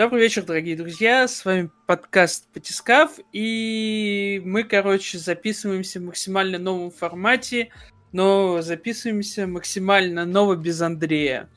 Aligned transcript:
Добрый 0.00 0.22
вечер, 0.22 0.46
дорогие 0.46 0.78
друзья. 0.78 1.28
С 1.28 1.44
вами 1.44 1.70
подкаст 1.84 2.48
Потискав. 2.54 3.18
И 3.34 4.40
мы, 4.46 4.64
короче, 4.64 5.18
записываемся 5.18 6.00
в 6.00 6.04
максимально 6.04 6.56
новом 6.56 6.90
формате, 6.90 7.68
но 8.10 8.62
записываемся 8.62 9.46
максимально 9.46 10.24
ново 10.24 10.56
без 10.56 10.80
Андрея. 10.80 11.50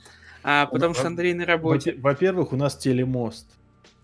А, 0.44 0.66
потому 0.66 0.94
что 0.94 1.08
Андрей 1.08 1.34
на 1.34 1.46
работе. 1.46 1.96
Во-первых, 1.98 2.52
у 2.52 2.58
нас 2.58 2.76
телемост. 2.76 3.48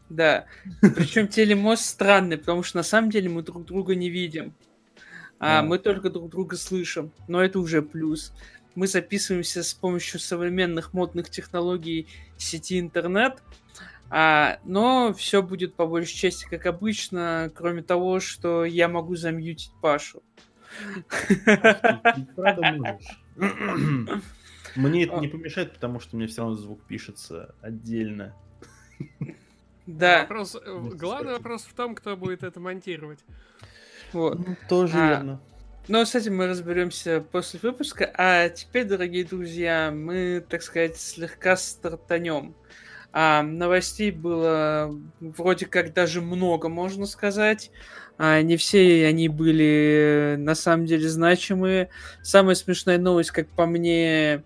Да. 0.07 0.45
Причем 0.79 1.27
телемост 1.27 1.83
странный, 1.83 2.37
потому 2.37 2.63
что 2.63 2.77
на 2.77 2.83
самом 2.83 3.09
деле 3.09 3.27
мы 3.27 3.43
друг 3.43 3.65
друга 3.65 3.93
не 3.93 4.09
видим. 4.09 4.53
А 5.37 5.63
мы 5.63 5.79
только 5.79 6.09
друг 6.09 6.29
друга 6.29 6.55
слышим. 6.55 7.11
Но 7.27 7.43
это 7.43 7.59
уже 7.59 7.81
плюс. 7.81 8.31
Мы 8.73 8.87
записываемся 8.87 9.63
с 9.63 9.73
помощью 9.73 10.21
современных 10.21 10.93
модных 10.93 11.29
технологий 11.29 12.07
сети 12.37 12.79
интернет. 12.79 13.43
А, 14.09 14.59
но 14.63 15.13
все 15.13 15.41
будет 15.43 15.75
по 15.75 15.85
большей 15.85 16.15
части 16.15 16.45
как 16.49 16.65
обычно, 16.65 17.51
кроме 17.55 17.83
того, 17.83 18.19
что 18.19 18.65
я 18.65 18.87
могу 18.87 19.15
замьютить 19.15 19.71
Пашу. 19.81 20.23
Мне 24.75 25.03
это 25.03 25.17
не 25.17 25.27
помешает, 25.27 25.73
потому 25.73 25.99
что 25.99 26.15
мне 26.15 26.27
все 26.27 26.41
равно 26.41 26.55
звук 26.55 26.81
пишется 26.87 27.55
отдельно. 27.61 28.35
Да. 29.85 30.21
Вопрос, 30.21 30.55
э, 30.55 30.89
главный 30.93 31.33
вопрос 31.33 31.63
в 31.63 31.73
том, 31.73 31.95
кто 31.95 32.15
будет 32.15 32.43
это 32.43 32.59
монтировать. 32.59 33.19
Вот. 34.13 34.37
Ну, 34.37 34.55
тоже 34.67 34.93
а, 34.95 35.07
верно. 35.07 35.41
Но 35.87 36.05
с 36.05 36.13
этим 36.13 36.37
мы 36.37 36.47
разберемся 36.47 37.25
после 37.31 37.59
выпуска. 37.61 38.11
А 38.15 38.49
теперь, 38.49 38.85
дорогие 38.85 39.25
друзья, 39.25 39.91
мы, 39.91 40.45
так 40.47 40.61
сказать, 40.61 40.97
слегка 40.97 41.57
стартанем. 41.57 42.53
А, 43.11 43.41
новостей 43.41 44.11
было 44.11 44.95
вроде 45.19 45.65
как 45.65 45.93
даже 45.93 46.21
много, 46.21 46.69
можно 46.69 47.05
сказать. 47.05 47.71
А, 48.17 48.41
не 48.41 48.57
все 48.57 49.07
они 49.07 49.29
были 49.29 50.35
на 50.37 50.53
самом 50.53 50.85
деле 50.85 51.09
значимые. 51.09 51.89
Самая 52.21 52.55
смешная 52.55 52.99
новость, 52.99 53.31
как 53.31 53.47
по 53.49 53.65
мне, 53.65 54.43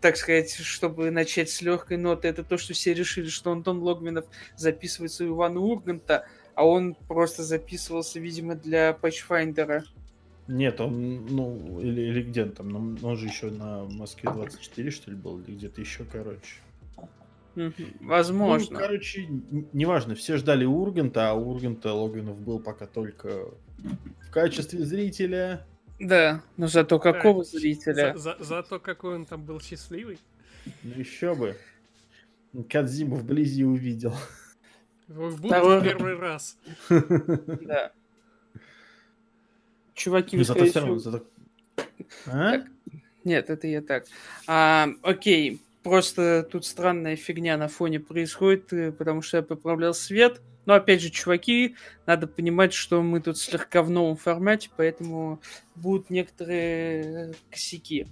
так 0.00 0.16
сказать, 0.16 0.54
чтобы 0.54 1.10
начать 1.10 1.50
с 1.50 1.60
легкой 1.60 1.98
ноты, 1.98 2.28
это 2.28 2.42
то, 2.42 2.56
что 2.56 2.72
все 2.72 2.94
решили, 2.94 3.28
что 3.28 3.52
Антон 3.52 3.80
Логвинов 3.82 4.24
записывается 4.56 5.24
у 5.24 5.28
Ивана 5.28 5.60
Урганта, 5.60 6.24
а 6.54 6.64
он 6.64 6.94
просто 6.94 7.42
записывался, 7.42 8.18
видимо, 8.18 8.54
для 8.54 8.90
Patchfinder. 8.90 9.82
Нет, 10.46 10.80
он, 10.80 11.26
ну, 11.26 11.80
или, 11.80 12.00
или 12.00 12.22
где 12.22 12.44
он 12.44 12.52
там, 12.52 12.68
ну, 12.70 12.96
он 13.02 13.16
же 13.18 13.26
еще 13.26 13.50
на 13.50 13.84
Москве 13.84 14.30
24, 14.30 14.90
что 14.90 15.10
ли, 15.10 15.16
был, 15.16 15.40
или 15.40 15.54
где-то 15.54 15.80
еще, 15.82 16.04
короче. 16.10 16.56
Возможно. 18.00 18.78
Ну, 18.78 18.78
короче, 18.78 19.28
неважно, 19.72 20.14
все 20.14 20.36
ждали 20.36 20.64
Урганта, 20.64 21.30
а 21.30 21.34
Урганта 21.34 21.92
Логвинов 21.92 22.40
был 22.40 22.60
пока 22.60 22.86
только 22.86 23.50
в 24.26 24.30
качестве 24.30 24.84
зрителя. 24.84 25.66
Да, 26.00 26.42
но 26.56 26.68
зато 26.68 26.98
какого 26.98 27.44
зрителя? 27.44 28.16
За, 28.16 28.36
за, 28.38 28.44
зато 28.44 28.78
какой 28.78 29.16
он 29.16 29.26
там 29.26 29.44
был 29.44 29.60
счастливый. 29.60 30.18
Ну 30.82 30.94
еще 30.96 31.34
бы. 31.34 31.56
Кадзиму 32.68 33.16
вблизи 33.16 33.64
увидел. 33.64 34.14
В 35.08 35.36
Второй... 35.38 35.82
первый 35.82 36.16
раз. 36.16 36.58
Да. 36.88 37.92
Чуваки, 39.94 40.36
вы 40.36 40.44
зато 40.44 40.64
все 40.66 40.80
равно, 40.80 40.98
зато... 40.98 41.26
А? 42.26 42.62
Нет, 43.24 43.50
это 43.50 43.66
я 43.66 43.82
так. 43.82 44.06
А, 44.46 44.88
окей, 45.02 45.60
просто 45.82 46.46
тут 46.50 46.64
странная 46.66 47.16
фигня 47.16 47.56
на 47.56 47.68
фоне 47.68 48.00
происходит, 48.00 48.72
э, 48.72 48.92
потому 48.92 49.22
что 49.22 49.38
я 49.38 49.42
поправлял 49.42 49.94
свет. 49.94 50.40
Но 50.66 50.74
опять 50.74 51.00
же, 51.00 51.08
чуваки, 51.08 51.76
надо 52.04 52.26
понимать, 52.26 52.74
что 52.74 53.02
мы 53.02 53.20
тут 53.20 53.38
слегка 53.38 53.82
в 53.82 53.88
новом 53.88 54.16
формате, 54.16 54.68
поэтому 54.76 55.40
будут 55.74 56.10
некоторые 56.10 57.34
косяки. 57.50 58.06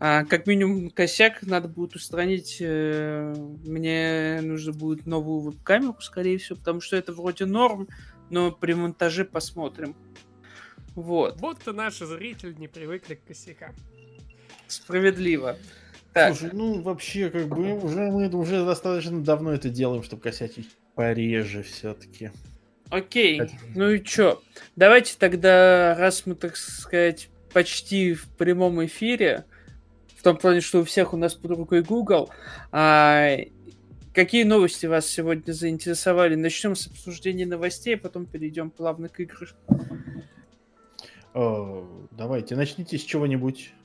А, 0.00 0.24
как 0.24 0.46
минимум 0.46 0.90
косяк 0.90 1.42
надо 1.42 1.68
будет 1.68 1.94
устранить. 1.94 2.58
Э, 2.60 3.32
мне 3.64 4.40
нужно 4.42 4.72
будет 4.72 5.06
новую 5.06 5.40
веб-камеру, 5.40 5.96
скорее 6.00 6.38
всего, 6.38 6.58
потому 6.58 6.80
что 6.80 6.96
это 6.96 7.12
вроде 7.12 7.46
норм, 7.46 7.88
но 8.28 8.50
при 8.50 8.74
монтаже 8.74 9.24
посмотрим. 9.24 9.94
Вот. 10.94 11.38
Будто 11.38 11.72
наши 11.72 12.06
зрители 12.06 12.54
не 12.54 12.68
привыкли 12.68 13.14
к 13.14 13.24
косякам. 13.24 13.74
Справедливо. 14.66 15.56
Так. 16.14 16.36
Слушай, 16.36 16.52
ну 16.54 16.80
вообще, 16.80 17.28
как 17.28 17.48
бы 17.48 17.74
уже 17.74 18.10
мы 18.12 18.28
уже 18.28 18.64
достаточно 18.64 19.20
давно 19.20 19.52
это 19.52 19.68
делаем, 19.68 20.04
чтобы 20.04 20.22
косячить 20.22 20.68
пореже 20.94 21.64
все-таки. 21.64 22.30
Окей, 22.88 23.40
Хотя... 23.40 23.56
ну 23.74 23.90
и 23.90 24.02
чё? 24.02 24.40
Давайте 24.76 25.16
тогда, 25.18 25.96
раз 25.98 26.24
мы, 26.24 26.36
так 26.36 26.56
сказать, 26.56 27.28
почти 27.52 28.14
в 28.14 28.28
прямом 28.28 28.84
эфире, 28.86 29.44
в 30.16 30.22
том 30.22 30.36
плане, 30.36 30.60
что 30.60 30.80
у 30.80 30.84
всех 30.84 31.12
у 31.14 31.16
нас 31.16 31.34
под 31.34 31.50
рукой 31.50 31.82
Google, 31.82 32.30
а, 32.70 33.36
какие 34.14 34.44
новости 34.44 34.86
вас 34.86 35.06
сегодня 35.06 35.52
заинтересовали? 35.52 36.36
Начнем 36.36 36.76
с 36.76 36.86
обсуждения 36.86 37.44
новостей, 37.44 37.96
а 37.96 37.98
потом 37.98 38.26
перейдем 38.26 38.70
плавно 38.70 39.08
к 39.08 39.18
играм. 39.18 39.48
Давайте, 42.12 42.54
начните 42.54 42.98
с 42.98 43.02
чего-нибудь. 43.02 43.72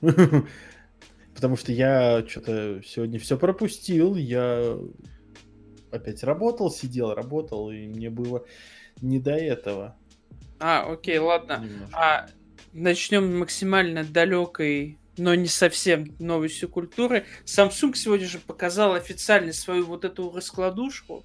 Потому 1.40 1.56
что 1.56 1.72
я 1.72 2.22
что-то 2.28 2.82
сегодня 2.84 3.18
все 3.18 3.38
пропустил. 3.38 4.14
Я 4.14 4.76
опять 5.90 6.22
работал, 6.22 6.70
сидел, 6.70 7.14
работал, 7.14 7.70
и 7.70 7.86
мне 7.86 8.10
было 8.10 8.44
не 9.00 9.18
до 9.20 9.30
этого. 9.30 9.96
А, 10.58 10.82
окей, 10.82 11.16
ладно. 11.16 11.64
А, 11.94 12.26
начнем 12.74 13.38
максимально 13.38 14.04
далекой, 14.04 14.98
но 15.16 15.34
не 15.34 15.46
совсем 15.46 16.14
новостью 16.18 16.68
культуры. 16.68 17.24
Samsung 17.46 17.94
сегодня 17.94 18.26
же 18.26 18.38
показал 18.38 18.92
официально 18.92 19.54
свою 19.54 19.86
вот 19.86 20.04
эту 20.04 20.30
раскладушку, 20.30 21.24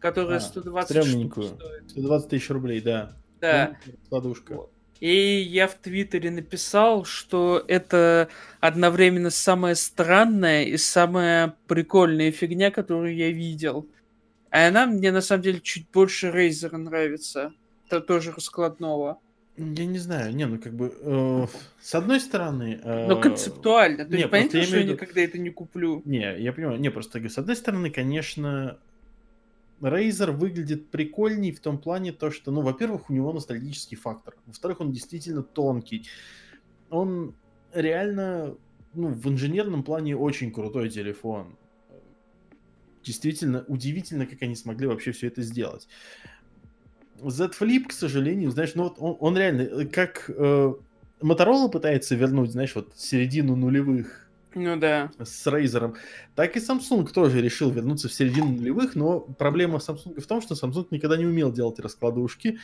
которая 0.00 0.38
а, 0.38 0.40
120 0.40 1.06
штук 1.06 1.44
стоит. 1.44 1.90
120 1.90 2.28
тысяч 2.28 2.50
рублей, 2.50 2.80
да. 2.80 3.16
Да. 3.40 3.76
Раскладушка. 3.86 4.54
Вот. 4.54 4.71
И 5.02 5.40
я 5.40 5.66
в 5.66 5.74
Твиттере 5.74 6.30
написал, 6.30 7.04
что 7.04 7.64
это 7.66 8.28
одновременно 8.60 9.30
самая 9.30 9.74
странная 9.74 10.62
и 10.62 10.76
самая 10.76 11.56
прикольная 11.66 12.30
фигня, 12.30 12.70
которую 12.70 13.16
я 13.16 13.32
видел. 13.32 13.88
А 14.50 14.68
она 14.68 14.86
мне 14.86 15.10
на 15.10 15.20
самом 15.20 15.42
деле 15.42 15.58
чуть 15.58 15.90
больше 15.92 16.28
Razer 16.28 16.76
нравится. 16.76 17.52
Это 17.88 18.00
тоже 18.00 18.30
раскладного. 18.30 19.18
Я 19.56 19.86
не 19.86 19.98
знаю, 19.98 20.36
не, 20.36 20.46
ну 20.46 20.60
как 20.60 20.72
бы 20.72 20.94
э, 20.96 21.46
с 21.80 21.96
одной 21.96 22.20
стороны. 22.20 22.78
Э, 22.84 23.08
Но 23.08 23.20
концептуально. 23.20 24.04
То 24.04 24.12
не, 24.12 24.18
есть 24.18 24.30
понятно, 24.30 24.62
что 24.62 24.76
я 24.78 24.84
никогда 24.84 25.20
это 25.20 25.36
не 25.36 25.50
куплю. 25.50 26.00
Не, 26.04 26.40
я 26.40 26.52
понимаю, 26.52 26.78
не, 26.78 26.90
просто 26.92 27.28
с 27.28 27.38
одной 27.38 27.56
стороны, 27.56 27.90
конечно, 27.90 28.78
Razer 29.82 30.30
выглядит 30.30 30.90
прикольней 30.90 31.52
в 31.52 31.60
том 31.60 31.78
плане, 31.78 32.12
то, 32.12 32.30
что, 32.30 32.50
ну, 32.50 32.60
во-первых, 32.62 33.10
у 33.10 33.12
него 33.12 33.32
ностальгический 33.32 33.96
фактор. 33.96 34.34
Во-вторых, 34.46 34.80
он 34.80 34.92
действительно 34.92 35.42
тонкий. 35.42 36.06
Он 36.90 37.34
реально, 37.74 38.56
ну, 38.94 39.08
в 39.08 39.26
инженерном 39.28 39.82
плане 39.82 40.16
очень 40.16 40.52
крутой 40.52 40.88
телефон. 40.88 41.56
Действительно, 43.04 43.64
удивительно, 43.66 44.26
как 44.26 44.42
они 44.42 44.54
смогли 44.54 44.86
вообще 44.86 45.12
все 45.12 45.26
это 45.26 45.42
сделать. 45.42 45.88
Z 47.20 47.50
Flip, 47.58 47.88
к 47.88 47.92
сожалению, 47.92 48.50
знаешь, 48.50 48.74
ну 48.74 48.84
вот 48.84 48.96
он, 48.98 49.16
он 49.20 49.36
реально, 49.36 49.86
как 49.86 50.28
э, 50.28 50.74
Motorola 51.20 51.70
пытается 51.70 52.14
вернуть, 52.14 52.50
знаешь, 52.50 52.74
вот 52.74 52.92
середину 52.96 53.56
нулевых 53.56 54.21
ну 54.54 54.76
да. 54.76 55.10
С 55.18 55.46
Razer. 55.46 55.94
Так 56.34 56.56
и 56.56 56.60
Samsung 56.60 57.10
тоже 57.12 57.40
решил 57.40 57.70
вернуться 57.70 58.08
в 58.08 58.12
середину 58.12 58.48
нулевых, 58.48 58.94
но 58.94 59.20
проблема 59.20 59.78
Samsung 59.78 60.20
в 60.20 60.26
том, 60.26 60.40
что 60.40 60.54
Samsung 60.54 60.86
никогда 60.90 61.16
не 61.16 61.26
умел 61.26 61.52
делать 61.52 61.78
раскладушки, 61.78 62.58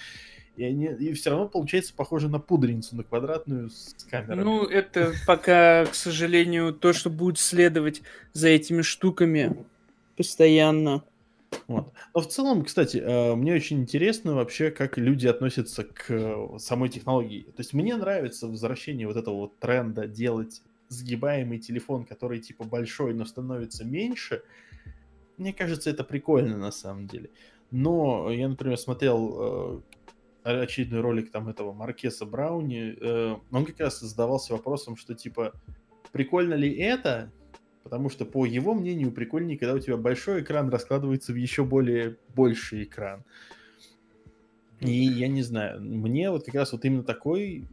и, 0.56 0.64
они, 0.64 0.86
и 0.86 1.12
все 1.12 1.30
равно 1.30 1.48
получается 1.48 1.94
похоже 1.94 2.28
на 2.28 2.40
пудреницу, 2.40 2.96
на 2.96 3.04
квадратную 3.04 3.70
с 3.70 3.94
камерой. 4.10 4.44
Ну, 4.44 4.64
это 4.64 5.12
пока, 5.26 5.86
к 5.86 5.94
сожалению, 5.94 6.74
то, 6.74 6.92
что 6.92 7.10
будет 7.10 7.38
следовать 7.38 8.02
за 8.32 8.48
этими 8.48 8.82
штуками 8.82 9.56
постоянно. 10.16 11.04
Вот. 11.68 11.92
Но 12.14 12.20
в 12.20 12.26
целом, 12.26 12.64
кстати, 12.64 12.98
э, 12.98 13.34
мне 13.34 13.54
очень 13.54 13.80
интересно 13.80 14.34
вообще, 14.34 14.70
как 14.70 14.98
люди 14.98 15.26
относятся 15.26 15.84
к 15.84 16.58
самой 16.58 16.88
технологии. 16.88 17.42
То 17.42 17.60
есть 17.60 17.72
мне 17.72 17.96
нравится 17.96 18.48
возвращение 18.48 19.06
вот 19.06 19.16
этого 19.16 19.36
вот 19.36 19.58
тренда 19.58 20.06
делать 20.06 20.62
сгибаемый 20.88 21.58
телефон, 21.58 22.04
который 22.04 22.40
типа 22.40 22.64
большой, 22.64 23.14
но 23.14 23.24
становится 23.24 23.84
меньше, 23.84 24.42
мне 25.36 25.52
кажется, 25.52 25.90
это 25.90 26.04
прикольно 26.04 26.56
на 26.56 26.72
самом 26.72 27.06
деле. 27.06 27.30
Но 27.70 28.30
я, 28.30 28.48
например, 28.48 28.76
смотрел 28.78 29.82
э, 30.44 30.62
очередной 30.62 31.00
ролик 31.00 31.30
там 31.30 31.48
этого 31.48 31.72
Маркеса 31.72 32.26
Брауни, 32.26 32.96
э, 33.00 33.36
он 33.50 33.64
как 33.64 33.78
раз 33.80 34.00
задавался 34.00 34.54
вопросом, 34.54 34.96
что 34.96 35.14
типа 35.14 35.52
прикольно 36.12 36.54
ли 36.54 36.74
это, 36.74 37.30
Потому 37.88 38.10
что, 38.10 38.26
по 38.26 38.44
его 38.44 38.74
мнению, 38.74 39.12
прикольнее, 39.12 39.56
когда 39.56 39.72
у 39.72 39.78
тебя 39.78 39.96
большой 39.96 40.42
экран 40.42 40.68
раскладывается 40.68 41.32
в 41.32 41.36
еще 41.36 41.64
более 41.64 42.18
больший 42.34 42.82
экран. 42.82 43.24
И 44.80 44.92
я 44.92 45.26
не 45.26 45.40
знаю, 45.40 45.80
мне 45.80 46.30
вот 46.30 46.44
как 46.44 46.54
раз 46.54 46.72
вот 46.72 46.84
именно 46.84 47.02
такой 47.02 47.66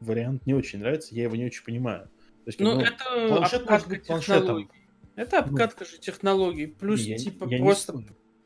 вариант 0.00 0.44
не 0.44 0.54
очень 0.54 0.80
нравится, 0.80 1.14
я 1.14 1.22
его 1.22 1.36
не 1.36 1.44
очень 1.44 1.64
понимаю. 1.64 2.10
Есть, 2.50 2.60
ну, 2.60 2.74
ну, 2.74 2.80
это 2.80 3.28
планшет 3.28 3.68
может 3.68 3.88
быть 3.88 4.06
планшетом. 4.06 4.70
Это 5.16 5.36
ну, 5.36 5.52
обкатка 5.52 5.84
ну, 5.84 5.90
же 5.90 5.98
технологий. 5.98 6.66
Плюс, 6.66 7.02
я, 7.02 7.16
типа, 7.16 7.46
я 7.48 7.58
просто 7.58 8.02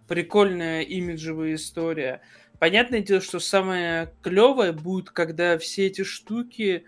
прикольная 0.08 0.82
имиджевая 0.82 1.54
история. 1.54 2.20
Понятное 2.58 3.00
дело, 3.00 3.20
что 3.20 3.40
самое 3.40 4.14
клевое 4.22 4.72
будет, 4.72 5.10
когда 5.10 5.58
все 5.58 5.86
эти 5.86 6.04
штуки 6.04 6.84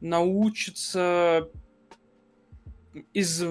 научатся 0.00 1.48
из 3.12 3.42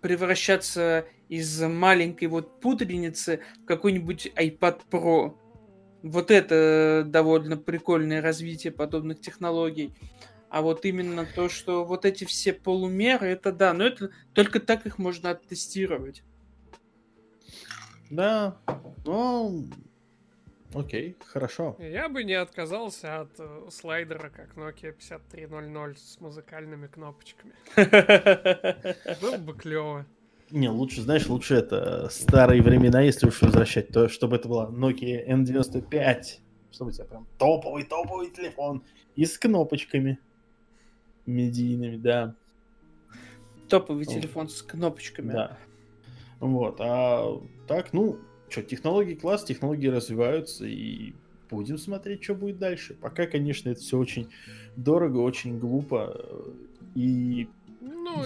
превращаться 0.00 1.06
из 1.28 1.62
маленькой 1.62 2.26
вот 2.26 2.60
пудреницы 2.60 3.40
в 3.62 3.64
какой-нибудь 3.64 4.32
iPad 4.36 4.80
Pro. 4.90 5.36
Вот 6.02 6.30
это 6.30 7.04
довольно 7.06 7.56
прикольное 7.56 8.20
развитие 8.20 8.72
подобных 8.72 9.20
технологий. 9.20 9.94
А 10.52 10.60
вот 10.60 10.84
именно 10.84 11.24
то, 11.24 11.48
что 11.48 11.82
вот 11.82 12.04
эти 12.04 12.24
все 12.24 12.52
полумеры, 12.52 13.28
это 13.28 13.52
да, 13.52 13.72
но 13.72 13.84
это 13.84 14.10
только 14.34 14.60
так 14.60 14.84
их 14.84 14.98
можно 14.98 15.30
оттестировать. 15.30 16.22
Да, 18.10 18.58
ну, 19.06 19.64
окей, 20.74 21.16
хорошо. 21.24 21.74
Я 21.78 22.10
бы 22.10 22.22
не 22.22 22.34
отказался 22.34 23.20
от 23.20 23.30
э, 23.38 23.68
слайдера, 23.70 24.28
как 24.28 24.54
Nokia 24.54 24.92
5300 24.92 25.94
с 25.98 26.20
музыкальными 26.20 26.86
кнопочками. 26.86 27.54
Было 29.22 29.38
бы 29.38 29.54
клево. 29.54 30.04
Не, 30.50 30.68
лучше, 30.68 31.00
знаешь, 31.00 31.28
лучше 31.28 31.54
это 31.54 32.10
старые 32.10 32.60
времена, 32.60 33.00
если 33.00 33.26
уж 33.26 33.40
возвращать, 33.40 33.88
то 33.88 34.10
чтобы 34.10 34.36
это 34.36 34.48
была 34.48 34.68
Nokia 34.68 35.26
N95, 35.26 36.40
чтобы 36.70 36.90
у 36.90 36.92
тебя 36.92 37.06
прям 37.06 37.26
топовый, 37.38 37.84
топовый 37.84 38.28
телефон 38.28 38.84
и 39.16 39.24
с 39.24 39.38
кнопочками 39.38 40.18
медийными, 41.26 41.96
да. 41.96 42.34
Топовый 43.68 44.04
вот. 44.04 44.14
телефон 44.14 44.48
с 44.48 44.62
кнопочками. 44.62 45.32
Да. 45.32 45.58
Вот, 46.40 46.76
а 46.80 47.40
так, 47.68 47.92
ну, 47.92 48.18
что, 48.48 48.62
технологии 48.62 49.14
класс, 49.14 49.44
технологии 49.44 49.86
развиваются, 49.86 50.66
и 50.66 51.14
будем 51.48 51.78
смотреть, 51.78 52.24
что 52.24 52.34
будет 52.34 52.58
дальше. 52.58 52.94
Пока, 52.94 53.26
конечно, 53.26 53.70
это 53.70 53.80
все 53.80 53.98
очень 53.98 54.28
дорого, 54.76 55.18
очень 55.18 55.58
глупо, 55.58 56.26
и 56.94 57.48
ну, 57.82 58.22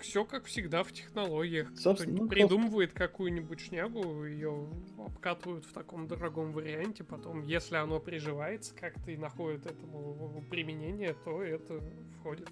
все 0.00 0.24
как 0.24 0.46
всегда 0.46 0.82
в 0.82 0.90
технологиях. 0.90 1.68
Собственно, 1.76 2.22
ну, 2.22 2.28
придумывает 2.28 2.92
какую-нибудь 2.92 3.60
шнягу, 3.60 4.24
ее 4.24 4.68
обкатывают 4.98 5.66
в 5.66 5.72
таком 5.72 6.08
дорогом 6.08 6.52
варианте, 6.52 7.04
потом, 7.04 7.42
если 7.42 7.76
оно 7.76 8.00
приживается 8.00 8.74
как-то 8.74 9.10
и 9.10 9.16
находит 9.18 9.66
этому 9.66 10.42
применение, 10.48 11.14
то 11.24 11.42
это 11.42 11.82
входит 12.18 12.48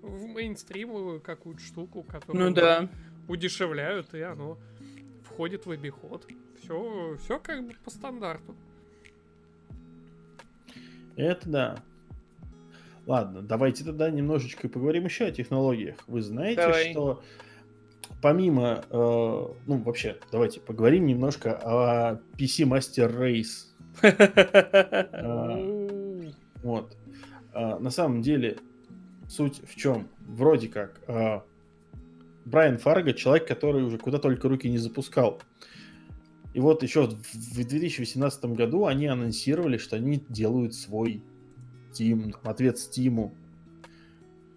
в 0.00 0.26
мейнстримовую 0.26 1.20
какую-то 1.20 1.62
штуку, 1.62 2.02
которую 2.02 2.48
ну, 2.48 2.54
да. 2.54 2.88
удешевляют, 3.28 4.14
и 4.14 4.22
оно 4.22 4.58
входит 5.24 5.66
в 5.66 5.70
обиход. 5.70 6.26
Все, 6.62 7.16
все 7.22 7.38
как 7.38 7.66
бы 7.66 7.74
по 7.84 7.90
стандарту. 7.90 8.54
Это 11.16 11.48
да. 11.48 11.84
Ладно, 13.06 13.42
давайте 13.42 13.84
тогда 13.84 14.10
немножечко 14.10 14.68
поговорим 14.68 15.04
еще 15.04 15.26
о 15.26 15.30
технологиях. 15.30 15.96
Вы 16.06 16.22
знаете, 16.22 16.62
Давай. 16.62 16.90
что 16.90 17.22
помимо, 18.22 18.84
э, 18.88 19.46
ну 19.66 19.76
вообще, 19.78 20.16
давайте 20.32 20.60
поговорим 20.60 21.06
немножко 21.06 21.58
о 21.62 22.20
PC 22.38 22.64
Master 22.66 23.14
Race. 23.14 23.66
Э, 25.12 25.12
вот. 26.62 26.96
Э, 27.52 27.78
на 27.78 27.90
самом 27.90 28.22
деле, 28.22 28.56
суть 29.28 29.60
в 29.68 29.76
чем? 29.76 30.08
Вроде 30.26 30.68
как, 30.68 31.00
э, 31.06 31.40
Брайан 32.46 32.78
Фарго 32.78 33.12
человек, 33.12 33.46
который 33.46 33.82
уже 33.82 33.98
куда 33.98 34.18
только 34.18 34.48
руки 34.48 34.68
не 34.68 34.78
запускал. 34.78 35.40
И 36.54 36.60
вот 36.60 36.82
еще 36.82 37.08
в 37.08 37.54
2018 37.54 38.44
году 38.46 38.86
они 38.86 39.06
анонсировали, 39.06 39.76
что 39.76 39.96
они 39.96 40.22
делают 40.28 40.74
свой 40.74 41.22
Steam, 41.94 42.34
ответ 42.42 42.76
Steam. 42.76 43.32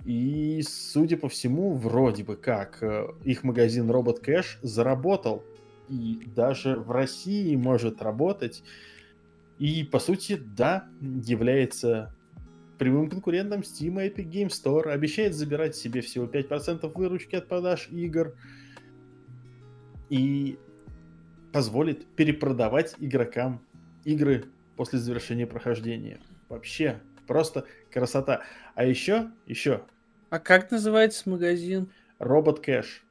И, 0.05 0.61
судя 0.67 1.17
по 1.17 1.27
всему, 1.27 1.73
вроде 1.73 2.23
бы 2.23 2.35
как, 2.35 2.81
э, 2.81 3.07
их 3.25 3.43
магазин 3.43 3.89
Робот 3.89 4.19
Кэш 4.19 4.59
заработал. 4.61 5.43
И 5.89 6.21
даже 6.35 6.75
в 6.75 6.91
России 6.91 7.55
может 7.55 8.01
работать. 8.01 8.63
И, 9.59 9.83
по 9.83 9.99
сути, 9.99 10.39
да, 10.55 10.87
является 11.01 12.13
прямым 12.77 13.09
конкурентом 13.09 13.61
Steam 13.61 14.03
и 14.03 14.09
Epic 14.09 14.29
Game 14.29 14.49
Store. 14.49 14.89
Обещает 14.89 15.33
забирать 15.33 15.75
себе 15.75 16.01
всего 16.01 16.25
5% 16.25 16.91
выручки 16.93 17.35
от 17.35 17.47
продаж 17.47 17.89
игр. 17.91 18.33
И 20.09 20.57
позволит 21.51 22.05
перепродавать 22.15 22.95
игрокам 22.99 23.61
игры 24.05 24.45
после 24.77 24.99
завершения 24.99 25.47
прохождения. 25.47 26.19
Вообще, 26.49 27.01
Просто 27.27 27.65
красота. 27.91 28.41
А 28.75 28.85
еще, 28.85 29.29
еще. 29.45 29.81
А 30.29 30.39
как 30.39 30.71
называется 30.71 31.29
магазин? 31.29 31.91
Робот 32.19 32.59
Кэш. 32.59 33.03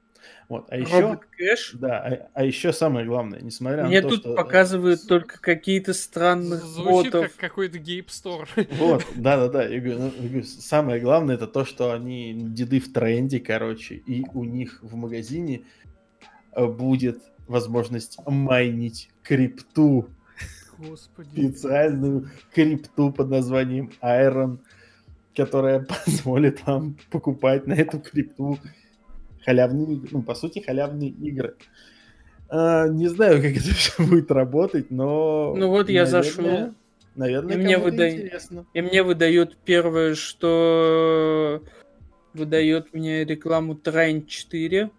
Вот, 0.49 0.67
а 0.71 0.77
еще, 0.77 1.01
Робот 1.01 1.25
Кэш? 1.37 1.73
Да, 1.75 1.99
а, 1.99 2.29
а 2.35 2.45
еще 2.45 2.73
самое 2.73 3.07
главное, 3.07 3.41
несмотря 3.41 3.85
Мне 3.85 4.01
на 4.01 4.09
то, 4.09 4.15
тут 4.15 4.21
что... 4.21 4.35
показывают 4.35 5.01
с... 5.01 5.07
только 5.07 5.41
какие-то 5.41 5.93
странных 5.93 6.63
Звучит 6.63 7.13
ботов. 7.13 7.33
как 7.33 7.51
какой-то 7.51 7.79
гейп-стор. 7.79 8.49
Вот, 8.73 9.05
да-да-да, 9.15 9.65
я 9.65 9.81
говорю, 9.81 9.99
ну, 9.99 10.13
я 10.19 10.29
говорю, 10.29 10.45
самое 10.45 11.01
главное 11.01 11.35
это 11.37 11.47
то, 11.47 11.65
что 11.65 11.93
они 11.93 12.35
деды 12.35 12.81
в 12.81 12.93
тренде, 12.93 13.41
короче, 13.41 13.95
и 13.95 14.25
у 14.35 14.45
них 14.45 14.79
в 14.83 14.95
магазине 14.97 15.63
э, 16.53 16.67
будет 16.67 17.23
возможность 17.49 18.19
майнить 18.27 19.11
крипту 19.23 20.09
Господи. 20.79 21.29
специальную 21.31 22.31
крипту 22.53 23.13
под 23.13 23.31
названием 23.31 23.91
Iron, 24.03 24.59
которая 25.35 25.87
позволит 26.05 26.67
вам 26.67 26.97
покупать 27.11 27.67
на 27.67 27.75
эту 27.75 28.01
крипту 28.01 28.59
халявные, 29.45 30.01
ну, 30.11 30.23
по 30.23 30.35
сути, 30.35 30.59
халявные 30.59 31.11
игры. 31.11 31.55
А, 32.49 32.89
не 32.89 33.09
знаю, 33.09 33.43
как 33.43 33.53
это 33.53 33.75
все 33.75 34.03
будет 34.05 34.31
работать, 34.31 34.91
но... 34.91 35.55
Ну 35.57 35.69
вот 35.69 35.89
я 35.89 36.05
наверное, 36.05 36.23
зашел. 36.23 36.75
Наверное, 37.15 37.55
и 37.55 37.59
мне, 37.59 37.79
выда... 37.79 38.11
интересно. 38.11 38.67
и 38.75 38.83
мне 38.83 39.03
выдают 39.03 39.57
первое, 39.65 40.15
что 40.15 41.63
выдает 42.35 42.93
мне 42.93 43.25
рекламу 43.25 43.75
Train 43.75 44.27
4 44.27 44.91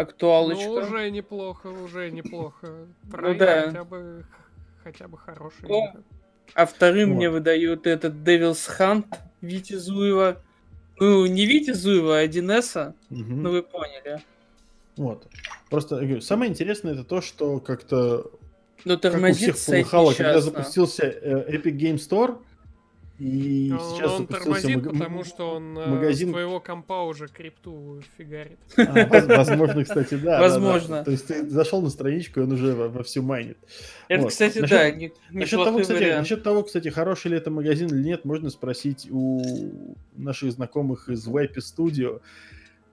актуалочка. 0.00 0.68
Ну, 0.68 0.72
уже 0.74 1.10
неплохо, 1.10 1.66
уже 1.68 2.10
неплохо. 2.10 2.86
Про 3.10 3.32
ну, 3.32 3.38
да. 3.38 3.62
хотя 3.66 3.84
бы, 3.84 4.24
хотя 4.82 5.08
бы 5.08 5.18
хороший. 5.18 5.68
Ну, 5.68 5.92
а 6.54 6.66
вторым 6.66 7.10
вот. 7.10 7.16
мне 7.16 7.30
выдают 7.30 7.86
этот 7.86 8.14
Devil's 8.14 8.68
Hunt 8.78 9.06
Вити 9.40 9.74
Зуева. 9.74 10.40
Ну, 10.98 11.26
не 11.26 11.46
Вити 11.46 11.72
Зуева, 11.72 12.18
а 12.18 12.26
1С. 12.26 12.94
Угу. 13.10 13.18
Ну, 13.18 13.50
вы 13.50 13.62
поняли. 13.62 14.20
Вот. 14.96 15.26
Просто, 15.70 15.96
я 15.96 16.02
говорю, 16.02 16.20
самое 16.20 16.50
интересное 16.50 16.94
это 16.94 17.04
то, 17.04 17.20
что 17.20 17.60
как-то 17.60 18.30
ну, 18.84 18.96
тормозит 18.96 19.46
как 19.46 19.54
у 19.54 19.58
всех 19.58 19.74
полыхало, 19.74 20.12
когда 20.12 20.40
запустился 20.40 21.04
э, 21.04 21.56
Epic 21.56 21.76
Game 21.76 21.96
Store, 21.96 22.38
и 23.20 23.68
Но 23.68 23.78
сейчас 23.78 24.12
он 24.12 24.26
тормозит, 24.26 24.82
маг... 24.82 24.92
потому 24.94 25.24
что 25.24 25.56
он 25.56 25.76
э, 25.76 25.86
магазин... 25.88 26.30
твоего 26.30 26.58
компа 26.58 27.02
уже 27.02 27.28
крипту 27.28 28.00
фигарит. 28.16 28.58
А, 28.78 29.36
возможно, 29.36 29.84
кстати, 29.84 30.14
да. 30.14 30.40
Возможно. 30.40 30.88
Да, 30.88 30.98
да. 31.00 31.04
То 31.04 31.10
есть 31.10 31.26
ты 31.26 31.46
зашел 31.50 31.82
на 31.82 31.90
страничку, 31.90 32.40
и 32.40 32.44
он 32.44 32.52
уже 32.52 32.74
во, 32.74 32.88
во 32.88 33.02
всю 33.02 33.22
майнит. 33.22 33.58
Это, 34.08 34.22
вот. 34.22 34.30
кстати, 34.30 34.60
насчет, 34.60 34.78
да. 34.78 34.90
Не, 34.90 35.12
насчет, 35.32 35.62
того, 35.62 35.80
кстати, 35.80 36.18
насчет 36.18 36.42
того, 36.42 36.62
кстати, 36.62 36.88
хороший 36.88 37.32
ли 37.32 37.36
это 37.36 37.50
магазин 37.50 37.88
или 37.88 38.02
нет, 38.02 38.24
можно 38.24 38.48
спросить 38.48 39.06
у 39.10 39.42
наших 40.16 40.52
знакомых 40.52 41.10
из 41.10 41.28
YP 41.28 41.56
Studio, 41.58 42.22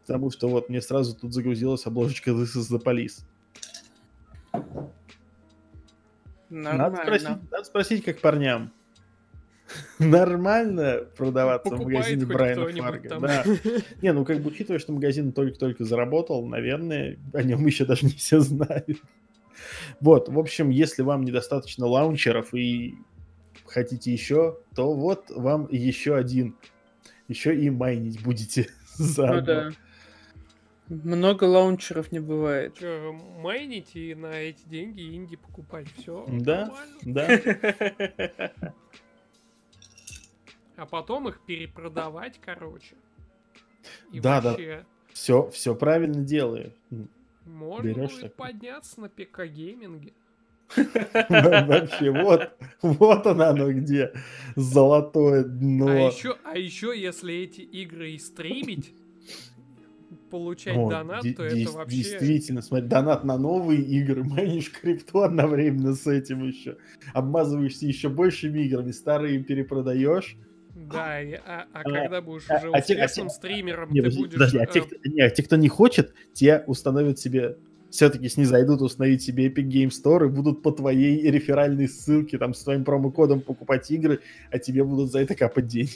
потому 0.06 0.30
что 0.30 0.50
вот 0.50 0.68
мне 0.68 0.82
сразу 0.82 1.16
тут 1.16 1.34
загрузилась 1.34 1.86
обложечка 1.86 2.32
This 2.32 2.58
is 2.58 2.70
the 2.70 2.84
Police. 2.84 3.24
Нормально. 6.50 6.90
Надо 6.90 6.98
спросить, 6.98 7.52
надо 7.52 7.64
спросить, 7.64 8.04
как 8.04 8.20
парням. 8.20 8.74
нормально 10.00 11.08
продаваться 11.16 11.70
Покупает 11.70 11.90
в 11.90 11.94
магазине 11.94 12.26
Брайана 12.26 12.70
Фарга. 12.70 13.20
Да. 13.20 13.44
Не, 14.02 14.14
ну 14.14 14.26
как 14.26 14.40
бы 14.40 14.50
учитывая, 14.50 14.80
что 14.80 14.94
магазин 14.94 15.32
только-только 15.32 15.84
заработал, 15.84 16.46
наверное, 16.46 17.18
о 17.34 17.44
нем 17.44 17.66
еще 17.66 17.86
даже 17.86 18.06
не 18.06 18.14
все 18.14 18.40
знают. 18.40 19.02
Вот, 20.00 20.30
в 20.30 20.38
общем, 20.38 20.70
если 20.70 21.02
вам 21.02 21.24
недостаточно 21.24 21.86
лаунчеров 21.88 22.54
и 22.54 22.96
хотите 23.66 24.12
еще, 24.12 24.60
то 24.76 24.94
вот 24.94 25.30
вам 25.30 25.68
еще 25.72 26.16
один. 26.16 26.56
Еще 27.28 27.56
и 27.56 27.70
майнить 27.70 28.24
будете 28.24 28.68
Ну 28.98 29.42
да. 29.42 29.72
Много 30.88 31.44
лаунчеров 31.44 32.14
не 32.14 32.20
бывает. 32.20 32.76
Че, 32.80 33.12
майнить 33.42 33.96
и 33.96 34.16
на 34.16 34.34
эти 34.34 34.62
деньги 34.66 35.16
инди 35.16 35.36
покупать. 35.36 35.88
Все. 35.98 36.26
Да, 36.30 36.74
да. 37.04 37.28
А 40.78 40.86
потом 40.86 41.28
их 41.28 41.42
перепродавать, 41.46 42.40
короче. 42.40 42.96
И 44.12 44.20
да, 44.20 44.40
вообще... 44.40 44.78
да. 44.78 44.86
Все, 45.12 45.50
все 45.50 45.76
правильно 45.76 46.24
делаю. 46.24 46.72
Можно 47.46 47.88
Берешь 47.88 48.12
будет 48.12 48.22
так... 48.22 48.36
подняться 48.36 49.02
на 49.02 49.10
ПК 49.10 49.46
гейминге. 49.46 50.14
Вообще, 51.30 52.12
вот, 52.12 52.52
вот 52.82 53.26
она, 53.26 53.50
оно 53.50 53.72
где. 53.72 54.12
Золотое 54.58 55.44
дно. 55.46 55.88
А 55.88 55.96
еще, 56.12 56.38
а 56.44 56.58
еще, 56.58 56.94
если 56.96 57.34
эти 57.36 57.62
игры 57.62 58.12
и 58.12 58.20
стримить, 58.20 58.94
получать 60.30 60.78
О, 60.78 60.90
донат, 60.90 61.24
то 61.36 61.44
это 61.44 61.72
вообще... 61.72 61.98
Действительно, 61.98 62.62
смотри, 62.62 62.88
донат 62.88 63.24
на 63.24 63.38
новые 63.38 63.82
игры, 63.82 64.24
майнишь 64.26 64.72
крипту 64.72 65.22
одновременно 65.22 65.96
с 65.96 66.06
этим 66.06 66.44
еще. 66.44 66.78
Обмазываешься 67.14 67.86
еще 67.88 68.10
большими 68.10 68.60
играми, 68.60 68.92
старые 68.92 69.42
перепродаешь. 69.42 70.38
Да, 70.78 71.22
и, 71.22 71.34
а, 71.34 71.66
а, 71.74 71.82
а 71.82 71.84
когда 71.84 72.22
будешь 72.22 72.46
а, 72.50 72.58
уже 72.58 72.68
а, 72.70 72.80
успешным 72.80 73.28
а, 73.28 73.30
стримером, 73.32 73.92
не, 73.92 74.02
ты 74.02 74.16
будешь... 74.16 74.34
Подожди, 74.34 74.58
а 74.60 74.66
те, 74.68 74.82
кто, 74.82 74.96
не, 75.06 75.30
те, 75.32 75.44
кто 75.44 75.56
не 75.56 75.70
хочет, 75.70 76.14
те 76.34 76.64
установят 76.68 77.20
себе 77.20 77.58
все-таки 77.90 78.30
снизойдут 78.30 78.82
установить 78.82 79.24
себе 79.24 79.48
Epic 79.48 79.68
Game 79.68 79.90
Store 79.90 80.26
и 80.26 80.30
будут 80.30 80.62
по 80.62 80.72
твоей 80.72 81.30
реферальной 81.32 81.88
ссылке, 81.88 82.38
там, 82.38 82.54
с 82.54 82.64
твоим 82.64 82.84
промокодом 82.84 83.42
покупать 83.42 83.90
игры, 83.90 84.22
а 84.52 84.60
тебе 84.60 84.84
будут 84.84 85.12
за 85.12 85.20
это 85.20 85.36
капать 85.36 85.68
деньги. 85.68 85.92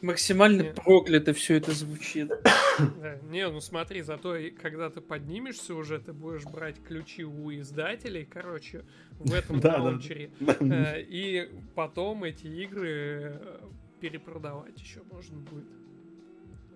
Максимально 0.00 0.62
не. 0.62 0.72
проклято 0.72 1.32
все 1.32 1.56
это 1.56 1.72
звучит. 1.72 2.28
Да, 2.28 3.16
не, 3.28 3.48
ну 3.48 3.60
смотри, 3.60 4.02
зато 4.02 4.36
когда 4.60 4.90
ты 4.90 5.00
поднимешься 5.00 5.74
уже, 5.74 5.98
ты 5.98 6.12
будешь 6.12 6.44
брать 6.44 6.76
ключи 6.82 7.24
у 7.24 7.52
издателей, 7.52 8.24
короче, 8.24 8.84
в 9.18 9.34
этом 9.34 9.60
лаунчере. 9.64 10.30
Э, 10.40 11.00
и 11.00 11.50
потом 11.74 12.24
эти 12.24 12.46
игры 12.46 12.88
э, 12.88 13.58
перепродавать 14.00 14.78
еще 14.80 15.00
можно 15.10 15.38
будет. 15.38 15.66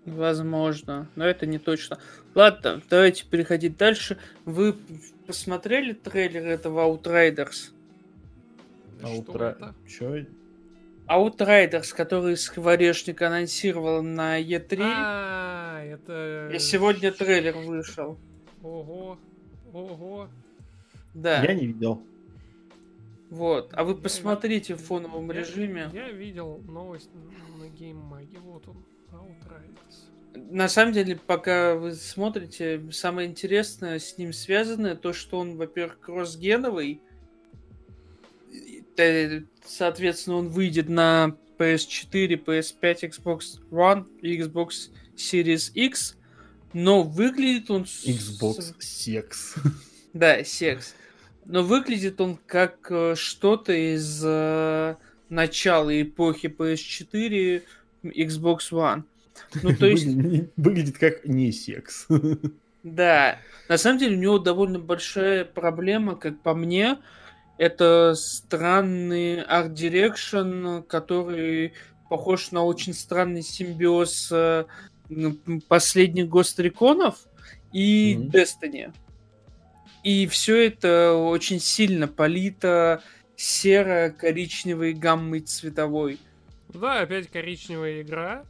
Возможно, 0.04 1.08
но 1.14 1.24
это 1.24 1.46
не 1.46 1.60
точно. 1.60 1.98
Ладно, 2.34 2.82
давайте 2.90 3.24
переходить 3.24 3.76
дальше. 3.76 4.18
Вы 4.44 4.74
посмотрели 5.28 5.92
трейлер 5.92 6.44
этого 6.44 6.92
Outriders? 6.92 7.70
Outriders? 9.00 9.74
Что? 9.86 10.26
Outriders, 11.08 11.94
который 11.94 12.36
Скворечник 12.36 13.20
анонсировал 13.22 14.02
на 14.02 14.40
E3. 14.40 14.80
А, 14.82 15.82
это... 15.82 16.50
И 16.52 16.58
сегодня 16.58 17.12
трейлер 17.12 17.56
вышел. 17.56 18.18
Ого, 18.62 19.18
ого. 19.72 20.28
Да. 21.14 21.42
Я 21.42 21.54
не 21.54 21.66
видел. 21.66 22.02
Вот. 23.30 23.70
А 23.72 23.84
вы 23.84 23.96
посмотрите 23.96 24.74
в 24.74 24.82
фоновом 24.82 25.30
я, 25.30 25.40
режиме. 25.40 25.90
Я 25.92 26.10
видел 26.10 26.60
новость 26.68 27.10
на 27.58 27.68
гейммаге. 27.68 28.38
Вот 28.40 28.68
он. 28.68 28.84
Outriders. 29.10 30.12
На 30.50 30.68
самом 30.68 30.92
деле, 30.92 31.16
пока 31.16 31.74
вы 31.74 31.92
смотрите, 31.92 32.90
самое 32.90 33.28
интересное 33.28 33.98
с 33.98 34.16
ним 34.18 34.32
связанное, 34.32 34.94
то, 34.94 35.12
что 35.12 35.38
он, 35.38 35.56
во-первых, 35.56 36.00
кроссгеновый, 36.00 37.02
соответственно, 39.64 40.36
он 40.36 40.48
выйдет 40.48 40.88
на 40.88 41.36
PS4, 41.58 42.44
PS5, 42.44 43.10
Xbox 43.10 43.40
One 43.70 44.06
и 44.20 44.38
Xbox 44.38 44.90
Series 45.16 45.72
X, 45.74 46.16
но 46.72 47.02
выглядит 47.02 47.70
он... 47.70 47.82
Xbox 47.82 48.74
Sex. 48.80 49.58
Да, 50.12 50.44
секс. 50.44 50.94
Но 51.46 51.62
выглядит 51.62 52.20
он 52.20 52.38
как 52.46 52.88
э, 52.90 53.14
что-то 53.16 53.72
из 53.72 54.20
э, 54.22 54.96
начала 55.30 56.02
эпохи 56.02 56.46
PS4, 56.46 57.62
Xbox 58.04 58.58
One. 58.72 59.04
Ну, 59.62 59.74
то 59.74 59.86
есть... 59.86 60.06
Выглядит 60.56 60.98
как 60.98 61.24
не 61.24 61.50
секс. 61.52 62.06
Да. 62.82 63.38
На 63.68 63.78
самом 63.78 64.00
деле 64.00 64.16
у 64.16 64.20
него 64.20 64.38
довольно 64.40 64.80
большая 64.80 65.44
проблема, 65.44 66.16
как 66.16 66.40
по 66.42 66.52
мне. 66.52 66.98
Это 67.62 68.14
странный 68.16 69.40
art 69.40 69.73
direction, 69.73 70.82
который 70.88 71.74
похож 72.10 72.50
на 72.50 72.64
очень 72.64 72.92
странный 72.92 73.42
симбиоз 73.42 74.30
э, 74.32 74.64
последних 75.68 76.28
Гостриконов 76.28 77.20
и 77.72 78.16
mm-hmm. 78.16 78.30
Destiny. 78.32 78.92
И 80.02 80.26
все 80.26 80.66
это 80.66 81.12
очень 81.12 81.60
сильно 81.60 82.08
полито 82.08 83.00
серо-коричневой 83.36 84.92
гаммой 84.94 85.38
цветовой. 85.38 86.18
Да, 86.68 87.02
опять 87.02 87.28
коричневая 87.28 88.02
игра. 88.02 88.44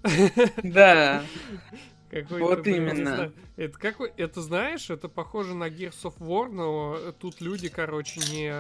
Да. 0.62 1.23
вот 2.31 2.66
именно. 2.66 3.33
Это, 3.57 3.78
как, 3.78 3.97
это 4.16 4.40
знаешь, 4.42 4.90
это 4.90 5.09
похоже 5.09 5.54
на 5.54 5.69
Gears 5.69 6.02
of 6.04 6.19
War, 6.19 6.50
но 6.50 7.12
тут 7.19 7.40
люди, 7.40 7.69
короче, 7.69 8.21
не, 8.31 8.52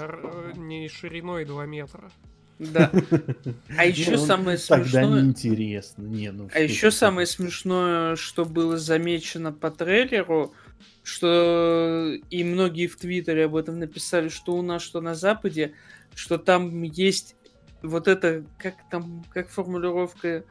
не 0.58 0.88
шириной 0.88 1.44
2 1.44 1.66
метра. 1.66 2.10
Да. 2.58 2.90
А 3.76 3.84
еще 3.86 4.16
самое 4.16 4.58
смешное... 4.58 5.02
Тогда 5.02 5.20
неинтересно. 5.20 6.02
Не, 6.02 6.30
ну, 6.30 6.48
а 6.52 6.60
еще 6.60 6.90
самое 6.90 7.26
смешное, 7.26 8.16
что 8.16 8.44
было 8.44 8.78
замечено 8.78 9.52
по 9.52 9.70
трейлеру, 9.70 10.54
что 11.02 12.12
и 12.30 12.44
многие 12.44 12.86
в 12.86 12.96
Твиттере 12.96 13.46
об 13.46 13.56
этом 13.56 13.78
написали, 13.78 14.28
что 14.28 14.54
у 14.54 14.62
нас, 14.62 14.82
что 14.82 15.00
на 15.00 15.14
Западе, 15.14 15.72
что 16.14 16.38
там 16.38 16.82
есть 16.82 17.34
вот 17.82 18.06
это, 18.06 18.44
как 18.58 18.74
там, 18.90 19.24
как 19.32 19.48
формулировка, 19.48 20.44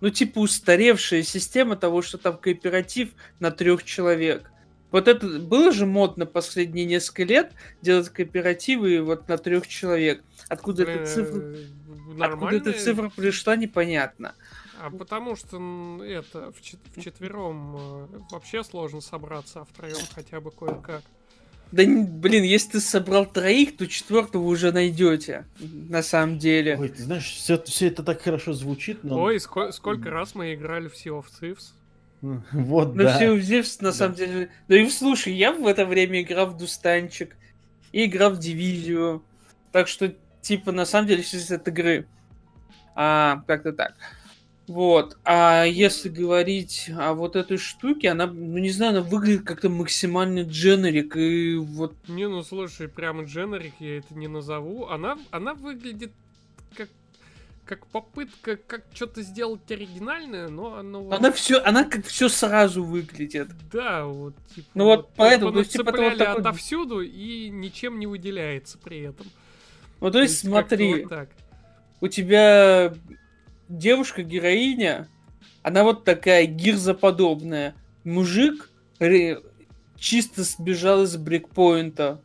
ну, 0.00 0.10
типа 0.10 0.38
устаревшая 0.38 1.22
система 1.22 1.76
того, 1.76 2.02
что 2.02 2.18
там 2.18 2.36
кооператив 2.36 3.10
на 3.40 3.50
трех 3.50 3.84
человек. 3.84 4.50
Вот 4.90 5.08
это 5.08 5.26
было 5.26 5.72
же 5.72 5.86
модно 5.86 6.24
последние 6.24 6.84
несколько 6.84 7.24
лет 7.24 7.52
делать 7.82 8.10
кооперативы 8.10 9.02
вот 9.02 9.28
на 9.28 9.38
трех 9.38 9.66
человек. 9.66 10.22
Откуда 10.48 10.84
эта 10.84 11.06
цифра, 11.06 11.56
откуда 12.20 12.56
эта 12.56 12.72
цифра 12.72 13.08
пришла, 13.08 13.56
непонятно. 13.56 14.34
А 14.78 14.90
потому 14.90 15.34
что 15.34 15.56
это 16.04 16.52
в 16.52 16.62
четвером 17.00 17.76
э, 17.76 18.06
вообще 18.30 18.62
сложно 18.62 19.00
собраться, 19.00 19.62
а 19.62 19.64
втроем 19.64 20.04
хотя 20.14 20.40
бы 20.40 20.50
кое-как. 20.50 21.02
Да, 21.72 21.82
блин, 21.84 22.44
если 22.44 22.72
ты 22.72 22.80
собрал 22.80 23.26
троих, 23.26 23.76
то 23.76 23.86
четвертого 23.86 24.44
уже 24.44 24.70
найдете, 24.70 25.44
на 25.58 26.02
самом 26.02 26.38
деле. 26.38 26.76
Ой, 26.78 26.88
ты 26.88 27.02
знаешь, 27.02 27.26
все, 27.26 27.60
все 27.62 27.88
это 27.88 28.02
так 28.02 28.22
хорошо 28.22 28.52
звучит, 28.52 29.02
но... 29.02 29.20
Ой, 29.22 29.40
сколько, 29.40 29.72
сколько 29.72 30.10
раз 30.10 30.34
мы 30.34 30.54
играли 30.54 30.88
в 30.88 30.94
Sea 30.94 31.20
of 31.20 31.26
Thieves? 31.40 31.72
Вот, 32.52 32.94
ну, 32.94 33.02
да. 33.02 33.20
Sea 33.20 33.36
of 33.36 33.40
Thieves, 33.40 33.76
на 33.80 33.88
да. 33.88 33.92
самом 33.92 34.14
деле... 34.14 34.50
Да 34.68 34.76
и 34.76 34.88
слушай, 34.88 35.32
я 35.32 35.52
в 35.52 35.66
это 35.66 35.84
время 35.84 36.22
играл 36.22 36.46
в 36.46 36.56
Дустанчик, 36.56 37.36
и 37.94 38.06
играл 38.06 38.32
в 38.32 38.38
Дивизию. 38.40 39.22
Так 39.70 39.86
что, 39.86 40.12
типа, 40.42 40.72
на 40.72 40.84
самом 40.84 41.06
деле, 41.06 41.22
сейчас 41.22 41.52
от 41.52 41.68
игры. 41.68 42.08
А, 42.96 43.44
как-то 43.46 43.72
так. 43.72 43.94
Вот. 44.66 45.18
А 45.24 45.64
если 45.64 46.08
говорить 46.08 46.90
о 46.96 47.14
вот 47.14 47.36
этой 47.36 47.58
штуке, 47.58 48.10
она, 48.10 48.26
ну 48.26 48.58
не 48.58 48.70
знаю, 48.70 48.98
она 48.98 49.00
выглядит 49.02 49.44
как-то 49.44 49.68
максимально 49.68 50.40
дженерик. 50.40 51.16
И 51.16 51.56
вот. 51.56 51.94
Не, 52.08 52.28
ну 52.28 52.42
слушай, 52.42 52.88
прямо 52.88 53.24
дженерик 53.24 53.74
я 53.78 53.98
это 53.98 54.14
не 54.14 54.26
назову. 54.26 54.86
Она, 54.86 55.18
она 55.30 55.54
выглядит 55.54 56.12
как 56.74 56.88
как 57.66 57.86
попытка 57.86 58.56
как 58.56 58.84
что-то 58.92 59.22
сделать 59.22 59.70
оригинальное, 59.70 60.48
но 60.48 60.76
оно... 60.76 61.10
Она 61.10 61.32
все, 61.32 61.62
она 61.62 61.84
как 61.84 62.04
все 62.04 62.28
сразу 62.28 62.84
выглядит. 62.84 63.48
Да, 63.72 64.04
вот 64.04 64.34
типа. 64.54 64.68
Ну 64.74 64.84
вот, 64.84 64.98
вот 64.98 65.10
поэтому, 65.16 65.52
то 65.52 65.58
есть, 65.60 65.72
типа, 65.72 65.84
вот 65.90 66.18
такой... 66.18 66.40
отовсюду 66.40 67.00
и 67.00 67.48
ничем 67.48 67.98
не 67.98 68.06
выделяется 68.06 68.78
при 68.78 69.00
этом. 69.00 69.26
Ну 70.00 70.10
то 70.10 70.20
есть, 70.20 70.42
то 70.42 70.48
есть 70.48 70.52
смотри, 70.68 71.02
вот 71.02 71.08
так. 71.08 71.30
у 72.00 72.08
тебя 72.08 72.94
девушка-героиня, 73.68 75.08
она 75.62 75.82
вот 75.82 76.04
такая 76.04 76.46
гирзоподобная. 76.46 77.74
Мужик 78.04 78.70
чисто 79.96 80.42
сбежал 80.42 81.04
из 81.04 81.16
брикпоинта. 81.16 82.20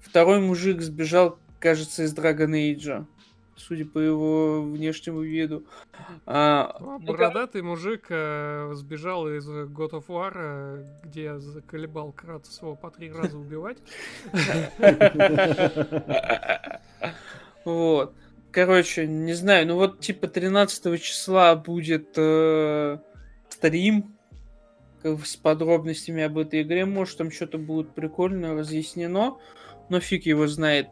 Второй 0.00 0.40
мужик 0.40 0.82
сбежал, 0.82 1.38
кажется, 1.60 2.02
из 2.02 2.14
Dragon 2.14 2.50
Age. 2.50 3.04
Судя 3.56 3.84
по 3.84 3.98
его 3.98 4.62
внешнему 4.62 5.20
виду. 5.20 5.64
А, 6.26 6.76
ну, 6.80 6.98
бородатый 6.98 7.62
мужик 7.62 8.06
э, 8.08 8.72
сбежал 8.74 9.28
из 9.28 9.48
God 9.48 9.90
of 9.90 10.06
War, 10.08 10.32
э, 10.34 10.84
где 11.04 11.38
заколебал 11.38 12.10
Кратос 12.10 12.62
его 12.62 12.74
по 12.74 12.90
три 12.90 13.12
раза 13.12 13.38
убивать. 13.38 13.78
Вот. 17.66 18.14
Короче, 18.52 19.06
не 19.06 19.32
знаю, 19.32 19.66
ну 19.68 19.76
вот 19.76 20.00
типа 20.00 20.26
13 20.26 21.00
числа 21.00 21.54
будет 21.54 22.14
э, 22.16 22.98
стрим 23.48 24.16
с 25.02 25.36
подробностями 25.36 26.22
об 26.22 26.36
этой 26.38 26.62
игре. 26.62 26.84
Может, 26.84 27.18
там 27.18 27.30
что-то 27.30 27.58
будет 27.58 27.94
прикольно 27.94 28.54
разъяснено, 28.54 29.38
но 29.88 30.00
фиг 30.00 30.26
его 30.26 30.46
знает. 30.46 30.88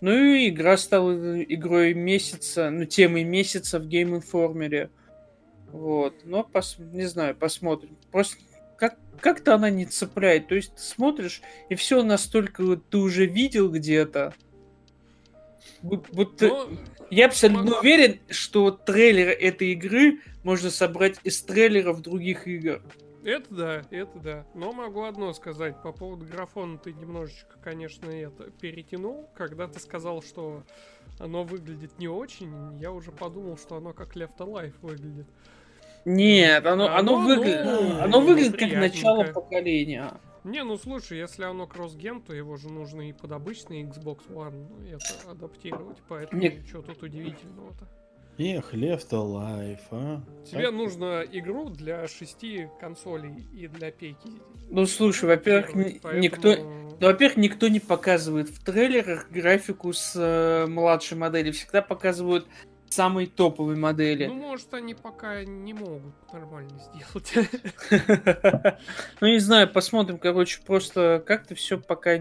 Ну 0.00 0.12
и 0.12 0.48
игра 0.48 0.76
стала 0.76 1.42
игрой 1.42 1.94
месяца, 1.94 2.70
ну, 2.70 2.84
темой 2.84 3.24
месяца 3.24 3.78
в 3.78 3.86
Game 3.86 4.20
Informer. 4.20 4.90
Вот. 5.70 6.24
Но, 6.24 6.44
пос... 6.44 6.76
не 6.78 7.06
знаю, 7.06 7.36
посмотрим. 7.36 7.96
Просто 8.10 8.36
как, 8.76 8.96
как-то 9.20 9.54
она 9.54 9.70
не 9.70 9.86
цепляет. 9.86 10.48
То 10.48 10.56
есть 10.56 10.74
ты 10.74 10.82
смотришь, 10.82 11.40
и 11.68 11.74
все 11.74 12.02
настолько 12.02 12.76
ты 12.76 12.98
уже 12.98 13.26
видел 13.26 13.70
где-то. 13.70 14.34
Будто... 15.82 16.48
Но... 16.48 16.68
Я 17.10 17.26
абсолютно 17.26 17.78
уверен, 17.78 18.20
что 18.30 18.70
трейлер 18.70 19.28
этой 19.28 19.72
игры 19.72 20.20
можно 20.44 20.70
собрать 20.70 21.18
из 21.24 21.42
трейлеров 21.42 22.00
других 22.00 22.48
игр. 22.48 22.80
Это 23.24 23.54
да, 23.54 23.82
это 23.90 24.18
да. 24.18 24.46
Но 24.54 24.72
могу 24.72 25.04
одно 25.04 25.32
сказать. 25.32 25.80
По 25.82 25.92
поводу 25.92 26.24
графона 26.24 26.78
ты 26.78 26.92
немножечко, 26.92 27.58
конечно, 27.62 28.06
это 28.06 28.50
перетянул. 28.60 29.28
Когда 29.34 29.68
ты 29.68 29.78
сказал, 29.78 30.22
что 30.22 30.62
оно 31.18 31.44
выглядит 31.44 31.98
не 31.98 32.08
очень, 32.08 32.52
я 32.80 32.90
уже 32.90 33.12
подумал, 33.12 33.56
что 33.56 33.76
оно 33.76 33.92
как 33.92 34.16
Left 34.16 34.38
Alive 34.38 34.74
выглядит. 34.80 35.26
Нет, 36.04 36.66
оно, 36.66 36.86
оно, 36.86 36.96
оно, 36.96 37.18
выглядит, 37.18 37.64
ну, 37.64 38.00
оно 38.00 38.20
выглядит 38.20 38.58
как 38.58 38.72
начало 38.72 39.24
поколения. 39.24 40.12
Не, 40.44 40.64
ну 40.64 40.76
слушай, 40.76 41.18
если 41.18 41.44
оно 41.44 41.66
кросс-ген, 41.66 42.20
то 42.20 42.34
его 42.34 42.56
же 42.56 42.68
нужно 42.68 43.08
и 43.08 43.12
под 43.12 43.32
обычный 43.32 43.82
Xbox 43.84 44.28
One 44.28 44.66
это 44.92 45.30
адаптировать, 45.30 45.98
поэтому 46.08 46.42
Нет. 46.42 46.66
что 46.66 46.82
тут 46.82 47.02
удивительного-то? 47.02 47.88
Эх, 48.38 48.74
Left 48.74 49.10
Alive, 49.10 49.80
а? 49.90 50.22
Тебе 50.44 50.66
так? 50.66 50.74
нужно 50.74 51.22
игру 51.30 51.68
для 51.68 52.08
шести 52.08 52.68
консолей 52.80 53.46
и 53.52 53.68
для 53.68 53.90
пейки. 53.90 54.30
Ну 54.70 54.86
слушай, 54.86 55.26
во-первых, 55.26 55.72
поэтому... 56.02 56.22
никто... 56.22 56.56
Ну, 56.56 57.08
во-первых, 57.08 57.36
никто 57.36 57.68
не 57.68 57.80
показывает 57.80 58.48
в 58.48 58.64
трейлерах 58.64 59.28
графику 59.30 59.92
с 59.92 60.14
э, 60.16 60.66
младшей 60.66 61.18
модели. 61.18 61.50
Всегда 61.50 61.82
показывают 61.82 62.46
самой 62.92 63.26
топовой 63.26 63.76
модели. 63.76 64.26
Ну, 64.26 64.34
может, 64.34 64.72
они 64.74 64.94
пока 64.94 65.44
не 65.44 65.74
могут 65.74 66.14
нормально 66.32 66.78
сделать. 66.78 67.32
Ну, 69.20 69.28
не 69.28 69.38
знаю, 69.38 69.68
посмотрим, 69.68 70.18
короче, 70.18 70.60
просто 70.64 71.22
как-то 71.24 71.54
все 71.54 71.78
пока 71.78 72.18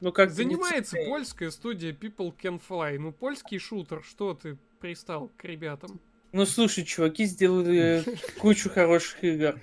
ну, 0.00 0.12
как 0.12 0.30
Занимается 0.30 0.96
польская 1.06 1.50
студия 1.50 1.92
People 1.92 2.32
Can 2.40 2.60
Fly. 2.68 2.98
Ну, 2.98 3.12
польский 3.12 3.58
шутер, 3.58 4.02
что 4.04 4.34
ты 4.34 4.58
пристал 4.80 5.30
к 5.36 5.44
ребятам? 5.44 6.00
Ну, 6.32 6.46
слушай, 6.46 6.84
чуваки 6.84 7.24
сделали 7.24 8.04
кучу 8.40 8.70
хороших 8.70 9.22
игр. 9.24 9.60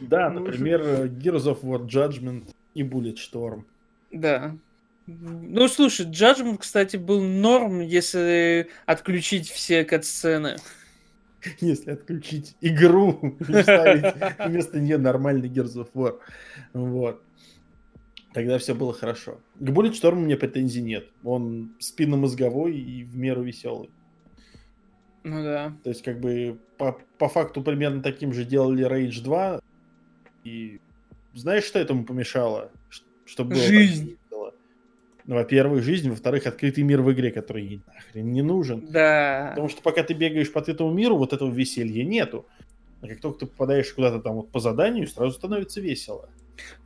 Да, 0.00 0.30
ну, 0.30 0.40
например, 0.40 0.80
Gears 1.06 1.44
of 1.44 1.62
War 1.62 1.86
Judgment 1.86 2.50
и 2.74 2.82
Bulletstorm. 2.82 3.64
Да. 4.10 4.56
Ну, 5.08 5.68
слушай, 5.68 6.04
Judgment, 6.04 6.58
кстати, 6.58 6.98
был 6.98 7.22
норм, 7.22 7.80
если 7.80 8.68
отключить 8.84 9.48
все 9.48 9.82
кат-сцены. 9.84 10.56
Если 11.60 11.92
отключить 11.92 12.56
игру 12.60 13.18
и 13.40 14.48
вместо 14.48 14.80
нее 14.80 14.98
нормальный 14.98 15.48
Gears 15.48 15.76
of 15.76 15.88
War. 15.94 16.18
Вот. 16.74 17.22
Тогда 18.34 18.58
все 18.58 18.74
было 18.74 18.92
хорошо. 18.92 19.40
К 19.58 19.70
Bulletstorm 19.70 20.18
у 20.18 20.20
меня 20.26 20.36
претензий 20.36 20.82
нет. 20.82 21.08
Он 21.24 21.74
спинномозговой 21.78 22.76
и 22.76 23.02
в 23.04 23.16
меру 23.16 23.42
веселый. 23.42 23.90
Ну 25.24 25.42
да. 25.42 25.74
То 25.84 25.88
есть, 25.88 26.02
как 26.02 26.20
бы, 26.20 26.58
по, 26.76 26.98
по 27.16 27.30
факту 27.30 27.62
примерно 27.62 28.02
таким 28.02 28.34
же 28.34 28.44
делали 28.44 28.86
Rage 28.86 29.22
2. 29.22 29.60
И 30.44 30.80
знаешь, 31.32 31.64
что 31.64 31.78
этому 31.78 32.04
помешало? 32.04 32.70
Чтобы 33.24 33.54
Жизнь. 33.54 34.17
Ну, 35.28 35.34
во-первых, 35.34 35.82
жизнь, 35.82 36.08
во-вторых, 36.08 36.46
открытый 36.46 36.84
мир 36.84 37.02
в 37.02 37.12
игре, 37.12 37.30
который 37.30 37.82
нахрен 37.86 38.32
не 38.32 38.40
нужен. 38.40 38.86
Да. 38.88 39.48
Потому 39.50 39.68
что 39.68 39.82
пока 39.82 40.02
ты 40.02 40.14
бегаешь 40.14 40.50
по 40.50 40.58
этому 40.58 40.90
миру, 40.90 41.18
вот 41.18 41.34
этого 41.34 41.52
веселья 41.52 42.02
нету. 42.02 42.46
А 43.02 43.08
как 43.08 43.20
только 43.20 43.40
ты 43.40 43.46
попадаешь 43.46 43.92
куда-то 43.92 44.20
там 44.20 44.36
вот 44.36 44.50
по 44.50 44.58
заданию, 44.58 45.06
сразу 45.06 45.32
становится 45.32 45.82
весело. 45.82 46.30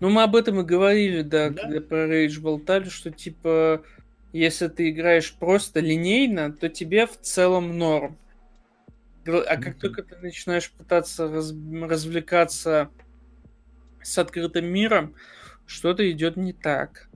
Ну, 0.00 0.10
мы 0.10 0.24
об 0.24 0.34
этом 0.34 0.58
и 0.58 0.64
говорили, 0.64 1.22
да, 1.22 1.50
да? 1.50 1.62
когда 1.62 1.80
про 1.82 2.08
Rage 2.08 2.40
болтали, 2.40 2.88
что 2.88 3.12
типа, 3.12 3.84
если 4.32 4.66
ты 4.66 4.90
играешь 4.90 5.32
просто 5.34 5.78
линейно, 5.78 6.52
то 6.52 6.68
тебе 6.68 7.06
в 7.06 7.20
целом 7.20 7.78
норм. 7.78 8.18
А 9.24 9.56
как 9.56 9.78
только 9.78 10.02
ты 10.02 10.16
начинаешь 10.16 10.68
пытаться 10.72 11.28
раз... 11.28 11.54
развлекаться 11.82 12.90
с 14.02 14.18
открытым 14.18 14.66
миром, 14.66 15.14
что-то 15.64 16.10
идет 16.10 16.36
не 16.36 16.52
так. 16.52 17.08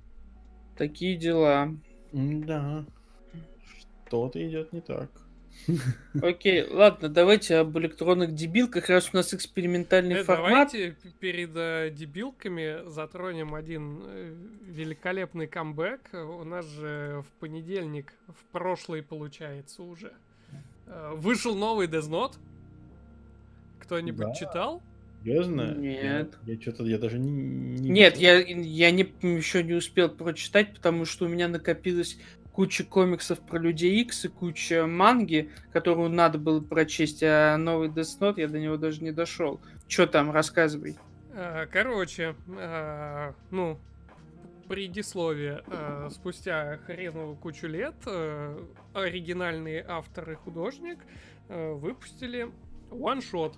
Такие 0.77 1.17
дела. 1.17 1.75
Да. 2.13 2.85
Что-то 4.07 4.47
идет 4.47 4.73
не 4.73 4.81
так. 4.81 5.11
Окей, 6.23 6.67
ладно, 6.69 7.09
давайте 7.09 7.57
об 7.57 7.77
электронных 7.79 8.35
дебилках, 8.35 8.89
раз 8.89 9.11
у 9.13 9.17
нас 9.17 9.35
экспериментальный 9.35 10.17
э, 10.17 10.25
формат. 10.25 10.71
Давайте 10.73 10.97
перед 11.19 11.57
э, 11.57 11.91
дебилками 11.91 12.89
затронем 12.89 13.55
один 13.55 14.03
э, 14.05 14.35
великолепный 14.67 15.47
камбэк. 15.47 16.11
У 16.13 16.45
нас 16.45 16.67
же 16.67 17.25
в 17.27 17.41
понедельник, 17.41 18.13
в 18.29 18.53
прошлый 18.53 19.03
получается 19.03 19.83
уже, 19.83 20.13
э, 20.87 21.13
вышел 21.15 21.55
новый 21.55 21.89
Death 21.89 22.11
Note. 22.11 22.35
Кто-нибудь 23.81 24.27
да. 24.27 24.35
читал? 24.35 24.83
Серьезно? 25.27 25.75
Нет. 25.75 26.39
Я, 26.45 26.55
я 26.55 26.61
что-то, 26.61 26.85
я 26.85 26.99
даже 26.99 27.19
не... 27.19 27.31
не 27.33 27.91
Нет, 27.91 28.17
я, 28.17 28.39
я 28.39 28.93
не, 28.93 29.03
еще 29.23 29.65
не 29.65 29.75
успел 29.75 30.09
прочитать, 30.09 30.73
потому 30.73 31.05
что 31.05 31.25
у 31.25 31.29
меня 31.29 31.49
накопилось 31.49 32.17
куча 32.53 32.85
комиксов 32.85 33.41
про 33.41 33.59
Людей 33.59 34.01
Икс 34.03 34.25
и 34.25 34.29
куча 34.29 34.87
манги, 34.87 35.51
которую 35.73 36.11
надо 36.11 36.39
было 36.39 36.61
прочесть, 36.61 37.25
а 37.25 37.57
новый 37.57 37.89
Death 37.89 38.21
Note 38.21 38.35
я 38.37 38.47
до 38.47 38.61
него 38.61 38.77
даже 38.77 39.03
не 39.03 39.11
дошел. 39.11 39.61
Что 39.89 40.07
там, 40.07 40.31
рассказывай. 40.31 40.97
А, 41.33 41.67
короче, 41.67 42.37
а, 42.57 43.35
ну, 43.51 43.81
предисловие. 44.69 45.65
А, 45.67 46.09
спустя 46.09 46.79
хреновую 46.87 47.35
кучу 47.35 47.67
лет 47.67 47.97
оригинальные 48.95 49.85
авторы 49.89 50.35
и 50.35 50.37
художник 50.37 51.01
выпустили 51.49 52.49
one-shot 52.91 53.55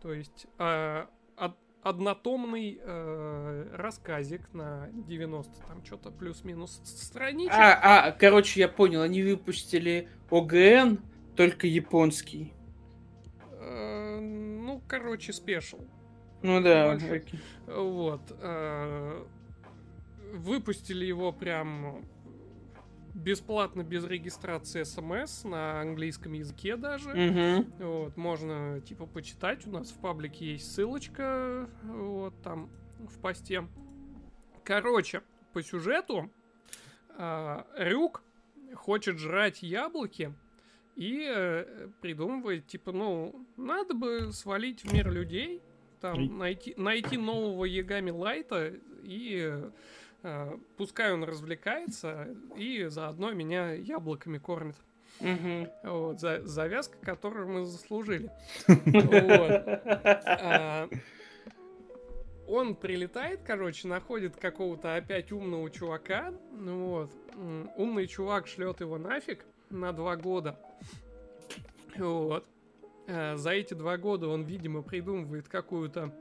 то 0.00 0.12
есть 0.12 0.46
э, 0.58 1.06
од, 1.36 1.56
однотомный 1.82 2.80
э, 2.82 3.74
рассказик 3.74 4.52
на 4.52 4.88
90 4.92 5.66
там 5.66 5.84
что-то 5.84 6.10
плюс-минус 6.10 6.80
страничек. 6.84 7.54
А, 7.54 8.08
а, 8.08 8.12
короче, 8.12 8.60
я 8.60 8.68
понял, 8.68 9.02
они 9.02 9.22
выпустили 9.22 10.08
ОГН, 10.30 10.98
только 11.36 11.66
японский. 11.66 12.52
Э, 13.52 14.18
ну, 14.20 14.82
короче, 14.88 15.32
спешл. 15.32 15.80
Ну 16.42 16.60
да, 16.62 16.98
Вот. 17.66 18.22
Э, 18.40 19.24
выпустили 20.32 21.04
его 21.04 21.32
прям 21.32 22.04
бесплатно, 23.20 23.82
без 23.82 24.04
регистрации 24.04 24.82
смс 24.82 25.44
на 25.44 25.80
английском 25.80 26.32
языке 26.32 26.76
даже. 26.76 27.10
Угу. 27.10 27.86
Вот, 27.86 28.16
можно 28.16 28.80
типа 28.80 29.06
почитать. 29.06 29.66
У 29.66 29.70
нас 29.70 29.90
в 29.90 29.98
паблике 29.98 30.52
есть 30.52 30.72
ссылочка. 30.72 31.68
Вот 31.82 32.34
там 32.42 32.70
в 32.98 33.18
посте. 33.20 33.66
Короче, 34.64 35.22
по 35.52 35.62
сюжету 35.62 36.30
э, 37.16 37.62
Рюк 37.76 38.22
хочет 38.74 39.18
жрать 39.18 39.62
яблоки 39.62 40.34
и 40.96 41.26
э, 41.28 41.88
придумывает, 42.00 42.66
типа, 42.66 42.92
ну, 42.92 43.46
надо 43.56 43.94
бы 43.94 44.32
свалить 44.32 44.84
в 44.84 44.92
мир 44.92 45.10
людей, 45.10 45.62
там, 46.00 46.38
найти, 46.38 46.74
найти 46.76 47.16
нового 47.16 47.64
Ягами 47.64 48.10
Лайта 48.10 48.74
и 49.02 49.50
Э, 49.52 49.70
пускай 50.76 51.12
он 51.12 51.24
развлекается 51.24 52.28
и 52.56 52.86
заодно 52.86 53.32
меня 53.32 53.72
яблоками 53.72 54.38
кормит. 54.38 54.76
Угу. 55.20 55.68
Вот, 55.84 56.20
за, 56.20 56.46
завязка, 56.46 56.96
которую 57.02 57.48
мы 57.48 57.64
заслужили. 57.64 58.30
А, 60.42 60.88
он 62.50 62.74
прилетает, 62.74 63.42
короче, 63.44 63.86
находит 63.86 64.36
какого-то 64.36 64.96
опять 64.96 65.30
умного 65.30 65.70
чувака. 65.70 66.34
Ну 66.52 66.86
вот. 66.88 67.12
Умный 67.76 68.08
чувак 68.08 68.48
шлет 68.48 68.80
его 68.80 68.98
нафиг 68.98 69.44
на 69.68 69.92
два 69.92 70.16
года. 70.16 70.58
Вот. 71.96 72.44
Э, 73.06 73.36
за 73.36 73.50
эти 73.50 73.74
два 73.74 73.96
года 73.98 74.26
он, 74.26 74.42
видимо, 74.42 74.82
придумывает 74.82 75.48
какую-то 75.48 76.12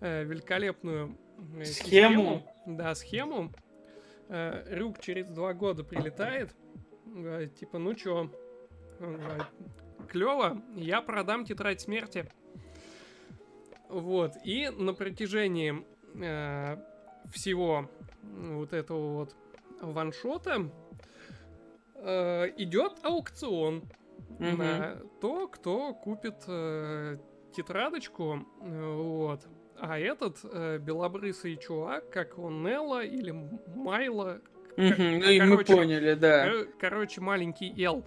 э, 0.00 0.24
великолепную 0.24 1.16
схему. 1.64 1.64
схему 1.64 2.42
да, 2.66 2.94
схему. 2.94 3.52
Э, 4.28 4.64
Рюк 4.68 5.00
через 5.00 5.28
два 5.28 5.54
года 5.54 5.84
прилетает. 5.84 6.54
Говорит, 7.06 7.54
типа, 7.54 7.78
ну 7.78 7.94
чё? 7.94 8.30
Говорит, 8.98 9.46
клево, 10.08 10.62
я 10.74 11.00
продам 11.00 11.44
тетрадь 11.44 11.80
смерти. 11.80 12.28
Вот, 13.88 14.32
и 14.44 14.68
на 14.68 14.94
протяжении 14.94 15.84
э, 16.14 16.76
всего 17.32 17.88
вот 18.22 18.72
этого 18.72 19.18
вот 19.18 19.36
ваншота 19.80 20.68
э, 21.94 22.52
идет 22.56 23.04
аукцион 23.04 23.84
mm-hmm. 24.38 24.56
на 24.56 24.96
то, 25.20 25.46
кто 25.48 25.94
купит 25.94 26.42
э, 26.48 27.18
тетрадочку, 27.54 28.44
э, 28.60 28.94
вот. 28.96 29.46
А 29.78 29.98
этот 29.98 30.38
э, 30.44 30.78
белобрысый 30.78 31.56
чувак, 31.56 32.10
как 32.10 32.38
он 32.38 32.62
Нелла 32.62 33.04
или 33.04 33.34
Майла, 33.74 34.40
mm-hmm. 34.76 35.18
ну 35.18 35.30
и 35.30 35.40
мы 35.40 35.64
поняли, 35.64 36.14
да. 36.14 36.50
Кор- 36.50 36.68
короче, 36.78 37.20
маленький 37.20 37.72
Эл. 37.82 38.04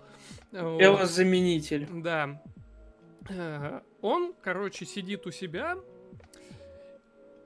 Элла-заменитель. 0.51 1.88
Вот. 1.89 2.03
Да. 2.03 2.41
Э, 3.29 3.82
он, 4.01 4.34
короче, 4.41 4.86
сидит 4.86 5.27
у 5.27 5.32
себя 5.32 5.77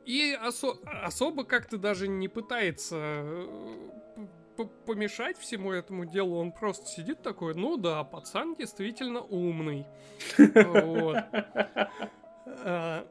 и 0.05 0.37
осо- 0.41 0.77
особо 1.03 1.43
как-то 1.43 1.77
даже 1.77 2.07
не 2.07 2.27
пытается 2.27 2.97
э, 2.97 4.65
помешать 4.85 5.37
всему 5.37 5.71
этому 5.71 6.05
делу. 6.05 6.37
Он 6.37 6.51
просто 6.51 6.87
сидит 6.87 7.21
такой, 7.21 7.55
ну 7.55 7.77
да, 7.77 8.03
пацан 8.03 8.55
действительно 8.55 9.21
умный. 9.21 9.85
Э, 12.65 13.05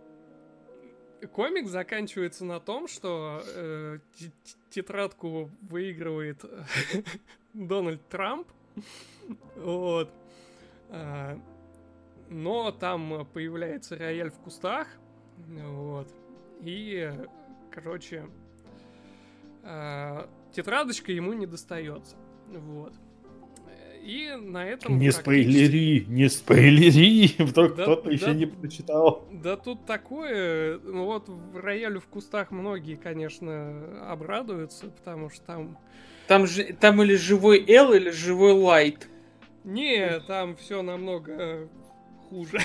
комик 1.33 1.69
заканчивается 1.69 2.45
на 2.45 2.61
том, 2.61 2.89
что 2.89 3.43
тетрадку 4.71 5.51
выигрывает 5.63 6.45
Дональд 7.53 8.07
Трамп. 8.09 8.49
Вот 9.57 10.11
но 12.33 12.73
там 12.73 13.27
появляется 13.33 13.97
рояль 13.97 14.31
в 14.31 14.39
кустах, 14.39 14.89
вот, 15.37 16.09
и, 16.61 17.13
короче, 17.71 18.27
э, 19.63 20.27
тетрадочка 20.53 21.13
ему 21.13 21.35
не 21.35 21.47
достается, 21.47 22.17
вот. 22.49 22.95
И 24.03 24.37
на 24.37 24.67
этом... 24.67 24.99
Не 24.99 25.13
спойлери, 25.13 26.05
не 26.09 26.29
спойлери, 26.29 27.35
вдруг 27.39 27.77
да, 27.77 27.85
кто-то 27.85 28.05
да, 28.07 28.11
еще 28.11 28.35
не 28.35 28.47
прочитал. 28.47 29.29
Да 29.31 29.57
тут 29.57 29.87
такое, 29.87 30.81
ну 30.81 31.05
вот 31.05 31.29
в 31.29 31.57
роялю 31.57 32.01
в 32.01 32.07
кустах 32.07 32.51
многие, 32.51 32.97
конечно, 32.97 34.11
обрадуются, 34.11 34.89
потому 34.89 35.31
что 35.31 35.43
там... 35.43 35.79
Там, 36.27 36.47
же, 36.47 36.65
там 36.81 37.01
или 37.03 37.15
живой 37.15 37.65
Эл, 37.69 37.93
или 37.93 38.11
живой 38.11 38.53
Лайт. 38.53 39.09
Не, 39.63 40.19
там 40.21 40.57
все 40.57 40.83
намного 40.83 41.69
хуже. 42.29 42.59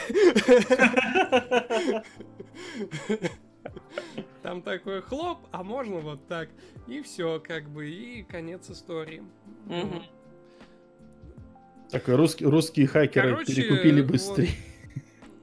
Там 4.41 4.61
такой 4.61 5.01
хлоп, 5.01 5.39
а 5.51 5.61
можно 5.61 5.97
вот 5.97 6.25
так. 6.27 6.49
И 6.87 7.01
все, 7.01 7.41
как 7.45 7.69
бы, 7.69 7.89
и 7.89 8.23
конец 8.23 8.69
истории. 8.69 9.21
Такой 9.67 10.01
русский, 12.07 12.45
русские 12.45 12.87
хакеры 12.87 13.31
Короче, 13.31 13.55
перекупили 13.55 14.01
быстрее. 14.01 14.49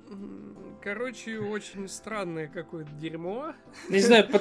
Вот, 0.09 0.81
короче, 0.83 1.39
очень 1.39 1.89
странное 1.89 2.49
какое-то 2.49 2.91
дерьмо. 2.93 3.55
Не 3.89 4.01
знаю, 4.01 4.29
по 4.29 4.39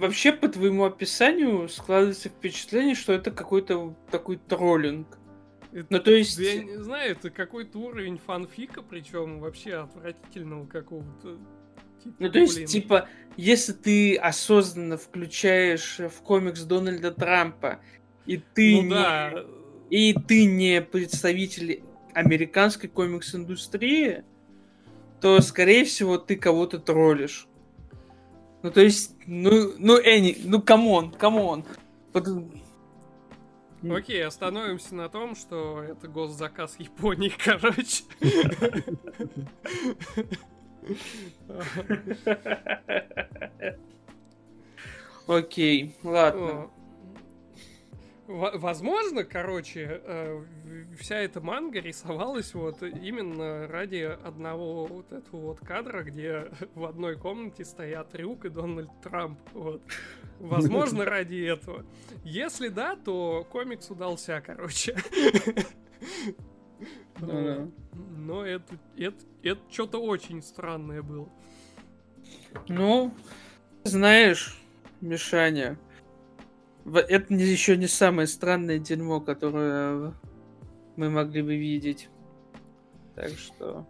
вообще 0.00 0.32
по 0.32 0.48
твоему 0.48 0.84
описанию 0.84 1.68
складывается 1.68 2.28
впечатление, 2.28 2.94
что 2.94 3.12
это 3.12 3.30
какой-то 3.30 3.94
такой 4.10 4.36
троллинг. 4.36 5.18
Это, 5.72 5.86
ну, 5.88 6.00
то 6.00 6.10
есть... 6.10 6.38
Я 6.38 6.64
не 6.64 6.82
знаю, 6.82 7.12
это 7.12 7.30
какой-то 7.30 7.78
уровень 7.78 8.18
фанфика, 8.18 8.82
причем 8.82 9.38
вообще 9.38 9.74
отвратительного 9.74 10.66
какого-то. 10.66 11.38
Типа, 12.02 12.16
ну, 12.18 12.30
то 12.30 12.38
есть, 12.38 12.56
блин. 12.56 12.66
типа, 12.66 13.08
если 13.36 13.72
ты 13.72 14.16
осознанно 14.16 14.96
включаешь 14.96 15.98
в 15.98 16.22
комикс 16.22 16.62
Дональда 16.62 17.12
Трампа, 17.12 17.80
и 18.26 18.38
ты 18.38 18.76
ну, 18.76 18.82
не... 18.82 18.88
Да. 18.90 19.44
И 19.90 20.14
ты 20.14 20.46
не 20.46 20.80
представитель 20.80 21.82
американской 22.14 22.88
комикс-индустрии, 22.88 24.24
то, 25.20 25.40
скорее 25.40 25.84
всего, 25.84 26.16
ты 26.16 26.36
кого-то 26.36 26.78
троллишь. 26.78 27.46
Ну, 28.62 28.70
то 28.70 28.80
есть, 28.80 29.14
ну, 29.26 29.72
ну, 29.78 29.98
Энни, 29.98 30.36
ну, 30.44 30.62
come 30.62 30.91
on, 30.91 31.12
come 31.12 31.42
on. 31.42 31.64
Окей, 33.82 34.24
остановимся 34.24 34.94
на 34.94 35.08
том, 35.08 35.34
что 35.34 35.82
это 35.82 36.06
госзаказ 36.06 36.76
Японии, 36.78 37.32
короче. 37.44 38.04
Окей, 45.26 45.96
ладно. 46.02 46.70
Возможно, 48.30 49.24
короче, 49.24 50.00
э, 50.04 50.44
вся 51.00 51.16
эта 51.16 51.40
манга 51.40 51.80
рисовалась 51.80 52.54
вот 52.54 52.80
именно 52.80 53.66
ради 53.66 54.16
одного 54.24 54.86
вот 54.86 55.12
этого 55.12 55.40
вот 55.48 55.58
кадра, 55.58 56.04
где 56.04 56.48
в 56.76 56.84
одной 56.84 57.16
комнате 57.16 57.64
стоят 57.64 58.14
Рюк 58.14 58.44
и 58.44 58.48
Дональд 58.48 58.90
Трамп. 59.02 59.40
Вот. 59.52 59.82
Возможно, 60.38 61.04
ради 61.04 61.44
этого. 61.44 61.84
Если 62.22 62.68
да, 62.68 62.94
то 62.94 63.44
комикс 63.50 63.90
удался, 63.90 64.40
короче. 64.40 64.96
Но 67.20 68.46
это, 68.46 68.78
это, 68.96 69.24
это 69.42 69.60
что-то 69.70 70.00
очень 70.00 70.40
странное 70.40 71.02
было. 71.02 71.28
Ну, 72.68 73.12
знаешь, 73.82 74.56
Мишаня, 75.00 75.76
это 76.98 77.34
еще 77.34 77.76
не 77.76 77.86
самое 77.86 78.26
странное 78.26 78.78
дерьмо, 78.78 79.20
которое 79.20 80.14
мы 80.96 81.10
могли 81.10 81.42
бы 81.42 81.56
видеть. 81.56 82.08
Так 83.14 83.30
что... 83.30 83.86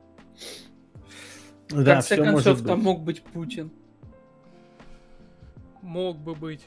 В 1.68 1.84
да, 1.84 1.94
конце 1.94 2.16
концов, 2.16 2.62
там 2.62 2.80
мог 2.82 3.02
быть 3.02 3.22
Путин. 3.22 3.70
Мог 5.82 6.18
бы 6.18 6.34
быть. 6.34 6.66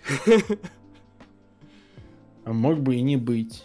А 2.45 2.53
мог 2.53 2.79
бы 2.79 2.95
и 2.95 3.01
не 3.01 3.17
быть. 3.17 3.63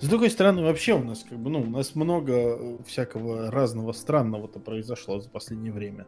С 0.00 0.08
другой 0.08 0.30
стороны, 0.30 0.62
вообще 0.62 0.94
у 0.94 1.02
нас 1.02 1.24
как 1.28 1.38
бы, 1.38 1.50
ну, 1.50 1.60
у 1.60 1.66
нас 1.66 1.94
много 1.94 2.78
всякого 2.84 3.50
разного 3.50 3.92
странного-то 3.92 4.60
произошло 4.60 5.20
за 5.20 5.28
последнее 5.28 5.72
время. 5.72 6.06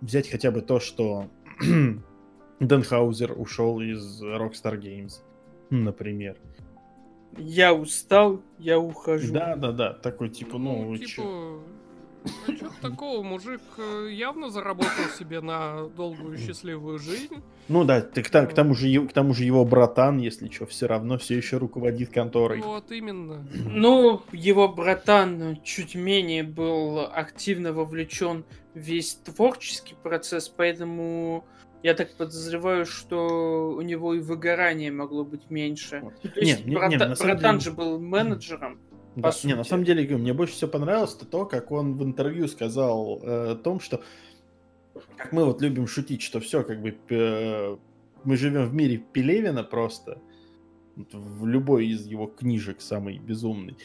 Взять 0.00 0.28
хотя 0.28 0.50
бы 0.50 0.60
то, 0.60 0.80
что 0.80 1.28
Денхаузер 2.60 3.32
ушел 3.36 3.80
из 3.80 4.22
Rockstar 4.22 4.78
Games 4.80 5.22
например. 5.70 6.36
Я 7.38 7.74
устал, 7.74 8.40
я 8.58 8.78
ухожу. 8.78 9.32
Да, 9.32 9.56
да, 9.56 9.72
да, 9.72 9.92
такой 9.92 10.30
типа, 10.30 10.58
ну, 10.58 10.90
ну 10.90 10.96
типа, 10.96 11.22
а 12.46 12.52
что 12.52 12.70
такого, 12.80 13.22
мужик 13.22 13.60
э, 13.78 14.08
явно 14.10 14.50
заработал 14.50 15.04
себе 15.18 15.40
на 15.40 15.88
долгую 15.96 16.38
счастливую 16.38 16.98
жизнь. 16.98 17.42
Ну 17.68 17.84
да, 17.84 18.00
ты, 18.00 18.22
к, 18.22 18.30
к, 18.30 18.54
тому 18.54 18.74
же, 18.74 19.06
к 19.06 19.12
тому 19.12 19.34
же 19.34 19.44
его 19.44 19.64
братан, 19.64 20.18
если 20.18 20.48
что, 20.48 20.66
все 20.66 20.86
равно 20.86 21.18
все 21.18 21.36
еще 21.36 21.58
руководит 21.58 22.10
конторой. 22.12 22.60
Вот 22.60 22.90
именно. 22.90 23.46
Ну, 23.54 24.22
его 24.32 24.68
братан 24.68 25.60
чуть 25.62 25.94
менее 25.94 26.42
был 26.42 27.00
активно 27.00 27.72
вовлечен 27.72 28.44
в 28.74 28.78
весь 28.78 29.14
творческий 29.14 29.94
процесс, 30.00 30.48
поэтому 30.48 31.44
я 31.82 31.94
так 31.94 32.14
подозреваю, 32.16 32.86
что 32.86 33.74
у 33.76 33.80
него 33.80 34.14
и 34.14 34.20
выгорание 34.20 34.90
могло 34.90 35.24
быть 35.24 35.50
меньше. 35.50 36.00
Вот. 36.02 36.20
То 36.20 36.40
есть 36.40 36.66
не, 36.66 36.74
брата... 36.74 36.88
не, 36.88 36.96
не, 36.96 37.14
братан 37.14 37.58
деле... 37.58 37.60
же 37.60 37.72
был 37.72 37.98
менеджером. 37.98 38.80
Да, 39.16 39.32
не, 39.44 39.54
на 39.54 39.64
самом 39.64 39.84
деле, 39.84 40.16
мне 40.16 40.34
больше 40.34 40.54
всего 40.54 40.70
понравилось 40.70 41.14
то, 41.14 41.24
то 41.24 41.46
как 41.46 41.72
он 41.72 41.96
в 41.96 42.04
интервью 42.04 42.48
сказал 42.48 43.20
э, 43.22 43.52
о 43.52 43.54
том, 43.54 43.80
что 43.80 44.02
как 45.16 45.32
мы 45.32 45.44
вот 45.44 45.62
любим 45.62 45.86
шутить, 45.86 46.22
что 46.22 46.40
все, 46.40 46.62
как 46.62 46.82
бы 46.82 46.96
э, 47.08 47.76
мы 48.24 48.36
живем 48.36 48.66
в 48.66 48.74
мире 48.74 48.98
Пелевина 48.98 49.64
просто, 49.64 50.18
вот, 50.96 51.08
в 51.12 51.46
любой 51.46 51.86
из 51.86 52.06
его 52.06 52.26
книжек 52.26 52.80
самый 52.80 53.18
безумный. 53.18 53.78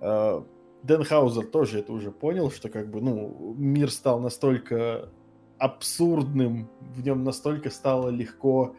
Э, 0.00 0.42
Дэн 0.82 1.02
Хаузер 1.04 1.46
тоже 1.46 1.78
это 1.78 1.92
уже 1.92 2.10
понял, 2.10 2.50
что 2.50 2.68
как 2.68 2.90
бы, 2.90 3.00
ну, 3.00 3.54
мир 3.56 3.90
стал 3.90 4.20
настолько 4.20 5.08
абсурдным, 5.58 6.68
в 6.80 7.02
нем 7.02 7.24
настолько 7.24 7.70
стало 7.70 8.10
легко 8.10 8.76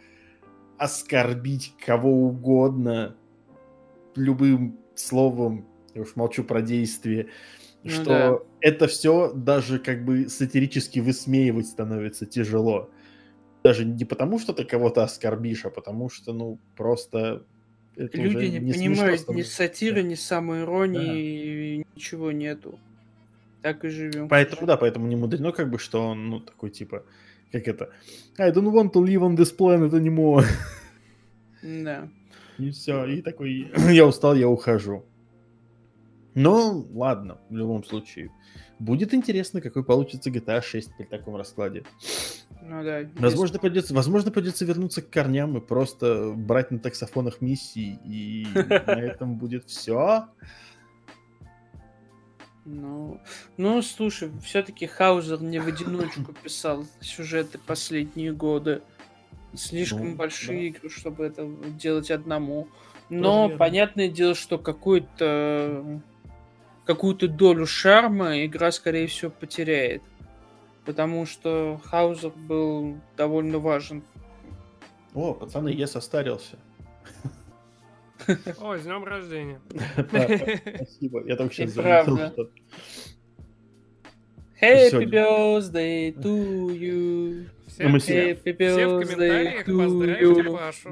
оскорбить 0.78 1.74
кого 1.84 2.12
угодно 2.12 3.16
любым 4.16 4.78
словом, 4.96 5.66
я 5.94 6.02
уж 6.02 6.16
молчу 6.16 6.44
про 6.44 6.62
действие, 6.62 7.28
ну, 7.84 7.90
что 7.90 8.04
да. 8.06 8.40
это 8.62 8.88
все 8.88 9.32
даже 9.34 9.80
как 9.80 10.04
бы 10.06 10.30
сатирически 10.30 11.00
высмеивать 11.00 11.68
становится 11.68 12.26
тяжело. 12.26 12.90
Даже 13.64 13.86
не 13.86 14.06
потому, 14.06 14.38
что 14.40 14.54
ты 14.54 14.64
кого-то 14.64 15.04
оскорбишь, 15.04 15.66
а 15.66 15.70
потому 15.70 16.10
что, 16.10 16.34
ну, 16.34 16.60
просто... 16.76 17.46
Это 17.96 18.18
Люди 18.18 18.46
не, 18.46 18.60
не 18.60 18.74
понимают 18.74 19.28
ни 19.30 19.42
сатиры, 19.42 20.04
ни 20.04 20.16
самоиронии, 20.16 21.78
да. 21.78 21.90
ничего 21.96 22.32
нету 22.32 22.78
так 23.66 23.84
и 23.84 23.90
живем. 23.90 24.30
Поэтому, 24.30 24.68
да, 24.68 24.78
поэтому 24.78 25.08
не 25.08 25.16
мудрено, 25.16 25.52
как 25.52 25.72
бы, 25.72 25.80
что 25.80 26.10
он, 26.10 26.30
ну, 26.30 26.40
такой, 26.40 26.70
типа, 26.70 27.04
как 27.52 27.68
это, 27.68 27.90
I 28.38 28.52
don't 28.52 28.72
want 28.72 28.92
to 28.94 29.04
live 29.04 29.22
on 29.22 29.36
this 29.36 29.58
planet 29.58 29.90
anymore. 29.90 30.46
Да. 31.64 32.08
И 32.60 32.70
все, 32.70 33.06
и 33.06 33.24
такой, 33.24 33.72
я 33.92 34.06
устал, 34.06 34.36
я 34.36 34.48
ухожу. 34.48 35.04
Но 36.36 36.86
ладно, 36.94 37.40
в 37.50 37.56
любом 37.56 37.84
случае. 37.84 38.30
Будет 38.78 39.16
интересно, 39.16 39.62
какой 39.62 39.84
получится 39.84 40.30
GTA 40.30 40.62
6 40.62 40.98
при 40.98 41.06
таком 41.06 41.36
раскладе. 41.36 41.86
Ну 42.62 42.84
да. 42.84 43.10
Возможно, 43.16 43.58
придется, 43.58 43.96
возможно, 43.96 44.30
придется 44.30 44.64
вернуться 44.64 45.02
к 45.02 45.10
корням 45.10 45.58
и 45.58 45.60
просто 45.60 46.34
брать 46.38 46.70
на 46.70 46.78
таксофонах 46.78 47.42
миссии, 47.42 47.98
и 48.06 48.46
на 48.54 49.02
этом 49.02 49.40
будет 49.40 49.66
все. 49.66 50.28
Ну, 52.66 53.22
ну, 53.58 53.82
слушай, 53.84 54.32
все-таки 54.44 54.88
Хаузер 54.88 55.40
не 55.42 55.60
в 55.60 55.68
одиночку 55.68 56.34
писал 56.44 56.86
сюжеты 57.00 57.60
последние 57.60 58.34
годы. 58.34 58.82
Слишком 59.54 60.12
ну, 60.12 60.16
большие 60.16 60.60
да. 60.60 60.66
игры, 60.66 60.90
чтобы 60.90 61.26
это 61.26 61.48
делать 61.80 62.10
одному. 62.10 62.68
Но 63.10 63.50
понятное 63.50 64.10
дело, 64.10 64.34
что 64.34 64.58
какую-то 64.58 66.02
какую-то 66.86 67.28
долю 67.28 67.66
шарма 67.66 68.46
игра, 68.46 68.72
скорее 68.72 69.08
всего, 69.08 69.32
потеряет. 69.32 70.02
Потому 70.86 71.26
что 71.26 71.80
Хаузер 71.86 72.32
был 72.32 72.98
довольно 73.16 73.60
важен. 73.60 74.04
О, 75.14 75.34
пацаны, 75.34 75.70
я 75.70 75.88
состарился. 75.88 76.58
О, 78.60 78.78
с 78.78 78.84
днем 78.84 79.04
рождения. 79.04 79.60
Спасибо. 79.94 81.24
Я 81.26 81.36
только 81.36 81.54
сейчас 81.54 81.72
заметил, 81.72 82.18
что... 82.32 82.50
Happy 84.62 85.06
birthday 85.06 86.14
to 86.14 86.70
you. 86.70 87.48
Все, 87.68 87.88
мы 87.88 88.00
все, 88.00 88.36
все 88.36 88.88
в 88.88 89.02
комментариях 89.02 89.66
поздравьте 89.66 90.52
Пашу. 90.52 90.92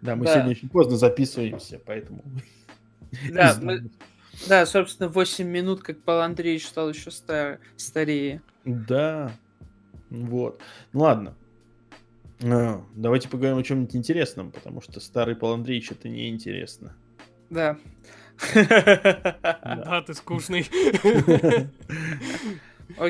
Да, 0.00 0.16
мы 0.16 0.26
сегодня 0.26 0.50
очень 0.50 0.68
поздно 0.68 0.96
записываемся, 0.96 1.78
поэтому... 1.84 2.24
Да, 3.30 3.56
мы... 3.60 3.90
Да, 4.48 4.66
собственно, 4.66 5.08
8 5.08 5.46
минут, 5.46 5.82
как 5.82 6.00
Павел 6.02 6.22
Андреевич 6.22 6.66
стал 6.66 6.88
еще 6.88 7.10
стар... 7.10 7.60
старее. 7.76 8.42
Да, 8.64 9.30
вот. 10.10 10.60
Ну 10.92 11.00
ладно, 11.00 11.36
давайте 12.94 13.28
поговорим 13.28 13.58
о 13.58 13.62
чем-нибудь 13.62 13.96
интересном, 13.96 14.50
потому 14.50 14.80
что 14.80 15.00
старый 15.00 15.34
Пол 15.34 15.54
Андреевич 15.54 15.92
это 15.92 16.08
неинтересно. 16.08 16.96
Да. 17.50 17.78
Да, 18.54 20.02
ты 20.02 20.14
скучный. 20.14 20.66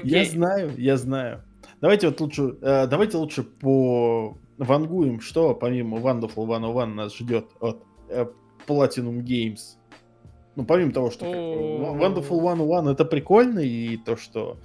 Я 0.05 0.25
знаю, 0.25 0.73
я 0.77 0.97
знаю. 0.97 1.43
Давайте 1.81 2.09
вот 2.09 2.21
лучше, 2.21 2.57
э, 2.63 2.87
давайте 2.87 3.17
лучше 3.17 3.43
по 3.43 4.39
вангуем, 4.59 5.21
что 5.21 5.55
помимо 5.55 5.99
Wonderful 5.99 6.45
101 6.45 6.95
нас 6.95 7.17
ждет 7.17 7.47
от 7.61 7.83
э, 8.09 8.27
Platinum 8.67 9.23
Games. 9.23 9.77
Ну, 10.57 10.65
помимо 10.65 10.93
того, 10.93 11.11
что 11.11 11.27
Wonderful 11.27 12.41
101 12.41 12.89
это 12.89 13.05
прикольно, 13.05 13.59
и 13.59 13.97
то, 13.97 14.17
что 14.17 14.59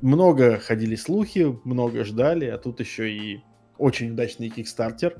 много 0.00 0.58
ходили 0.58 0.94
слухи, 0.94 1.58
много 1.64 2.04
ждали, 2.04 2.46
а 2.46 2.58
тут 2.58 2.80
еще 2.80 3.10
и 3.10 3.40
очень 3.78 4.12
удачный 4.12 4.48
кикстартер. 4.48 5.18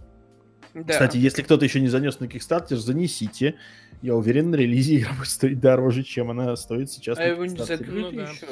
Да. 0.75 0.93
Кстати, 0.93 1.17
если 1.17 1.43
кто-то 1.43 1.65
еще 1.65 1.81
не 1.81 1.89
занес 1.89 2.21
на 2.21 2.29
кикстартер, 2.29 2.77
занесите. 2.77 3.57
Я 4.03 4.15
уверен, 4.15 4.51
на 4.51 4.57
релизе 4.57 4.99
игра 4.99 5.13
будет 5.15 5.29
стоить 5.29 5.61
дороже, 5.61 6.05
чем 6.05 6.31
она 6.31 6.55
стоит 6.57 6.91
сейчас. 6.91 7.19
А 7.19 7.25
его 7.25 7.45
не 7.45 7.57
закрыли 7.57 8.03
ну, 8.03 8.13
да. 8.13 8.31
еще? 8.31 8.47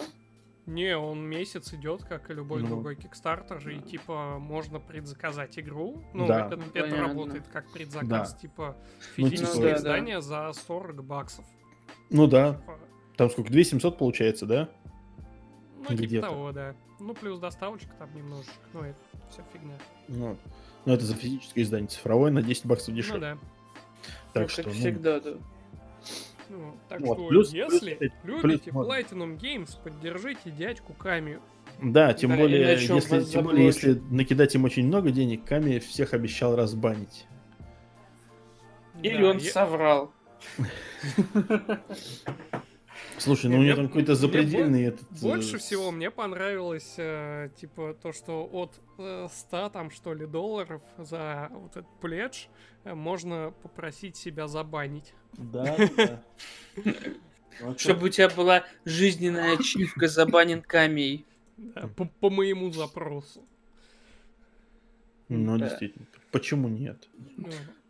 Не, 0.67 0.97
он 0.97 1.21
месяц 1.21 1.73
идет, 1.75 2.03
как 2.03 2.29
и 2.29 2.35
любой 2.35 2.63
ну. 2.63 2.69
другой 2.69 2.97
кикстартер, 2.97 3.63
да. 3.65 3.71
и 3.71 3.79
типа 3.79 4.39
можно 4.41 4.81
предзаказать 4.81 5.57
игру. 5.61 6.03
Ну, 6.13 6.27
да. 6.27 6.47
это, 6.47 6.61
это 6.75 6.97
работает 6.97 7.45
как 7.53 7.71
предзаказ, 7.71 8.33
да. 8.33 8.39
типа 8.39 8.77
физическое 9.15 9.55
ну, 9.55 9.69
типа, 9.69 9.77
издание 9.77 10.21
да, 10.21 10.47
да. 10.47 10.53
за 10.53 10.61
40 10.67 11.05
баксов. 11.05 11.45
Ну 12.11 12.27
да. 12.27 12.55
Типа... 12.55 12.79
Там 13.17 13.31
сколько? 13.31 13.53
2700 13.53 13.97
получается, 13.97 14.47
да? 14.47 14.69
Ну, 15.89 15.97
типа 15.97 16.21
того, 16.27 16.53
да. 16.53 16.75
Ну, 16.99 17.15
плюс 17.15 17.39
доставочка 17.39 17.91
там 17.99 18.15
немножечко. 18.15 18.55
Ну, 18.73 18.83
это 18.83 18.99
вся 19.31 19.43
фигня. 19.53 19.79
Ну, 20.09 20.37
ну 20.85 20.93
это 20.93 21.05
за 21.05 21.15
физическое 21.15 21.63
издание 21.63 21.89
цифровое 21.89 22.31
на 22.31 22.43
10 22.43 22.67
баксов 22.67 22.95
дешевле. 22.95 23.35
Ну, 23.35 23.41
да. 23.41 24.13
Так 24.33 24.43
ну, 24.43 24.49
что, 24.49 24.63
как 24.65 24.73
ну... 24.73 24.79
всегда, 24.79 25.21
да. 25.21 25.35
Ну, 26.49 26.77
так 26.89 27.01
вот, 27.01 27.19
что, 27.19 27.29
плюс, 27.29 27.53
если 27.53 28.13
плюс, 28.23 28.45
любите 28.45 28.71
плюс, 28.71 28.87
Platinum 28.87 29.39
Games, 29.39 29.77
поддержите 29.83 30.51
дядьку 30.51 30.93
Камию. 30.93 31.41
Да, 31.83 32.15
тем 32.15 32.31
да, 32.31 32.37
более, 32.37 32.61
если, 32.61 33.25
тем 33.25 33.45
более, 33.45 33.67
если 33.67 34.01
накидать 34.11 34.55
им 34.55 34.65
очень 34.65 34.87
много 34.87 35.11
денег, 35.11 35.45
Ками 35.45 35.79
всех 35.79 36.15
обещал 36.15 36.55
разбанить. 36.55 37.27
Или 39.03 39.23
да, 39.23 39.31
он 39.31 39.39
я... 39.39 39.51
соврал. 39.51 40.13
Слушай, 43.19 43.51
ну 43.51 43.59
у 43.59 43.63
него 43.63 43.77
там 43.77 43.87
какой-то 43.89 44.15
запредельный 44.15 44.81
мне 44.81 44.89
этот... 44.89 45.07
Больше 45.21 45.57
э, 45.57 45.59
всего 45.59 45.91
мне 45.91 46.11
понравилось, 46.11 46.95
э, 46.97 47.51
типа, 47.61 47.97
то, 48.01 48.13
что 48.13 48.49
от 48.53 48.81
э, 48.99 49.29
100 49.31 49.71
там, 49.71 49.91
что 49.91 50.15
ли, 50.15 50.27
долларов 50.27 50.83
за 50.99 51.49
вот 51.53 51.73
этот 51.73 52.01
пледж 52.01 52.47
э, 52.85 52.95
можно 52.95 53.55
попросить 53.63 54.17
себя 54.17 54.49
забанить. 54.49 55.15
Да, 55.33 55.77
да. 55.97 56.23
Чтобы 57.79 58.07
у 58.07 58.09
тебя 58.09 58.29
была 58.29 58.65
жизненная 58.85 59.55
ачивка 59.55 60.09
забанен 60.09 60.63
камей. 60.63 61.25
Да, 61.57 61.89
по, 61.97 62.05
по 62.05 62.29
моему 62.29 62.71
запросу. 62.71 63.43
Ну, 65.29 65.59
да. 65.59 65.69
действительно. 65.69 66.07
Почему 66.31 66.69
нет? 66.69 67.09
Ну, 67.37 67.49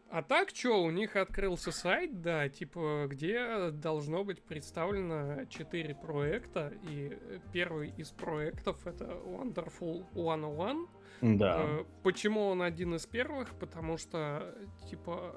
а 0.08 0.22
так 0.22 0.50
что, 0.50 0.82
у 0.82 0.90
них 0.90 1.16
открылся 1.16 1.72
сайт, 1.72 2.20
да, 2.22 2.48
типа, 2.48 3.06
где 3.08 3.70
должно 3.70 4.24
быть 4.24 4.42
представлено 4.42 5.44
4 5.46 5.94
проекта, 5.96 6.72
и 6.88 7.18
первый 7.52 7.90
из 7.96 8.10
проектов 8.10 8.86
это 8.86 9.04
Wonderful 9.04 10.06
101. 10.12 11.38
Да. 11.38 11.56
Э, 11.58 11.84
почему 12.02 12.46
он 12.46 12.62
один 12.62 12.94
из 12.94 13.06
первых? 13.06 13.54
Потому 13.58 13.96
что, 13.96 14.54
типа, 14.88 15.34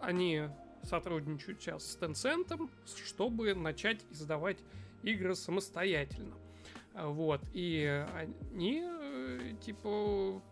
они 0.00 0.42
сотрудничают 0.82 1.62
сейчас 1.62 1.84
с 1.84 1.98
Tencent, 1.98 2.68
чтобы 3.04 3.54
начать 3.54 4.04
издавать 4.10 4.58
игры 5.02 5.34
самостоятельно. 5.34 6.36
Вот, 6.94 7.40
и 7.54 8.04
они, 8.14 8.82
э, 8.84 9.54
типа, 9.64 10.42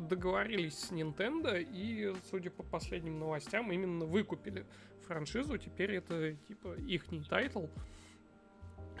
договорились 0.00 0.78
с 0.78 0.92
Nintendo 0.92 1.60
и, 1.60 2.14
судя 2.30 2.50
по 2.50 2.62
последним 2.62 3.18
новостям, 3.18 3.70
именно 3.72 4.04
выкупили 4.04 4.66
франшизу. 5.06 5.58
Теперь 5.58 5.92
это 5.92 6.34
типа 6.48 6.74
ихний 6.86 7.24
title. 7.24 7.66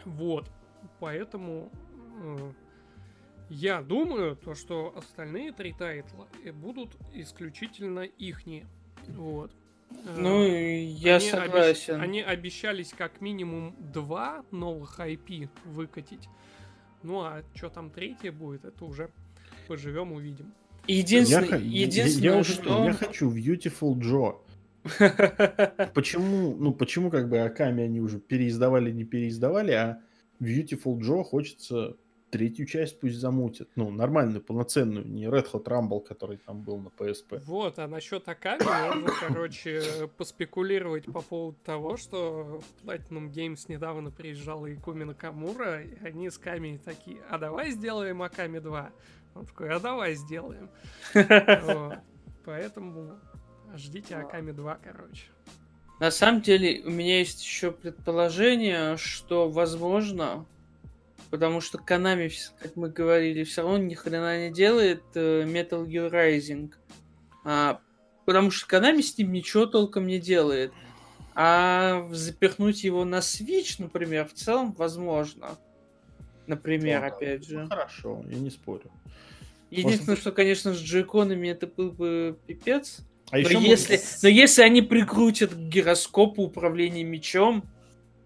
Вот. 0.04 0.50
Поэтому 0.98 1.70
э, 2.22 2.52
я 3.48 3.82
думаю, 3.82 4.36
то, 4.36 4.54
что 4.54 4.94
остальные 4.96 5.52
три 5.52 5.72
title 5.72 6.19
а 6.19 6.28
будут 6.52 6.96
исключительно 7.12 8.00
ихние. 8.00 8.66
Вот. 9.08 9.52
Э, 9.90 10.16
ну, 10.16 10.44
я 10.44 11.16
они 11.16 11.28
согласен. 11.28 11.94
Обещ... 11.94 12.04
Они 12.04 12.20
обещались 12.20 12.92
как 12.92 13.20
минимум 13.20 13.76
два 13.78 14.44
новых 14.50 14.98
IP 14.98 15.48
выкатить. 15.64 16.28
Ну 17.02 17.20
а 17.20 17.42
что 17.54 17.68
там 17.68 17.90
третье 17.90 18.32
будет, 18.32 18.64
это 18.64 18.84
уже 18.84 19.10
поживем, 19.66 20.12
увидим. 20.12 20.52
Единственное, 20.86 21.58
я, 21.58 21.84
единственное 21.84 22.30
я, 22.30 22.36
я, 22.38 22.44
что... 22.44 22.84
Я 22.84 22.92
хочу 22.92 23.30
Beautiful 23.30 23.94
Joe. 23.94 24.36
Почему, 25.94 26.56
ну, 26.56 26.72
почему 26.72 27.10
как 27.10 27.28
бы 27.28 27.38
Аками 27.38 27.84
они 27.84 28.00
уже 28.00 28.18
переиздавали, 28.18 28.90
не 28.90 29.04
переиздавали, 29.04 29.72
а 29.72 30.00
Beautiful 30.40 30.98
Joe 30.98 31.22
хочется 31.22 31.96
третью 32.32 32.66
часть 32.66 32.98
пусть 32.98 33.16
замутят. 33.16 33.68
Ну, 33.76 33.90
нормальную, 33.90 34.42
полноценную, 34.42 35.06
не 35.06 35.26
Red 35.26 35.52
Hot 35.52 35.64
Rumble, 35.64 36.00
который 36.00 36.38
там 36.38 36.62
был 36.62 36.78
на 36.78 36.88
PSP. 36.88 37.42
Вот, 37.44 37.78
а 37.78 37.86
насчет 37.86 38.26
Аками 38.26 38.64
можно, 38.64 39.10
короче, 39.20 40.08
поспекулировать 40.16 41.04
по 41.04 41.20
поводу 41.20 41.58
того, 41.62 41.96
что 41.96 42.60
в 42.60 42.86
Platinum 42.86 43.30
Games 43.30 43.66
недавно 43.68 44.10
приезжала 44.10 44.72
Икуми 44.72 45.04
Накамура, 45.04 45.82
и 45.82 45.94
они 46.02 46.30
с 46.30 46.38
Ками 46.38 46.80
такие, 46.82 47.18
а 47.28 47.38
давай 47.38 47.70
сделаем 47.70 48.22
Аками 48.22 48.58
2. 48.58 48.90
Он 49.34 49.46
такой, 49.46 49.70
а 49.70 49.80
давай 49.80 50.14
сделаем. 50.14 50.70
Поэтому 52.44 53.18
ждите 53.74 54.16
Аками 54.16 54.52
2, 54.52 54.78
короче. 54.82 55.24
На 56.00 56.10
самом 56.10 56.42
деле, 56.42 56.82
у 56.84 56.90
меня 56.90 57.18
есть 57.18 57.42
еще 57.42 57.70
предположение, 57.70 58.96
что 58.96 59.48
возможно, 59.48 60.46
потому 61.30 61.60
что 61.60 61.78
Konami, 61.78 62.30
как 62.58 62.74
мы 62.76 62.88
говорили, 62.88 63.44
все 63.44 63.62
равно 63.62 63.78
ни 63.78 63.94
хрена 63.94 64.48
не 64.48 64.52
делает 64.52 65.02
э, 65.14 65.44
Metal 65.44 65.86
Gear 65.86 66.10
Rising. 66.10 66.72
А, 67.44 67.80
потому 68.24 68.50
что 68.50 68.76
Konami 68.76 69.00
с 69.00 69.16
ним 69.16 69.32
ничего 69.32 69.66
толком 69.66 70.06
не 70.06 70.18
делает. 70.18 70.72
А 71.34 72.08
запихнуть 72.10 72.84
его 72.84 73.04
на 73.04 73.20
Switch, 73.20 73.76
например, 73.78 74.28
в 74.28 74.34
целом 74.34 74.72
возможно. 74.72 75.56
Например, 76.46 77.00
ну, 77.00 77.06
опять 77.06 77.46
же. 77.46 77.60
Ну, 77.60 77.68
хорошо, 77.68 78.24
я 78.28 78.38
не 78.38 78.50
спорю. 78.50 78.90
Единственное, 79.70 80.12
Может... 80.12 80.20
что, 80.20 80.32
конечно, 80.32 80.74
с 80.74 80.78
джейконами 80.78 81.48
это 81.48 81.66
был 81.66 81.92
бы 81.92 82.38
пипец. 82.46 82.98
А 83.30 83.38
но, 83.38 83.48
если, 83.48 83.94
можно... 83.94 84.18
но 84.22 84.28
если 84.28 84.62
они 84.62 84.82
прикрутят 84.82 85.54
к 85.54 85.56
гироскопу 85.56 86.42
управления 86.42 87.04
мечом, 87.04 87.64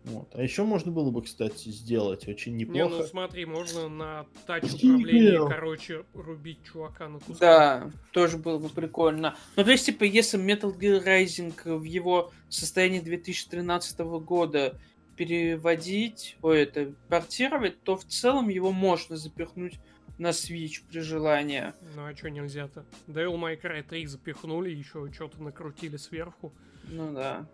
вот. 0.07 0.29
А 0.35 0.43
еще 0.43 0.63
можно 0.63 0.93
было 0.93 1.11
бы, 1.11 1.21
кстати, 1.23 1.69
сделать 1.69 2.29
очень 2.29 2.57
неплохо. 2.57 2.79
Не, 2.79 2.89
ну 2.89 3.03
смотри, 3.03 3.45
можно 3.45 3.89
на 3.89 4.27
тач 4.47 4.63
управлении, 4.63 5.49
короче, 5.49 6.05
рубить 6.15 6.59
чувака 6.63 7.09
на 7.09 7.19
куски. 7.19 7.41
Да, 7.41 7.91
тоже 8.13 8.39
было 8.39 8.59
бы 8.59 8.69
прикольно. 8.69 9.37
Ну, 9.57 9.65
то 9.65 9.71
есть, 9.73 9.87
типа, 9.87 10.05
если 10.05 10.39
Metal 10.39 10.73
Gear 10.79 11.05
Rising 11.05 11.79
в 11.79 11.83
его 11.83 12.31
состоянии 12.49 13.01
2013 13.01 13.99
года 13.99 14.79
переводить, 15.17 16.37
ой, 16.43 16.63
это, 16.63 16.93
портировать, 17.09 17.83
то 17.83 17.97
в 17.97 18.05
целом 18.05 18.49
его 18.49 18.73
можно 18.73 19.17
запихнуть 19.17 19.79
на 20.19 20.29
Switch 20.29 20.83
при 20.89 21.01
желании. 21.01 21.73
Ну 21.95 22.07
а 22.07 22.15
что 22.15 22.31
нельзя-то? 22.31 22.85
Devil 23.07 23.37
May 23.37 23.61
Cry 23.61 23.83
3 23.83 24.07
запихнули, 24.07 24.71
еще 24.71 25.11
что-то 25.13 25.43
накрутили 25.43 25.97
сверху. 25.97 26.53
Ну 26.85 27.13
да. 27.13 27.47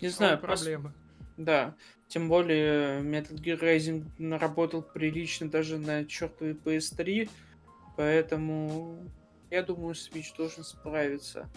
Не 0.00 0.08
знаю, 0.08 0.38
проблемы. 0.38 0.90
Просто... 0.90 1.04
Да, 1.36 1.74
тем 2.06 2.28
более 2.28 3.00
Metal 3.00 3.34
Gear 3.34 3.60
Rising 3.60 4.38
работал 4.38 4.82
прилично 4.82 5.50
даже 5.50 5.78
на 5.78 6.04
чертовой 6.04 6.54
PS3, 6.54 7.28
поэтому 7.96 8.98
я 9.50 9.62
думаю, 9.62 9.94
Switch 9.94 10.36
должен 10.36 10.62
справиться. 10.64 11.48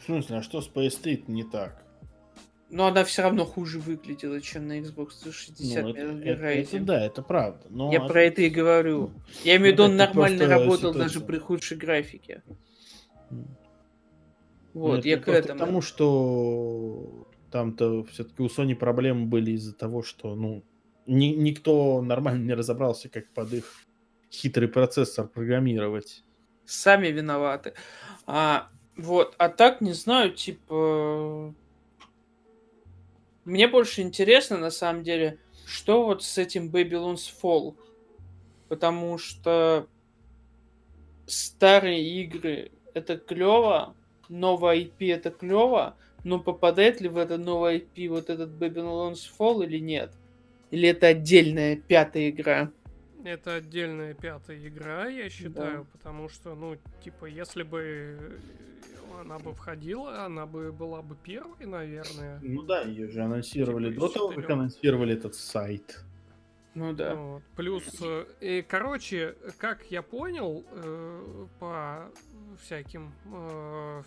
В 0.00 0.04
смысле, 0.06 0.38
а 0.38 0.42
что 0.42 0.60
с 0.60 0.68
PS3 0.68 1.24
не 1.28 1.44
так? 1.44 1.84
Но 2.70 2.86
она 2.86 3.04
все 3.04 3.22
равно 3.22 3.44
хуже 3.44 3.80
выглядела, 3.80 4.40
чем 4.40 4.68
на 4.68 4.78
Xbox 4.78 5.10
360 5.24 5.82
ну, 5.82 5.90
это. 5.90 6.00
Это, 6.00 6.46
это, 6.46 6.80
да, 6.80 7.04
это 7.04 7.22
правда. 7.22 7.66
Но 7.68 7.92
я 7.92 8.00
а... 8.00 8.08
про 8.08 8.22
это 8.22 8.42
и 8.42 8.48
говорю. 8.48 9.10
Я 9.42 9.56
имею 9.56 9.70
в 9.70 9.72
виду, 9.74 9.84
он 9.84 9.96
нормально 9.96 10.46
работал 10.46 10.92
ситуация. 10.92 11.02
даже 11.02 11.20
при 11.20 11.38
худшей 11.38 11.76
графике. 11.76 12.42
Вот, 14.72 14.98
ну, 14.98 15.02
я 15.02 15.18
к 15.18 15.28
этому. 15.28 15.58
Потому 15.58 15.82
что 15.82 17.26
там-то 17.50 18.04
все-таки 18.04 18.42
у 18.42 18.46
Sony 18.46 18.76
проблемы 18.76 19.26
были 19.26 19.50
из-за 19.52 19.74
того, 19.74 20.02
что, 20.02 20.36
ну, 20.36 20.62
ни, 21.06 21.26
никто 21.26 22.00
нормально 22.02 22.44
не 22.44 22.54
разобрался, 22.54 23.08
как 23.08 23.28
под 23.30 23.52
их 23.52 23.64
хитрый 24.30 24.68
процессор 24.68 25.26
программировать. 25.26 26.24
Сами 26.64 27.08
виноваты. 27.08 27.74
А, 28.26 28.68
вот, 28.96 29.34
а 29.38 29.48
так, 29.48 29.80
не 29.80 29.92
знаю, 29.92 30.32
типа... 30.32 31.52
Мне 33.44 33.68
больше 33.68 34.02
интересно, 34.02 34.58
на 34.58 34.70
самом 34.70 35.02
деле, 35.02 35.38
что 35.66 36.04
вот 36.04 36.22
с 36.22 36.38
этим 36.38 36.68
Babylon's 36.68 37.30
Fall. 37.42 37.74
Потому 38.68 39.18
что 39.18 39.88
старые 41.26 42.22
игры 42.22 42.70
это 42.94 43.16
клево, 43.16 43.94
новая 44.28 44.76
IP 44.76 45.12
это 45.14 45.30
клево, 45.30 45.96
но 46.24 46.38
попадает 46.38 47.00
ли 47.00 47.08
в 47.08 47.16
это 47.16 47.38
новое 47.38 47.78
IP 47.78 48.08
вот 48.08 48.30
этот 48.30 48.50
Babylon's 48.50 49.22
Fall 49.38 49.64
или 49.64 49.78
нет? 49.78 50.12
Или 50.70 50.88
это 50.88 51.08
отдельная 51.08 51.76
пятая 51.76 52.30
игра? 52.30 52.70
Это 53.24 53.56
отдельная 53.56 54.14
пятая 54.14 54.66
игра, 54.66 55.06
я 55.08 55.28
считаю, 55.28 55.80
да. 55.80 55.86
потому 55.92 56.28
что, 56.28 56.54
ну, 56.54 56.76
типа, 57.04 57.26
если 57.26 57.62
бы 57.62 58.40
она 59.20 59.38
бы 59.38 59.52
входила, 59.54 60.24
она 60.24 60.46
бы 60.46 60.72
была 60.72 61.02
бы 61.02 61.16
первой, 61.16 61.66
наверное. 61.66 62.38
Ну 62.42 62.62
да, 62.62 62.82
ее 62.82 63.08
же 63.08 63.22
анонсировали 63.22 63.92
типа, 63.92 64.00
до 64.00 64.12
того, 64.12 64.28
как 64.32 64.50
анонсировали 64.50 65.14
этот 65.14 65.34
сайт. 65.34 66.04
Ну 66.74 66.92
да. 66.92 67.14
Вот. 67.14 67.42
Плюс, 67.56 67.84
э, 68.00 68.26
и, 68.40 68.62
короче, 68.62 69.34
как 69.58 69.84
я 69.90 70.02
понял, 70.02 70.64
э, 70.70 71.46
по 71.58 72.10
всяким 72.62 73.12
э, 73.26 74.02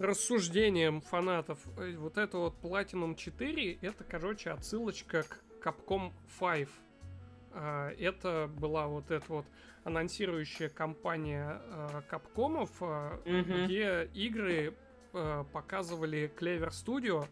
рассуждениям 0.00 1.00
фанатов, 1.02 1.58
вот 1.98 2.16
это 2.16 2.38
вот 2.38 2.54
Platinum 2.62 3.14
4, 3.14 3.78
это, 3.82 4.04
короче, 4.04 4.50
отсылочка 4.50 5.24
к 5.24 5.42
Capcom 5.62 6.12
5. 6.40 6.68
А, 7.58 7.90
это 7.98 8.50
была 8.52 8.86
вот 8.86 9.10
эта 9.10 9.24
вот 9.32 9.46
анонсирующая 9.84 10.68
компания 10.68 11.60
Capcom, 12.10 12.68
mm-hmm. 13.24 13.64
где 13.64 14.10
игры 14.14 14.74
показывали 15.52 16.30
Clever 16.36 16.70
Studio, 16.70 17.26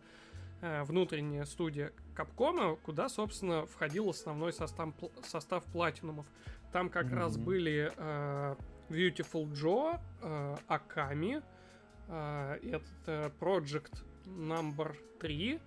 внутренняя 0.85 1.45
студия 1.45 1.93
Capcom, 2.17 2.79
куда, 2.83 3.09
собственно, 3.09 3.67
входил 3.67 4.09
основной 4.09 4.53
состав, 4.53 4.91
состав 5.25 5.65
платинумов. 5.65 6.27
Там 6.73 6.89
как 6.89 7.07
mm-hmm. 7.07 7.17
раз 7.17 7.37
были 7.37 7.93
Beautiful 8.89 9.51
Joe, 9.53 9.99
Аками, 10.69 11.43
а, 12.09 12.57
этот 12.57 12.83
э, 13.07 13.31
Project 13.41 14.03
Number 14.27 14.95
3 15.21 15.55
э, 15.55 15.59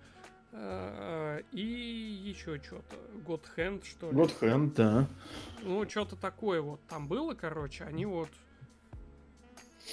и 0.52 2.22
еще 2.24 2.60
что-то. 2.62 2.96
God 3.26 3.42
Hand, 3.56 3.84
что 3.84 4.10
ли? 4.10 4.16
God 4.16 4.40
Hand, 4.40 4.74
да. 4.74 5.06
Ну, 5.62 5.88
что-то 5.88 6.16
такое 6.16 6.62
вот 6.62 6.80
там 6.88 7.06
было, 7.06 7.34
короче. 7.34 7.84
Они 7.84 8.06
вот 8.06 8.30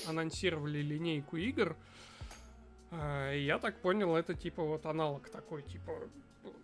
анонсировали 0.08 0.80
линейку 0.80 1.38
игр. 1.38 1.76
А, 2.92 3.34
я 3.34 3.60
так 3.60 3.82
понял, 3.82 4.16
это 4.16 4.34
типа 4.34 4.64
вот 4.64 4.86
аналог 4.86 5.30
такой, 5.30 5.64
типа 5.64 5.92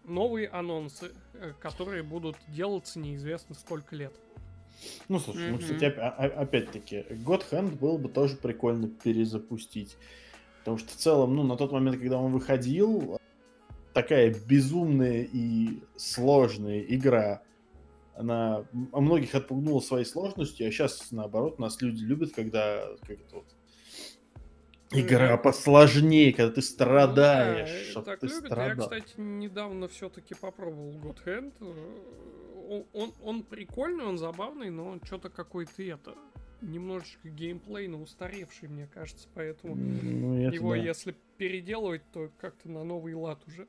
новые 0.05 0.47
анонсы, 0.47 1.11
э, 1.33 1.53
которые 1.59 2.03
будут 2.03 2.37
делаться 2.47 2.99
неизвестно 2.99 3.55
сколько 3.55 3.95
лет. 3.95 4.13
Ну, 5.09 5.19
слушай, 5.19 5.49
mm-hmm. 5.49 5.51
ну, 5.51 5.57
кстати, 5.59 5.85
опять-таки, 5.85 7.05
God 7.09 7.43
Hand 7.51 7.77
было 7.77 7.97
бы 7.97 8.09
тоже 8.09 8.35
прикольно 8.35 8.87
перезапустить. 8.87 9.95
Потому 10.59 10.77
что 10.77 10.89
в 10.89 10.95
целом, 10.95 11.35
ну, 11.35 11.43
на 11.43 11.55
тот 11.55 11.71
момент, 11.71 11.99
когда 11.99 12.17
он 12.17 12.31
выходил, 12.31 13.19
такая 13.93 14.33
безумная 14.33 15.27
и 15.31 15.83
сложная 15.95 16.81
игра, 16.81 17.41
она 18.15 18.65
многих 18.71 19.35
отпугнула 19.35 19.79
своей 19.79 20.05
сложностью, 20.05 20.67
а 20.67 20.71
сейчас, 20.71 21.11
наоборот, 21.11 21.59
нас 21.59 21.81
люди 21.81 22.03
любят, 22.03 22.33
когда 22.33 22.83
как 23.01 23.19
это 23.19 23.35
вот, 23.35 23.45
Игра 24.93 25.37
посложнее, 25.37 26.33
когда 26.33 26.51
ты 26.51 26.61
страдаешь. 26.61 27.93
Ну, 27.95 28.01
да, 28.01 28.11
так 28.11 28.19
ты 28.19 28.27
любят. 28.27 28.45
Страдал. 28.45 28.91
Я, 28.91 28.99
кстати, 28.99 29.13
недавно 29.17 29.87
все-таки 29.87 30.35
попробовал 30.35 30.91
God 30.99 31.17
Hand 31.25 31.53
он, 32.71 32.85
он, 32.93 33.13
он 33.21 33.43
прикольный, 33.43 34.05
он 34.05 34.17
забавный, 34.17 34.69
но 34.69 34.97
что-то 35.03 35.29
какой-то 35.29 35.83
это 35.83 36.15
немножечко 36.61 37.29
геймплейно 37.29 38.01
устаревший, 38.01 38.69
мне 38.69 38.87
кажется, 38.93 39.27
поэтому 39.33 39.75
ну, 39.75 40.49
его, 40.49 40.75
да. 40.75 40.81
если 40.81 41.15
переделывать, 41.37 42.01
то 42.13 42.29
как-то 42.39 42.69
на 42.69 42.83
новый 42.83 43.13
лад 43.13 43.39
уже. 43.47 43.67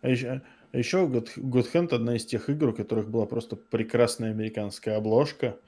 А 0.00 0.08
еще, 0.08 0.42
а 0.72 0.76
еще 0.76 1.06
God, 1.06 1.30
God 1.36 1.72
Hand 1.72 1.94
одна 1.94 2.16
из 2.16 2.26
тех 2.26 2.48
игр, 2.50 2.68
у 2.68 2.72
которых 2.72 3.08
была 3.08 3.26
просто 3.26 3.56
прекрасная 3.56 4.30
американская 4.30 4.96
обложка. 4.96 5.58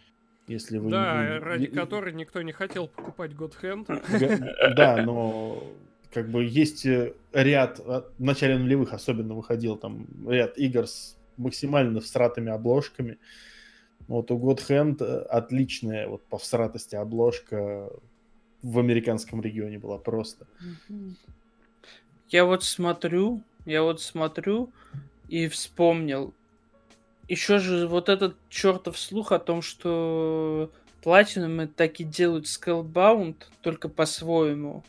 Если 0.46 0.79
вы 0.79 0.90
да, 0.90 1.25
не... 1.25 1.38
ради 1.38 1.66
которой 1.66 2.12
никто 2.12 2.40
не 2.42 2.53
хотел 2.53 2.87
покупать 2.87 3.33
God 3.33 3.55
Hand. 3.62 4.75
Да, 4.77 5.03
но 5.03 5.66
как 6.12 6.29
бы 6.31 6.44
есть 6.44 6.87
э, 6.87 7.14
ряд, 7.33 7.79
в 7.79 8.05
начале 8.18 8.57
нулевых 8.57 8.92
особенно 8.92 9.35
выходил 9.35 9.77
там 9.77 10.07
ряд 10.29 10.57
игр 10.57 10.87
с 10.87 11.16
максимально 11.37 12.01
всратыми 12.01 12.51
обложками. 12.51 13.18
Вот 14.09 14.31
у 14.31 14.38
God 14.38 14.61
Hand 14.69 15.03
э, 15.03 15.23
отличная 15.23 16.09
вот 16.09 16.23
по 16.25 16.38
всратости 16.38 16.95
обложка 16.95 17.90
в 18.62 18.79
американском 18.79 19.40
регионе 19.40 19.79
была 19.79 19.98
просто. 19.98 20.46
Я 22.29 22.44
вот 22.44 22.65
смотрю, 22.65 23.42
я 23.65 23.83
вот 23.83 24.00
смотрю 24.00 24.71
и 25.29 25.48
вспомнил. 25.48 26.35
Еще 27.29 27.59
же 27.59 27.88
вот 27.88 28.09
этот 28.09 28.37
чертов 28.48 28.98
слух 28.98 29.33
о 29.33 29.38
том, 29.38 29.63
что 29.63 30.71
Platinum 31.02 31.67
так 31.67 32.00
и 32.00 32.04
делают 32.04 32.46
Scalebound, 32.46 33.37
только 33.63 33.88
по-своему. 33.88 34.85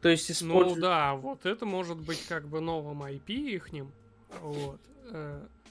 То 0.00 0.08
есть 0.08 0.30
используют... 0.30 0.76
Ну 0.76 0.82
да, 0.82 1.14
вот 1.14 1.46
это 1.46 1.64
может 1.64 1.98
быть 1.98 2.24
как 2.28 2.46
бы 2.46 2.60
новым 2.60 3.02
IP 3.02 3.32
ихним. 3.32 3.90
Вот. 4.42 4.78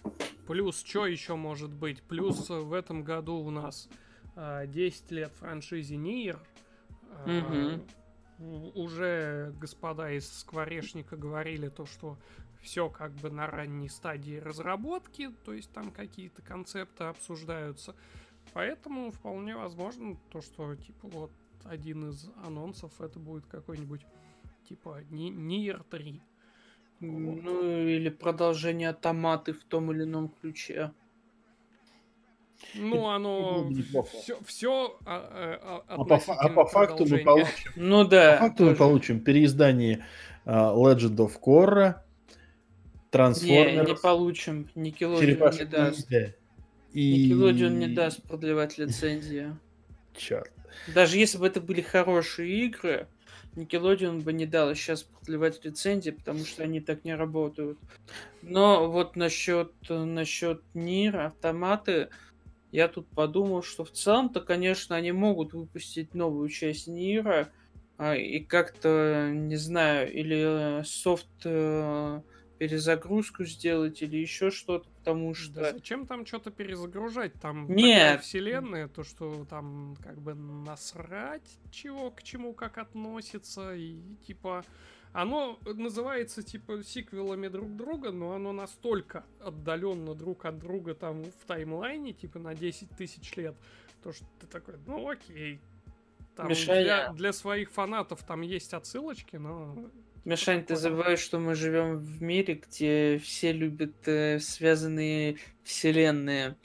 Э, 0.05 0.09
плюс, 0.47 0.83
что 0.83 1.05
еще 1.05 1.35
может 1.35 1.71
быть? 1.71 2.01
Плюс 2.03 2.49
в 2.49 2.73
этом 2.73 3.03
году 3.03 3.35
у 3.35 3.49
нас 3.51 3.89
10 4.35 5.11
э, 5.11 5.15
лет 5.15 5.33
франшизе 5.33 5.97
Нир. 5.97 6.39
Угу. 7.25 8.73
Уже 8.75 9.53
господа 9.59 10.11
из 10.11 10.29
Скворечника 10.29 11.15
говорили 11.15 11.69
то, 11.69 11.85
что 11.85 12.17
все 12.61 12.89
как 12.89 13.13
бы 13.13 13.29
на 13.29 13.47
ранней 13.47 13.87
стадии 13.87 14.37
разработки, 14.37 15.29
то 15.45 15.53
есть 15.53 15.71
там 15.71 15.91
какие-то 15.91 16.41
концепты 16.41 17.05
обсуждаются. 17.05 17.95
Поэтому 18.53 19.11
вполне 19.11 19.55
возможно 19.55 20.17
то, 20.31 20.41
что 20.41 20.75
типа 20.75 21.07
вот 21.07 21.31
один 21.63 22.09
из 22.09 22.29
анонсов 22.43 22.99
это 22.99 23.19
будет 23.19 23.45
какой-нибудь 23.45 24.05
типа 24.67 25.01
Нир 25.09 25.83
3. 25.83 26.21
Ну, 26.99 27.87
или 27.87 28.09
продолжение 28.09 28.93
томаты 28.93 29.53
в 29.53 29.63
том 29.63 29.91
или 29.91 30.03
ином 30.03 30.29
ключе. 30.41 30.91
Ну, 32.73 33.07
оно 33.09 33.69
все, 34.21 34.39
все 34.45 34.97
а, 35.05 35.83
а, 35.87 35.95
а, 35.95 36.03
по, 36.03 36.15
а 36.15 36.49
по 36.49 36.65
факту 36.65 37.05
мы 37.05 37.19
получим. 37.19 37.71
Ну 37.75 38.05
да. 38.05 38.33
По 38.33 38.39
факту 38.45 38.57
тоже. 38.59 38.71
мы 38.71 38.75
получим 38.75 39.19
переиздание 39.19 40.05
uh, 40.45 40.75
Legend 40.75 41.17
of 41.17 41.33
Korra, 41.39 42.01
Transformers. 43.11 43.45
Не, 43.45 43.85
не 43.85 43.95
получим. 43.95 44.69
Nickelodeon 44.75 45.57
не 45.57 45.65
даст. 45.65 46.07
И... 46.91 47.31
Nickelodeon 47.31 47.69
не 47.69 47.87
даст 47.87 48.23
продлевать 48.23 48.77
лицензию. 48.77 49.59
Черт. 50.15 50.51
Даже 50.93 51.17
если 51.17 51.37
бы 51.37 51.47
это 51.47 51.61
были 51.61 51.81
хорошие 51.81 52.65
игры, 52.65 53.07
Nickelodeon 53.55 54.21
бы 54.21 54.33
не 54.33 54.45
дал 54.45 54.73
сейчас 54.75 55.03
продлевать 55.03 55.63
лицензии, 55.63 56.11
потому 56.11 56.39
что 56.45 56.63
они 56.63 56.81
так 56.81 57.05
не 57.05 57.15
работают. 57.15 57.79
Но 58.41 58.89
вот 58.89 59.15
насчет, 59.15 59.71
насчет 59.89 60.61
Нир, 60.73 61.19
автоматы, 61.21 62.09
я 62.71 62.87
тут 62.87 63.07
подумал, 63.07 63.63
что 63.63 63.85
в 63.85 63.91
целом-то, 63.91 64.41
конечно, 64.41 64.95
они 64.95 65.11
могут 65.11 65.53
выпустить 65.53 66.13
новую 66.13 66.49
часть 66.49 66.87
Нира, 66.87 67.49
а, 67.97 68.15
и 68.15 68.39
как-то, 68.41 69.31
не 69.33 69.55
знаю, 69.55 70.11
или 70.11 70.83
софт 70.83 71.27
э, 71.45 72.21
перезагрузку 72.57 73.45
сделать 73.45 74.01
или 74.01 74.17
еще 74.17 74.51
что-то, 74.51 74.89
потому 75.05 75.33
что... 75.35 75.53
Да 75.53 75.71
зачем 75.71 76.07
там 76.07 76.25
что-то 76.25 76.51
перезагружать? 76.51 77.33
Там 77.33 77.67
Нет. 77.67 78.21
вселенная, 78.21 78.87
то, 78.87 79.03
что 79.03 79.45
там 79.45 79.95
как 80.03 80.19
бы 80.19 80.33
насрать 80.33 81.59
чего 81.71 82.09
к 82.11 82.23
чему 82.23 82.53
как 82.53 82.77
относится, 82.77 83.75
и 83.75 84.01
типа... 84.25 84.65
Оно 85.17 85.57
называется 85.63 86.43
типа 86.43 86.83
сиквелами 86.83 87.47
друг 87.47 87.73
друга, 87.77 88.11
но 88.11 88.33
оно 88.33 88.51
настолько 88.51 89.23
отдаленно 89.39 90.13
друг 90.13 90.43
от 90.43 90.59
друга 90.59 90.93
там 90.93 91.23
в 91.23 91.45
таймлайне, 91.47 92.11
типа 92.11 92.37
на 92.37 92.53
10 92.53 92.89
тысяч 92.97 93.33
лет, 93.37 93.55
то 94.03 94.11
что 94.11 94.25
ты 94.41 94.47
такой, 94.47 94.75
ну 94.85 95.09
окей. 95.09 95.61
Там 96.35 96.49
для, 96.49 97.13
для 97.13 97.31
своих 97.31 97.71
фанатов 97.71 98.23
там 98.23 98.41
есть 98.41 98.73
отсылочки, 98.73 99.37
но 99.37 99.89
Мишань, 100.25 100.65
ты 100.65 100.75
забываешь, 100.75 101.19
что 101.19 101.37
мы 101.37 101.53
живем 101.53 101.97
в 101.99 102.21
мире, 102.21 102.55
где 102.55 103.19
все 103.23 103.51
любят 103.51 104.07
э, 104.07 104.39
связанные 104.39 105.37
вселенные. 105.63 106.57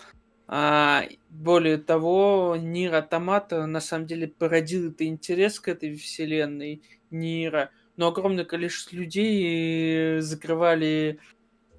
А, 0.48 1.04
более 1.28 1.76
того, 1.76 2.56
Нир 2.58 2.94
Автомата 2.94 3.66
на 3.66 3.80
самом 3.80 4.06
деле 4.06 4.28
породил 4.28 4.90
это 4.90 5.04
интерес 5.04 5.60
к 5.60 5.68
этой 5.68 5.94
вселенной 5.94 6.82
Нира. 7.10 7.70
Но 7.96 8.08
огромное 8.08 8.46
количество 8.46 8.96
людей 8.96 10.16
э, 10.16 10.20
закрывали 10.22 11.20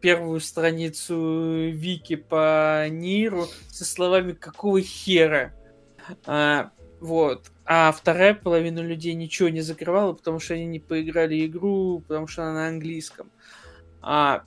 первую 0.02 0.40
страницу 0.40 1.70
Вики 1.72 2.16
по 2.16 2.88
Ниру 2.90 3.48
со 3.70 3.86
словами 3.86 4.34
«Какого 4.34 4.82
хера?». 4.82 5.52
А, 6.28 6.72
вот. 7.02 7.52
А 7.66 7.92
вторая 7.92 8.36
половина 8.36 8.80
людей 8.80 9.16
ничего 9.16 9.50
не 9.50 9.62
закрывала, 9.62 10.14
потому 10.14 10.40
что 10.40 10.54
они 10.54 10.68
не 10.68 10.80
поиграли 10.80 11.46
игру, 11.48 12.04
потому 12.08 12.28
что 12.28 12.44
она 12.44 12.54
на 12.54 12.68
английском. 12.68 13.32
А, 14.04 14.44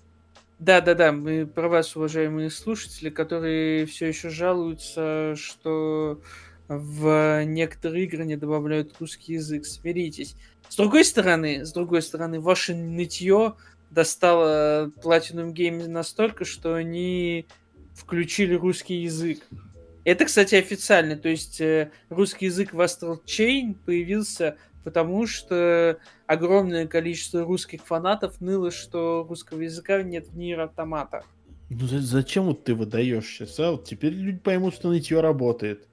да-да-да, 0.61 1.11
мы 1.11 1.47
про 1.47 1.69
вас, 1.69 1.97
уважаемые 1.97 2.51
слушатели, 2.51 3.11
которые 3.11 3.87
все 3.87 4.07
еще 4.07 4.31
жалуются, 4.31 5.35
что 5.37 6.21
в 6.69 7.45
некоторые 7.45 8.05
игры 8.05 8.25
не 8.25 8.37
добавляют 8.37 8.95
русский 9.01 9.33
язык. 9.33 9.67
Смиритесь. 9.67 10.37
С 10.69 10.77
другой 10.77 11.05
стороны, 11.05 11.65
с 11.65 11.73
другой 11.73 12.03
стороны, 12.03 12.39
ваше 12.41 12.77
нытье 12.77 13.55
достало 13.91 14.93
Platinum 15.03 15.53
Games 15.53 15.89
настолько, 15.89 16.45
что 16.45 16.75
они 16.75 17.47
включили 17.95 18.55
русский 18.55 19.03
язык. 19.03 19.41
Это, 20.05 20.27
кстати, 20.27 20.55
официально. 20.55 21.17
То 21.17 21.29
есть 21.29 21.61
э, 21.61 21.91
русский 22.11 22.47
язык 22.47 22.75
в 22.75 22.81
Astral 22.81 23.21
Chain 23.25 23.75
появился 23.87 24.57
потому 24.85 25.27
что 25.27 25.99
огромное 26.27 26.87
количество 26.87 27.43
русских 27.43 27.83
фанатов 27.83 28.41
ныло, 28.41 28.71
что 28.71 29.27
русского 29.29 29.63
языка 29.63 30.03
нет 30.03 30.29
в 30.29 30.37
Нир 30.37 30.61
Автомата. 30.61 31.25
Ну 31.71 31.87
зачем 31.87 32.45
вот 32.45 32.65
ты 32.65 32.75
выдаешь 32.75 33.27
сейчас, 33.27 33.59
а? 33.59 33.73
Вот 33.73 33.87
теперь 33.87 34.13
люди 34.13 34.39
поймут, 34.39 34.75
что 34.75 34.91
нытье 34.91 35.21
работает. 35.21 35.89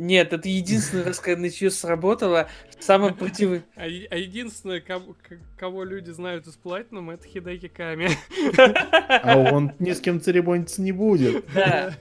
Нет, 0.00 0.32
это 0.32 0.48
единственный 0.48 1.04
раз, 1.04 1.20
когда 1.20 1.42
ничего 1.42 1.68
сработало. 1.68 2.48
Самое 2.78 3.12
против... 3.12 3.62
А, 3.76 3.82
а 3.82 4.16
единственное, 4.16 4.80
кого, 4.80 5.14
кого 5.58 5.84
люди 5.84 6.08
знают 6.08 6.46
из 6.46 6.58
Platinum, 6.58 7.12
это 7.12 7.28
Хидеки 7.28 7.68
Ками. 7.68 8.08
А 9.22 9.36
он 9.36 9.72
ни 9.78 9.92
с 9.92 10.00
кем 10.00 10.18
церемониться 10.22 10.80
не 10.80 10.92
будет. 10.92 11.44
Да. 11.54 11.92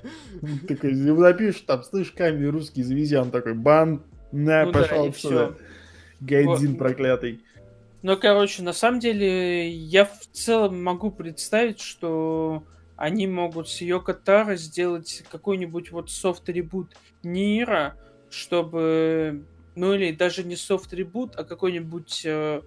Такой, 0.65 0.93
напишешь 0.93 1.63
там, 1.67 1.83
слышь, 1.83 2.13
Ками, 2.13 2.45
русский, 2.45 2.83
завези, 2.83 3.17
он 3.17 3.31
такой, 3.31 3.53
бан, 3.53 4.01
на, 4.31 4.67
ну 4.67 4.71
пошел 4.71 5.03
да, 5.03 5.09
отсюда. 5.09 5.57
Гайдзин 6.21 6.77
проклятый. 6.77 7.41
Ну, 8.01 8.15
короче, 8.15 8.63
на 8.63 8.71
самом 8.71 9.01
деле, 9.01 9.69
я 9.69 10.05
в 10.05 10.25
целом 10.31 10.81
могу 10.81 11.11
представить, 11.11 11.81
что 11.81 12.63
они 12.99 13.27
могут 13.27 13.69
с 13.69 13.79
Йоко 13.79 14.13
Таро 14.13 14.55
сделать 14.55 15.23
какой-нибудь 15.31 15.91
вот 15.91 16.11
софт-ребут 16.11 16.97
Нира, 17.23 17.95
чтобы, 18.29 19.45
ну 19.75 19.93
или 19.93 20.11
даже 20.11 20.43
не 20.43 20.57
софт-ребут, 20.57 21.37
а 21.37 21.45
какой-нибудь 21.45 22.23
э, 22.25 22.61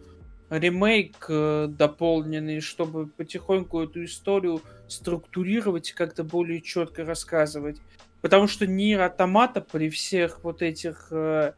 ремейк 0.49 1.27
э, 1.29 1.67
дополненный, 1.69 2.61
чтобы 2.61 3.09
потихоньку 3.09 3.83
эту 3.83 4.07
историю 4.07 4.63
структурировать 4.89 5.91
и 5.91 5.95
как-то 5.95 6.25
более 6.25 6.63
четко 6.63 7.05
рассказывать. 7.05 7.77
Потому 8.23 8.47
что 8.47 8.67
Нир 8.67 9.03
Автомата 9.03 9.61
при 9.61 9.91
всех 9.91 10.43
вот 10.45 10.63
этих 10.63 11.09
э, 11.11 11.53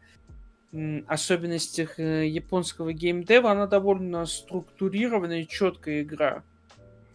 особенностях 1.07 2.01
э, 2.01 2.27
японского 2.27 2.93
геймдева, 2.93 3.53
она 3.53 3.69
довольно 3.69 4.27
структурированная 4.27 5.43
и 5.43 5.49
четкая 5.49 6.03
игра. 6.03 6.43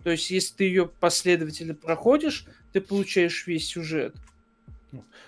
То 0.04 0.12
есть, 0.12 0.30
если 0.30 0.56
ты 0.56 0.64
ее 0.66 0.88
последовательно 0.88 1.74
проходишь, 1.74 2.46
ты 2.72 2.82
получаешь 2.82 3.46
весь 3.48 3.68
сюжет. 3.68 4.16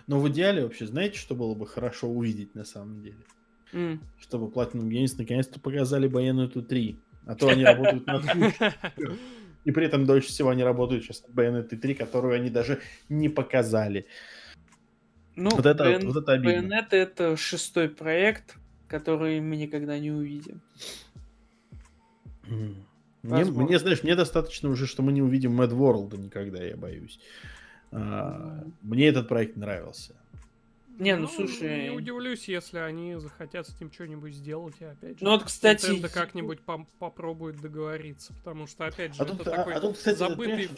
Но 0.08 0.20
в 0.20 0.30
идеале 0.30 0.64
вообще, 0.64 0.88
знаете, 0.88 1.18
что 1.18 1.36
было 1.36 1.54
бы 1.54 1.68
хорошо 1.68 2.08
увидеть 2.08 2.56
на 2.56 2.66
самом 2.66 3.04
деле? 3.04 3.18
Mm. 3.74 4.00
Чтобы 4.20 4.48
Platinum 4.48 4.90
Games 4.90 5.14
наконец-то 5.18 5.60
показали 5.60 6.10
Bayonetta 6.10 6.62
3. 6.62 7.00
А 7.28 7.36
то 7.36 7.50
они 7.50 7.64
работают 7.64 8.06
над 8.08 8.24
И 9.64 9.72
при 9.72 9.86
этом 9.86 10.06
дольше 10.06 10.30
всего 10.30 10.50
они 10.50 10.64
работают 10.64 11.04
сейчас 11.04 11.22
над 11.28 11.32
Bayonetta 11.32 11.78
3, 11.78 11.94
которую 11.94 12.34
они 12.34 12.50
даже 12.50 12.82
не 13.10 13.30
показали. 13.30 14.08
Ну, 15.36 15.52
вот 15.52 15.66
это, 15.66 15.86
Bayon... 15.86 16.06
вот 16.08 16.24
это 16.24 16.32
обидно. 16.34 16.76
Bayonetta 16.76 16.96
это 16.96 17.38
шестой 17.38 17.90
проект, 17.90 18.58
который 18.88 19.40
мы 19.40 19.56
никогда 19.56 20.00
не 20.00 20.12
увидим. 20.12 20.62
Mm. 22.50 22.76
Мне, 23.24 23.46
мне, 23.46 23.80
знаешь, 23.80 24.04
мне 24.04 24.16
достаточно 24.16 24.70
уже, 24.70 24.88
что 24.88 25.04
мы 25.04 25.12
не 25.12 25.22
увидим 25.22 25.60
Mad 25.60 25.72
World 25.72 26.18
никогда, 26.18 26.64
я 26.64 26.76
боюсь. 26.76 27.20
А, 27.92 28.64
мне 28.82 29.08
этот 29.08 29.28
проект 29.28 29.58
нравился. 29.58 30.16
Не, 30.98 31.16
ну, 31.16 31.24
ну 31.24 31.28
слушай... 31.28 31.84
Не 31.84 31.90
удивлюсь, 31.92 32.48
если 32.48 32.80
они 32.80 33.16
захотят 33.16 33.68
с 33.68 33.76
этим 33.76 33.92
что-нибудь 33.92 34.34
сделать, 34.36 34.76
и 34.80 34.86
опять 34.86 35.20
же... 35.20 35.26
Ну 35.26 35.32
вот, 35.32 35.44
кстати... 35.44 35.86
Nintendo 35.86 36.10
как-нибудь 36.10 36.62
по 36.62 36.86
попробует 37.00 37.60
договориться, 37.62 38.34
потому 38.34 38.68
что, 38.68 38.86
опять 38.86 39.16
же, 39.16 39.22
а 39.22 39.26
это 39.26 39.36
тут, 39.36 39.46
такой 39.46 39.74
а, 39.74 39.78
а 39.78 39.82
тут, 39.82 39.98
кстати, 39.98 40.18
забытый... 40.18 40.70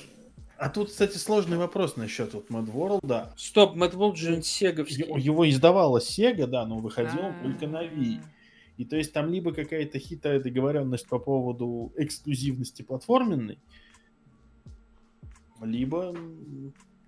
А 0.57 0.69
тут, 0.69 0.89
кстати, 0.89 1.17
сложный 1.17 1.57
вопрос 1.57 1.97
насчет 1.97 2.33
вот 2.33 2.49
Mad 2.49 2.71
World, 2.71 2.99
да. 3.03 3.33
Стоп, 3.35 3.75
Mad 3.75 3.93
World 3.93 4.15
же 4.15 4.41
сеговский. 4.41 5.03
Его 5.19 5.49
издавала 5.49 5.99
Sega, 5.99 6.47
да, 6.47 6.65
но 6.65 6.77
выходил 6.77 7.19
он 7.19 7.33
только 7.41 7.67
на 7.67 7.83
Wii. 7.83 8.21
И 8.78 8.86
то 8.86 8.95
есть 8.95 9.13
там 9.13 9.32
либо 9.32 9.53
какая-то 9.53 9.99
хитрая 9.99 10.39
договоренность 10.39 11.07
по 11.07 11.19
поводу 11.19 11.93
эксклюзивности 11.95 12.82
платформенной, 12.82 13.59
либо 15.61 16.15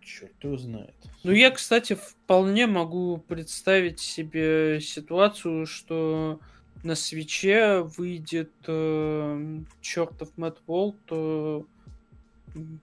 черт 0.01 0.43
его 0.43 0.57
знает. 0.57 0.95
Ну, 1.23 1.31
я, 1.31 1.51
кстати, 1.51 1.95
вполне 1.95 2.67
могу 2.67 3.17
представить 3.17 3.99
себе 3.99 4.79
ситуацию, 4.79 5.65
что 5.65 6.39
на 6.83 6.95
свече 6.95 7.81
выйдет 7.81 8.51
э, 8.67 9.59
чертов 9.81 10.29
Мэтт 10.37 10.61
Волт, 10.67 10.97
э, 11.09 11.61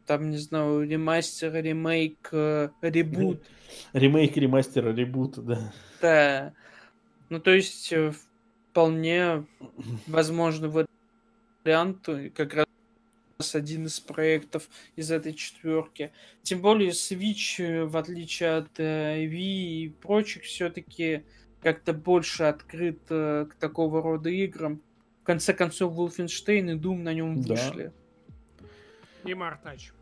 там, 0.06 0.30
не 0.30 0.38
знаю, 0.38 0.82
ремастер, 0.82 1.54
ремейк, 1.54 2.28
э, 2.32 2.70
ребут. 2.82 3.42
Ремейк, 3.92 4.36
ремастер, 4.36 4.94
ребут, 4.94 5.38
да. 5.44 5.72
Да. 6.00 6.52
Ну, 7.28 7.40
то 7.40 7.52
есть, 7.52 7.92
э, 7.92 8.12
вполне 8.72 9.44
возможно 10.06 10.86
вариант, 11.64 12.08
как 12.34 12.54
раз 12.54 12.66
один 13.52 13.86
из 13.86 14.00
проектов 14.00 14.68
из 14.96 15.10
этой 15.10 15.34
четверки. 15.34 16.10
Тем 16.42 16.62
более 16.62 16.90
Switch, 16.90 17.62
э, 17.62 17.84
в 17.84 17.96
отличие 17.96 18.56
от 18.56 18.78
э, 18.78 19.26
Wii 19.26 19.34
и 19.34 19.88
прочих, 20.00 20.44
все-таки 20.44 21.24
как-то 21.60 21.92
больше 21.92 22.44
открыт 22.44 23.00
э, 23.10 23.46
к 23.50 23.54
такого 23.56 24.00
рода 24.00 24.30
играм. 24.30 24.80
В 25.22 25.24
конце 25.24 25.52
концов, 25.52 25.94
Wolfenstein 25.94 26.72
и 26.72 26.78
Doom 26.78 27.02
на 27.02 27.12
нем 27.12 27.40
вышли. 27.40 27.92
Да. 28.60 28.68
И 29.30 29.34
Мартач. 29.34 29.92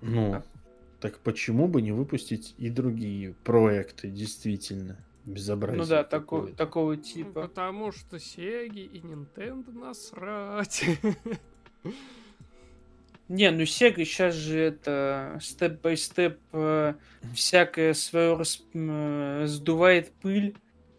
Ну, 0.00 0.42
так 1.00 1.18
почему 1.18 1.68
бы 1.68 1.82
не 1.82 1.92
выпустить 1.92 2.54
и 2.58 2.68
другие 2.68 3.34
проекты, 3.44 4.08
действительно? 4.08 4.96
Безобразие. 5.24 5.82
Ну 5.82 5.88
да, 5.88 6.04
такого, 6.04 6.48
такого 6.48 6.94
ну, 6.94 7.02
типа. 7.02 7.42
Потому 7.42 7.92
что 7.92 8.16
Sega 8.16 8.80
и 8.80 8.98
Nintendo 9.00 9.72
насрать. 9.72 10.84
Не, 13.28 13.50
ну 13.50 13.62
Sega 13.62 14.04
сейчас 14.04 14.34
же 14.34 14.58
это 14.58 15.38
степ-бай-степ 15.40 16.38
э, 16.52 16.94
всякое 17.34 17.94
свое 17.94 18.36
рас, 18.36 18.64
э, 18.74 19.44
сдувает 19.46 20.12
пыль 20.20 20.56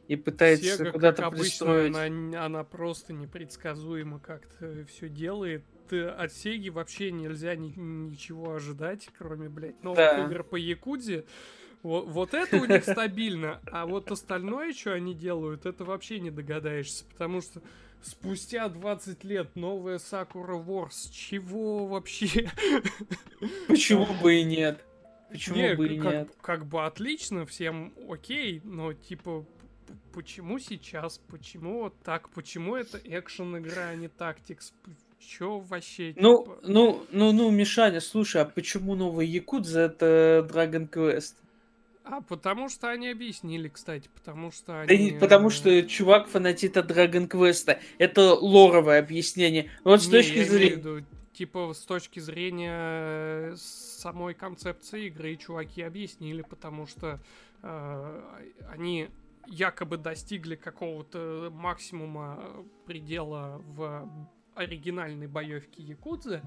и 0.08 0.16
пытается 0.16 0.92
куда-то 0.92 1.30
пристроить. 1.30 1.96
Она, 1.96 2.46
она 2.46 2.64
просто 2.64 3.14
непредсказуемо 3.14 4.20
как-то 4.20 4.86
все 4.86 5.10
делает. 5.10 5.64
От 5.92 6.32
Сеги 6.34 6.70
вообще 6.70 7.12
нельзя 7.12 7.56
ни, 7.56 7.72
ничего 7.78 8.56
ожидать, 8.56 9.10
кроме, 9.16 9.50
блядь, 9.50 9.84
новых 9.84 9.98
да. 9.98 10.26
игр 10.26 10.44
по 10.44 10.56
Якудзе. 10.56 11.26
Вот, 11.84 12.08
вот 12.08 12.34
это 12.34 12.58
у 12.58 12.66
них 12.66 12.84
стабильно, 12.84 13.60
а 13.70 13.86
вот 13.86 14.10
остальное, 14.10 14.74
что 14.74 14.94
они 14.94 15.14
делают, 15.14 15.66
это 15.66 15.84
вообще 15.84 16.20
не 16.20 16.32
догадаешься, 16.32 17.04
потому 17.12 17.42
что 17.42 17.62
спустя 18.02 18.70
20 18.70 19.24
лет 19.26 19.56
новая 19.56 19.98
Sakura 19.98 20.64
Wars, 20.66 21.12
чего 21.12 21.86
вообще? 21.86 22.50
Почему 23.68 24.08
бы 24.22 24.36
и 24.36 24.44
нет? 24.44 24.84
Почему 25.30 25.58
не, 25.58 25.76
бы 25.76 25.88
и 25.88 26.00
как, 26.00 26.14
нет? 26.14 26.30
Как 26.42 26.66
бы 26.66 26.86
отлично, 26.86 27.46
всем 27.46 27.94
окей, 28.10 28.62
но 28.64 28.94
типа 28.94 29.46
почему 30.14 30.60
сейчас, 30.60 31.20
почему 31.30 31.84
вот 31.84 31.96
так, 32.04 32.30
почему 32.30 32.78
это 32.78 32.98
экшен 33.04 33.58
игра, 33.58 33.90
а 33.90 33.96
не 33.96 34.08
тактикс, 34.08 34.74
Чё 35.20 35.60
вообще? 35.60 36.14
Ну, 36.18 36.44
типа... 36.44 36.60
ну, 36.64 37.06
ну, 37.12 37.32
ну, 37.32 37.50
Мишаня, 37.50 38.00
слушай, 38.00 38.42
а 38.42 38.46
почему 38.46 38.96
новый 38.96 39.26
Якудза 39.28 39.82
это 39.82 40.48
Dragon 40.50 40.90
Quest? 40.90 41.36
А 42.04 42.22
потому 42.22 42.70
что 42.70 42.90
они 42.90 43.08
объяснили, 43.10 43.70
кстати, 43.70 44.10
потому 44.14 44.52
что 44.52 44.82
они... 44.82 45.12
Да, 45.12 45.20
потому 45.20 45.50
что 45.50 45.84
чувак 45.84 46.28
фанатит 46.28 46.76
от 46.76 46.92
Dragon 46.92 47.30
Quest. 47.30 47.78
Это 47.98 48.34
лоровое 48.34 49.00
объяснение. 49.00 49.72
Вот 49.84 50.02
с 50.02 50.08
не, 50.08 50.12
точки 50.12 50.44
зрения... 50.44 50.76
Виду, 50.76 51.06
типа, 51.32 51.74
с 51.74 51.80
точки 51.86 52.20
зрения 52.20 53.52
э, 53.52 53.56
самой 53.58 54.34
концепции 54.34 55.08
игры 55.08 55.36
чуваки 55.38 55.82
объяснили, 55.82 56.42
потому 56.42 56.88
что 56.88 57.22
э, 57.62 58.22
они 58.70 59.10
якобы 59.48 59.98
достигли 59.98 60.56
какого-то 60.56 61.50
максимума 61.54 62.66
предела 62.86 63.62
в 63.66 64.10
оригинальной 64.56 65.28
боевки 65.28 65.82
Якудзы 65.82 66.42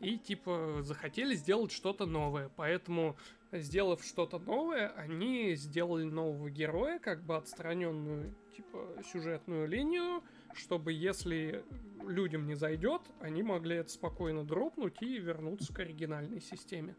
и 0.00 0.18
типа 0.18 0.78
захотели 0.80 1.34
сделать 1.34 1.72
что-то 1.72 2.06
новое. 2.06 2.50
Поэтому, 2.56 3.16
сделав 3.52 4.02
что-то 4.02 4.38
новое, 4.38 4.88
они 4.96 5.54
сделали 5.54 6.04
нового 6.04 6.50
героя, 6.50 6.98
как 6.98 7.22
бы 7.22 7.36
отстраненную 7.36 8.34
типа 8.56 8.88
сюжетную 9.12 9.68
линию, 9.68 10.22
чтобы 10.54 10.92
если 10.92 11.64
людям 12.06 12.46
не 12.46 12.54
зайдет, 12.54 13.02
они 13.20 13.42
могли 13.42 13.76
это 13.76 13.90
спокойно 13.90 14.44
дропнуть 14.44 15.00
и 15.00 15.18
вернуться 15.18 15.72
к 15.72 15.78
оригинальной 15.78 16.40
системе. 16.40 16.94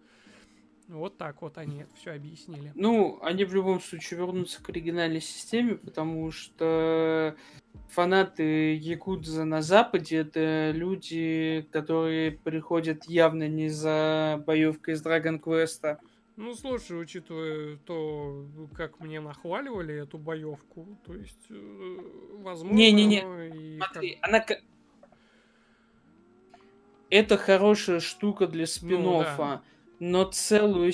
Вот 0.88 1.18
так 1.18 1.41
вот 1.41 1.58
они 1.58 1.82
это 1.82 1.95
все 1.95 2.12
объяснили. 2.12 2.72
Ну, 2.76 3.20
они 3.22 3.45
в 3.45 3.54
любом 3.54 3.80
случае 3.80 4.20
вернутся 4.20 4.62
к 4.62 4.70
оригинальной 4.70 5.22
системе, 5.22 5.76
потому 5.76 6.30
что 6.32 7.36
фанаты 7.89 8.76
Якудза 8.76 9.45
на 9.45 9.62
Западе 9.62 10.18
это 10.18 10.72
люди, 10.72 11.68
которые 11.72 12.32
приходят 12.32 13.06
явно 13.06 13.47
не 13.47 13.70
за 13.70 14.43
боевкой 14.45 14.95
из 14.95 15.06
Dragon 15.06 15.39
Quest. 15.39 15.99
Ну, 16.36 16.55
слушай, 16.55 16.99
учитывая 16.99 17.77
то, 17.77 18.47
как 18.73 18.99
мне 18.99 19.19
нахваливали 19.19 19.95
эту 19.95 20.17
боевку, 20.17 20.97
то 21.05 21.13
есть, 21.13 21.45
э, 21.49 21.97
возможно... 22.39 22.75
Не-не-не, 22.75 23.77
смотри, 23.77 24.15
как... 24.15 24.29
она... 24.29 24.45
Это 27.09 27.38
хорошая 27.38 27.99
штука 27.99 28.47
для 28.47 28.65
спин 28.65 29.03
ну, 29.03 29.19
да 29.21 29.61
но 29.99 30.25
целую, 30.25 30.91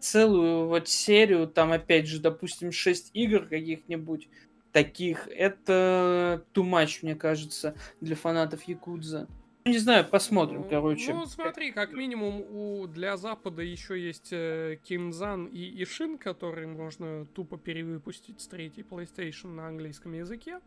целую 0.00 0.68
вот 0.68 0.88
серию, 0.88 1.46
там 1.46 1.72
опять 1.72 2.06
же, 2.06 2.20
допустим, 2.20 2.72
6 2.72 3.10
игр 3.12 3.44
каких-нибудь 3.44 4.30
таких, 4.72 5.28
это 5.28 6.42
too 6.54 6.62
much, 6.62 7.00
мне 7.02 7.14
кажется, 7.14 7.74
для 8.00 8.16
фанатов 8.16 8.62
Якудза. 8.62 9.26
Ну, 9.66 9.72
не 9.72 9.78
знаю, 9.78 10.04
посмотрим, 10.04 10.60
ну, 10.60 10.68
короче. 10.70 11.12
Ну, 11.12 11.26
смотри, 11.26 11.72
как 11.72 11.92
минимум 11.92 12.40
у 12.40 12.86
для 12.86 13.16
Запада 13.16 13.62
еще 13.62 14.00
есть 14.00 14.28
э, 14.30 14.78
Кинзан 14.84 15.46
и 15.46 15.82
Ишин, 15.82 16.18
которые 16.18 16.68
можно 16.68 17.26
тупо 17.34 17.58
перевыпустить 17.58 18.40
с 18.40 18.46
третьей 18.46 18.84
PlayStation 18.84 19.48
на 19.48 19.66
английском 19.66 20.12
языке. 20.12 20.60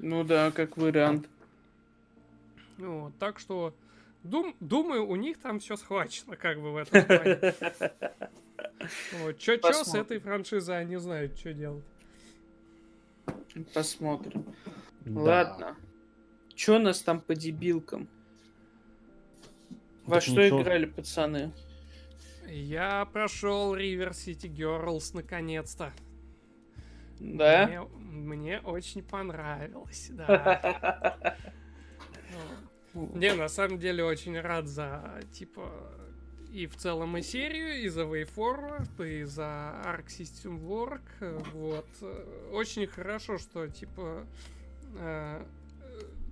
Ну 0.00 0.24
да, 0.24 0.50
как 0.50 0.76
вариант. 0.76 1.28
Вот, 2.76 3.12
так 3.20 3.38
что 3.38 3.72
Дум, 4.24 4.56
думаю, 4.58 5.06
у 5.06 5.14
них 5.14 5.38
там 5.38 5.60
все 5.60 5.76
схвачено, 5.76 6.36
как 6.36 6.60
бы 6.60 6.72
в 6.72 6.76
этом 6.76 7.04
плане. 7.04 7.54
Вот, 9.20 9.38
чё, 9.38 9.56
чё 9.58 9.84
с 9.84 9.94
этой 9.94 10.18
франшизой, 10.18 10.80
они 10.80 10.96
знают, 10.96 11.38
что 11.38 11.52
делать. 11.52 11.84
Посмотрим. 13.74 14.44
Ладно. 15.06 15.76
Чё 16.58 16.74
у 16.74 16.78
нас 16.80 17.02
там 17.02 17.20
по 17.20 17.36
дебилкам? 17.36 18.08
Во 20.06 20.16
так 20.16 20.24
что 20.24 20.44
ничего. 20.44 20.62
играли, 20.62 20.86
пацаны? 20.86 21.52
Я 22.48 23.04
прошел 23.12 23.76
River 23.76 24.10
City 24.10 24.52
Girls 24.52 25.14
наконец-то. 25.14 25.92
Да? 27.20 27.68
Мне, 27.68 27.80
мне 28.00 28.60
очень 28.60 29.04
понравилось, 29.04 30.08
да. 30.10 31.36
Не, 32.92 33.34
на 33.34 33.48
самом 33.48 33.78
деле 33.78 34.02
очень 34.02 34.40
рад 34.40 34.66
за, 34.66 35.20
типа, 35.32 35.70
и 36.52 36.66
в 36.66 36.74
целом 36.74 37.16
и 37.18 37.22
серию, 37.22 37.84
и 37.84 37.88
за 37.88 38.02
Way 38.02 38.28
Forward, 38.34 39.08
и 39.08 39.22
за 39.22 39.80
Arc 39.84 40.06
System 40.06 40.60
Work. 40.66 41.52
Вот. 41.52 41.86
Очень 42.50 42.88
хорошо, 42.88 43.38
что, 43.38 43.68
типа, 43.68 44.26
э, 44.96 45.44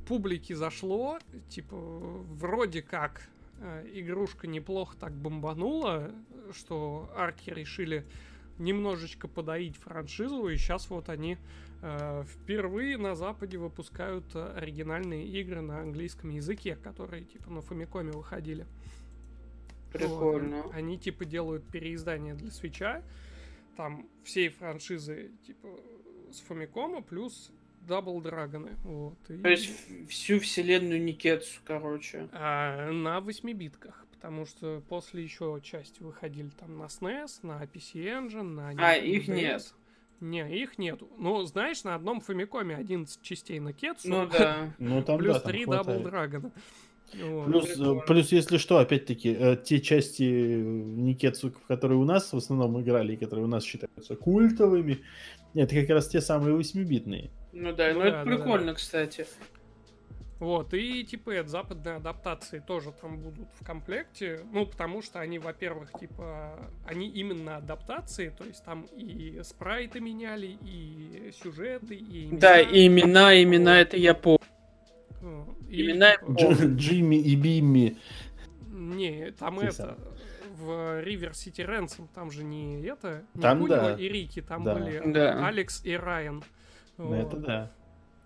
публике 0.06 0.54
зашло. 0.54 1.18
Типа, 1.48 1.76
вроде 1.76 2.82
как 2.82 3.28
э, 3.60 3.86
игрушка 3.92 4.46
неплохо 4.46 4.96
так 4.98 5.12
бомбанула, 5.12 6.10
что 6.52 7.10
арки 7.14 7.50
решили 7.50 8.06
немножечко 8.58 9.28
подоить 9.28 9.76
франшизу, 9.76 10.48
и 10.48 10.56
сейчас 10.56 10.88
вот 10.88 11.08
они 11.08 11.38
Э, 11.82 12.24
впервые 12.26 12.96
на 12.96 13.14
Западе 13.14 13.58
выпускают 13.58 14.24
оригинальные 14.34 15.26
игры 15.26 15.60
на 15.60 15.80
английском 15.80 16.30
языке, 16.30 16.76
которые 16.76 17.24
типа 17.24 17.50
на 17.50 17.60
Фомикоме 17.60 18.12
выходили. 18.12 18.66
Прикольно. 19.92 20.62
Вот. 20.62 20.74
Они 20.74 20.98
типа 20.98 21.24
делают 21.24 21.64
переиздание 21.68 22.34
для 22.34 22.50
Switch 22.50 22.89
а. 22.89 23.02
Там 23.76 24.08
всей 24.24 24.48
франшизы 24.48 25.32
типа 25.46 25.68
с 26.32 26.40
Famicom 26.40 26.95
а 26.95 27.02
плюс 27.02 27.52
Double 27.86 28.20
Dragon 28.20 28.62
ы. 28.62 28.76
Вот. 28.82 29.18
И... 29.28 29.38
То 29.38 29.48
есть 29.48 29.70
всю 30.08 30.40
вселенную 30.40 31.02
Nekketsu, 31.02 31.60
короче. 31.64 32.28
А, 32.32 32.90
на 32.90 33.20
8 33.20 33.52
битках. 33.52 34.04
Потому 34.12 34.46
что 34.46 34.82
после 34.88 35.22
еще 35.22 35.60
части 35.62 36.02
выходили 36.02 36.50
там 36.58 36.78
на 36.78 36.84
SNES, 36.84 37.40
на 37.42 37.62
PC 37.64 37.94
Engine, 37.94 38.42
на... 38.42 38.70
А, 38.76 38.94
их 38.94 39.28
нет. 39.28 39.74
Не, 40.20 40.50
их 40.50 40.78
нету. 40.78 41.08
Ну, 41.18 41.42
знаешь, 41.44 41.84
на 41.84 41.94
одном 41.94 42.20
Famicom 42.20 42.68
е 42.68 42.74
11 42.74 43.20
частей 43.20 43.60
Nekketsu. 43.60 44.08
Ну 44.08 44.26
да. 44.26 44.72
Ну, 44.78 45.02
там, 45.02 45.18
плюс 45.18 45.34
да, 45.34 45.40
там 45.40 45.52
3 45.52 45.66
Double 45.66 46.00
Dragon 46.00 46.39
а. 46.39 46.52
Плюс, 47.12 47.78
э, 47.78 47.94
плюс, 48.06 48.32
если 48.32 48.56
что, 48.56 48.78
опять-таки, 48.78 49.36
э, 49.38 49.56
те 49.62 49.80
части 49.80 50.22
Никетсу, 50.22 51.52
которые 51.68 51.98
у 51.98 52.04
нас 52.04 52.32
в 52.32 52.36
основном 52.36 52.80
играли, 52.80 53.14
и 53.14 53.16
которые 53.16 53.44
у 53.44 53.48
нас 53.48 53.62
считаются 53.62 54.16
культовыми, 54.16 55.02
это 55.54 55.74
как 55.74 55.88
раз 55.90 56.08
те 56.08 56.20
самые 56.20 56.56
8-битные. 56.56 57.30
Ну 57.58 57.72
да, 57.72 57.92
ну, 57.94 58.00
ну 58.00 58.04
это 58.04 58.18
да, 58.18 58.24
прикольно, 58.24 58.66
да. 58.66 58.74
кстати. 58.74 59.26
Вот, 60.38 60.74
и 60.74 61.02
типа 61.04 61.30
это 61.30 61.48
западные 61.48 61.96
адаптации 61.96 62.58
тоже 62.58 62.92
там 62.92 63.18
будут 63.18 63.48
в 63.58 63.64
комплекте. 63.64 64.40
Ну, 64.52 64.66
потому 64.66 65.00
что 65.00 65.20
они, 65.20 65.38
во-первых, 65.38 65.90
типа, 65.98 66.58
они 66.84 67.08
именно 67.08 67.56
адаптации, 67.56 68.28
то 68.28 68.44
есть 68.44 68.62
там 68.62 68.82
и 68.94 69.40
спрайты 69.42 70.00
меняли, 70.00 70.58
и 70.60 71.32
сюжеты, 71.42 71.94
и 71.94 72.26
имена. 72.26 72.38
Да, 72.38 72.60
и 72.60 72.86
имена, 72.86 73.42
имена 73.42 73.70
вот. 73.72 73.78
это 73.78 73.96
я 73.96 74.12
помню. 74.12 74.40
И, 75.70 75.80
имена 75.80 76.16
типа, 76.16 76.64
Джимми 76.76 77.16
и 77.16 77.34
Бимми. 77.34 77.96
Не, 78.68 79.30
там 79.32 79.58
Те 79.60 79.66
это... 79.66 79.72
Сам. 79.72 79.96
В 80.58 81.02
River 81.04 81.32
City 81.32 81.66
Ransom 81.66 82.08
там 82.14 82.30
же 82.30 82.42
не 82.42 82.80
это, 82.82 83.24
не 83.34 83.42
там, 83.42 83.66
да. 83.68 83.94
и 83.94 84.08
Рики, 84.08 84.40
там 84.40 84.64
да. 84.64 84.74
были 84.74 85.02
да. 85.12 85.46
Алекс 85.46 85.84
и 85.84 85.94
Райан. 85.94 86.42
Ну, 86.98 87.14
это 87.14 87.36
да. 87.36 87.72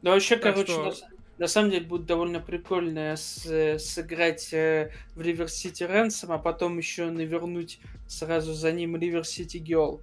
Да 0.02 0.12
вообще, 0.12 0.36
так 0.36 0.54
короче, 0.54 0.72
что... 0.72 0.94
на 1.38 1.46
самом 1.46 1.70
деле 1.70 1.86
будет 1.86 2.06
довольно 2.06 2.40
прикольно 2.40 3.16
с, 3.16 3.78
сыграть 3.78 4.52
э, 4.52 4.92
в 5.14 5.20
River 5.20 5.46
City 5.46 5.88
Ransom, 5.88 6.34
а 6.34 6.38
потом 6.38 6.78
еще 6.78 7.10
навернуть 7.10 7.80
сразу 8.06 8.52
за 8.52 8.72
ним 8.72 8.96
River 8.96 9.22
City 9.22 9.62
Girl. 9.62 10.00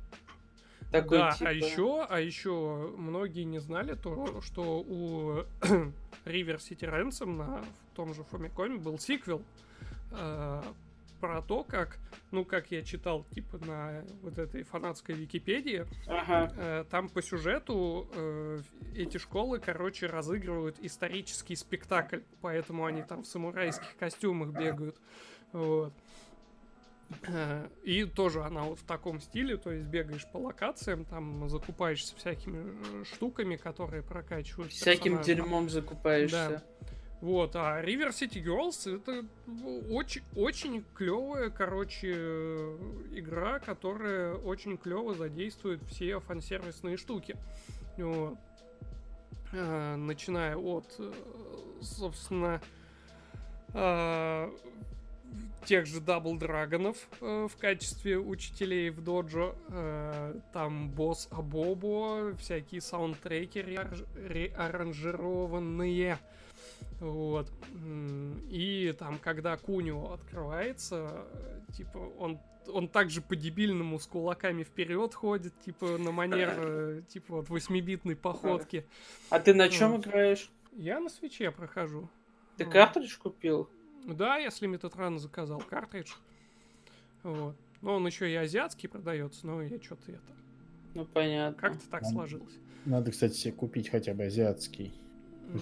Такой, 0.91 1.18
да, 1.18 1.30
а 1.30 1.34
типа... 1.34 1.49
а 1.49 1.53
еще, 1.53 2.05
а 2.09 2.20
еще 2.20 2.93
многие 2.97 3.43
не 3.43 3.59
знали 3.59 3.95
то, 3.95 4.41
что 4.41 4.80
у 4.80 5.43
River 6.26 6.57
City 6.57 6.89
Ransom 6.89 7.36
на 7.36 7.61
в 7.91 7.95
том 7.95 8.13
же 8.13 8.22
Famicom 8.32 8.78
был 8.78 8.99
сиквел 8.99 9.41
э, 10.11 10.61
про 11.20 11.41
то, 11.41 11.63
как, 11.63 11.97
ну, 12.32 12.45
как 12.45 12.72
я 12.72 12.82
читал, 12.84 13.26
типа, 13.34 13.57
на 13.65 14.03
вот 14.22 14.38
этой 14.38 14.63
фанатской 14.63 15.15
Википедии, 15.15 15.86
ага. 16.07 16.51
э, 16.55 16.86
там 16.89 17.09
по 17.09 17.22
сюжету 17.22 18.09
э, 18.13 18.59
эти 18.95 19.18
школы, 19.18 19.59
короче, 19.59 20.07
разыгрывают 20.07 20.78
исторический 20.82 21.55
спектакль, 21.55 22.20
поэтому 22.41 22.86
они 22.86 23.03
там 23.03 23.24
в 23.24 23.28
самурайских 23.28 23.95
костюмах 23.97 24.49
бегают. 24.49 24.97
Вот. 25.51 25.93
Э, 27.24 27.68
и 27.84 28.03
тоже 28.05 28.43
она 28.43 28.63
вот 28.63 28.80
в 28.80 28.84
таком 28.84 29.22
стиле, 29.22 29.57
то 29.57 29.72
есть 29.72 29.88
бегаешь 29.88 30.26
по 30.32 30.38
локациям, 30.38 31.05
там 31.05 31.49
закупаешься 31.49 32.15
всякими 32.15 33.03
штуками, 33.05 33.55
которые 33.55 34.03
прокачивают. 34.03 34.72
Всяким 34.72 35.22
дерьмом 35.22 35.70
закупаешься. 35.70 36.63
Да. 36.82 36.88
Вот, 37.22 37.55
а 37.55 37.82
River 37.82 38.09
City 38.09 38.43
Girls 38.43 38.95
это 38.95 39.26
очень, 39.89 40.22
очень 40.36 40.84
клевая, 40.93 41.49
короче, 41.49 42.11
игра, 43.11 43.59
которая 43.59 44.36
очень 44.36 44.78
клево 44.78 45.15
задействует 45.15 45.82
все 45.84 46.20
фансервисные 46.20 46.97
штуки. 46.97 47.36
А, 49.53 49.95
начиная 49.95 50.57
от, 50.57 50.93
э, 50.99 51.13
собственно, 51.82 52.61
а, 53.74 54.53
тех 55.65 55.86
же 55.86 55.99
Double 55.99 56.38
Dragon 56.38 56.81
ов 56.81 56.95
э, 57.22 57.47
в 57.51 57.57
качестве 57.57 58.18
учителей 58.18 58.89
в 58.89 59.03
доджо. 59.03 59.53
Э, 59.70 60.34
там 60.53 60.89
босс 60.89 61.28
Абобо, 61.32 62.34
всякие 62.38 62.80
саундтреки 62.82 63.61
реаранжированные. 63.61 66.18
Вот. 66.99 67.51
И 68.49 68.93
там, 68.97 69.19
когда 69.19 69.55
Кунио 69.57 70.13
открывается, 70.13 71.25
типа, 71.75 71.97
он 72.19 72.39
он 72.69 72.89
также 72.89 73.21
по-дебильному 73.21 73.97
с 73.99 74.05
кулаками 74.05 74.63
вперед 74.63 75.13
ходит, 75.13 75.53
типа, 75.61 75.97
на 75.97 76.11
манер, 76.11 76.53
э, 76.57 77.01
типа, 77.07 77.37
вот, 77.37 77.49
восьмибитной 77.49 78.15
походки. 78.15 78.85
А 79.29 79.39
ты 79.39 79.53
на 79.53 79.69
чем 79.69 79.91
вот. 79.91 80.05
играешь? 80.05 80.49
Я 80.73 80.99
на 80.99 81.09
свече 81.09 81.51
прохожу. 81.51 82.09
Ты 82.57 82.65
вот. 82.65 82.73
картридж 82.73 83.17
купил? 83.17 83.69
Да, 84.05 84.37
я 84.37 84.51
с 84.51 84.61
Limited 84.61 84.93
Run 84.95 85.17
заказал 85.17 85.59
картридж. 85.61 86.11
Вот. 87.23 87.55
Но 87.81 87.95
он 87.95 88.07
еще 88.07 88.29
и 88.29 88.35
азиатский 88.35 88.89
продается, 88.89 89.45
но 89.45 89.61
я 89.61 89.81
что-то 89.81 90.11
это... 90.11 90.21
Ну, 90.93 91.05
понятно. 91.05 91.59
Как-то 91.59 91.89
так 91.89 92.01
надо, 92.01 92.13
сложилось. 92.13 92.53
Надо, 92.85 93.11
кстати, 93.11 93.33
себе 93.33 93.53
купить 93.53 93.89
хотя 93.89 94.13
бы 94.13 94.23
азиатский 94.23 94.93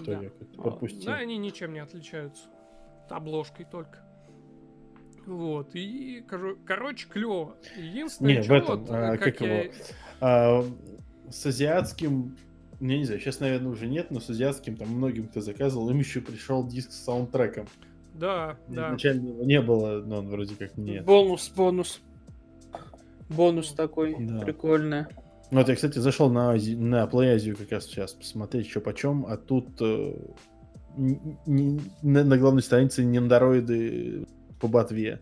да. 0.05 0.21
пропустил. 0.57 1.05
Да, 1.05 1.15
они 1.15 1.38
ничем 1.38 1.73
не 1.73 1.79
отличаются. 1.79 2.45
Обложкой 3.09 3.65
только. 3.65 3.99
Вот, 5.25 5.71
и, 5.73 6.23
короче, 6.65 7.07
клево. 7.07 7.55
Единственное, 7.75 8.36
не, 8.36 8.41
в 8.41 8.51
этом, 8.51 8.79
вот, 8.81 8.89
а, 8.91 9.17
как, 9.17 9.38
как 9.38 9.41
я... 9.41 9.63
его, 9.63 9.73
а, 10.21 10.65
с 11.31 11.45
азиатским, 11.47 12.38
я 12.79 12.97
не 12.97 13.05
знаю, 13.05 13.19
сейчас, 13.19 13.39
наверное, 13.39 13.71
уже 13.71 13.88
нет, 13.88 14.11
но 14.11 14.19
с 14.19 14.29
азиатским 14.29 14.75
там 14.75 14.89
многим 14.89 15.27
кто 15.27 15.41
заказывал, 15.41 15.89
им 15.89 15.97
еще 15.97 16.21
пришел 16.21 16.65
диск 16.67 16.91
с 16.91 17.03
саундтреком. 17.03 17.67
Да, 18.13 18.57
да. 18.67 18.88
Изначально 18.89 19.29
его 19.29 19.43
не 19.43 19.61
было, 19.61 20.01
но 20.05 20.19
он 20.19 20.29
вроде 20.29 20.55
как 20.55 20.77
нет. 20.77 21.05
Бонус, 21.05 21.51
бонус. 21.55 22.01
Бонус 23.29 23.73
такой, 23.73 24.15
да. 24.19 24.39
прикольный. 24.39 25.05
Вот 25.51 25.69
я, 25.69 25.75
кстати, 25.75 25.99
зашел 25.99 26.29
на, 26.29 26.51
Ази... 26.51 26.75
на 26.75 27.03
Play 27.05 27.35
Азию 27.35 27.55
как 27.55 27.71
раз 27.71 27.85
сейчас 27.85 28.13
посмотреть, 28.13 28.69
что 28.69 28.81
почем, 28.81 29.25
а 29.27 29.37
тут 29.37 29.79
э, 29.79 30.13
не, 30.97 31.81
на, 32.01 32.23
на 32.23 32.37
главной 32.37 32.63
странице 32.63 33.03
нендороиды 33.03 34.27
по 34.59 34.67
ботве. 34.67 35.21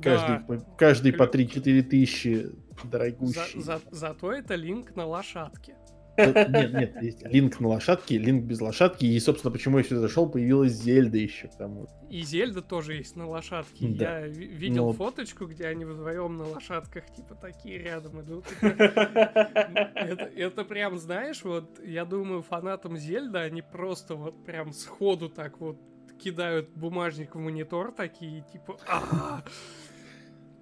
Каждый, 0.00 0.38
да. 0.38 0.44
по, 0.46 0.58
каждый 0.76 1.12
по 1.12 1.24
3-4 1.24 1.82
тысячи 1.82 2.50
дорогущий. 2.84 3.60
За, 3.60 3.78
за, 3.78 3.80
зато 3.90 4.32
это 4.32 4.54
линк 4.54 4.94
на 4.96 5.06
лошадке. 5.06 5.74
Нет, 6.16 6.72
нет, 6.72 7.02
есть 7.02 7.22
линк 7.26 7.60
на 7.60 7.68
лошадке, 7.68 8.18
линк 8.18 8.44
без 8.44 8.60
лошадки. 8.60 9.04
И, 9.04 9.18
собственно, 9.20 9.50
почему 9.50 9.78
я 9.78 9.84
сюда 9.84 10.00
зашел, 10.00 10.28
появилась 10.28 10.72
Зельда 10.72 11.18
еще. 11.18 11.48
Потому... 11.48 11.88
И 12.08 12.22
Зельда 12.22 12.62
тоже 12.62 12.94
есть 12.94 13.16
на 13.16 13.28
лошадке. 13.28 13.88
Да. 13.88 14.20
Я 14.20 14.26
видел 14.28 14.86
Но... 14.86 14.92
фоточку, 14.92 15.46
где 15.46 15.66
они 15.66 15.84
вдвоем 15.84 16.36
на 16.36 16.44
лошадках, 16.44 17.04
типа, 17.14 17.34
такие 17.34 17.78
рядом 17.78 18.20
идут. 18.22 18.44
Это, 18.60 20.24
это 20.36 20.64
прям, 20.64 20.98
знаешь, 20.98 21.42
вот, 21.44 21.80
я 21.84 22.04
думаю, 22.04 22.42
фанатам 22.42 22.96
Зельда, 22.96 23.40
они 23.40 23.62
просто 23.62 24.14
вот 24.14 24.44
прям 24.44 24.72
сходу 24.72 25.28
так 25.28 25.60
вот 25.60 25.78
кидают 26.18 26.70
бумажник 26.70 27.34
в 27.34 27.38
монитор 27.38 27.92
такие, 27.92 28.44
типа, 28.52 28.78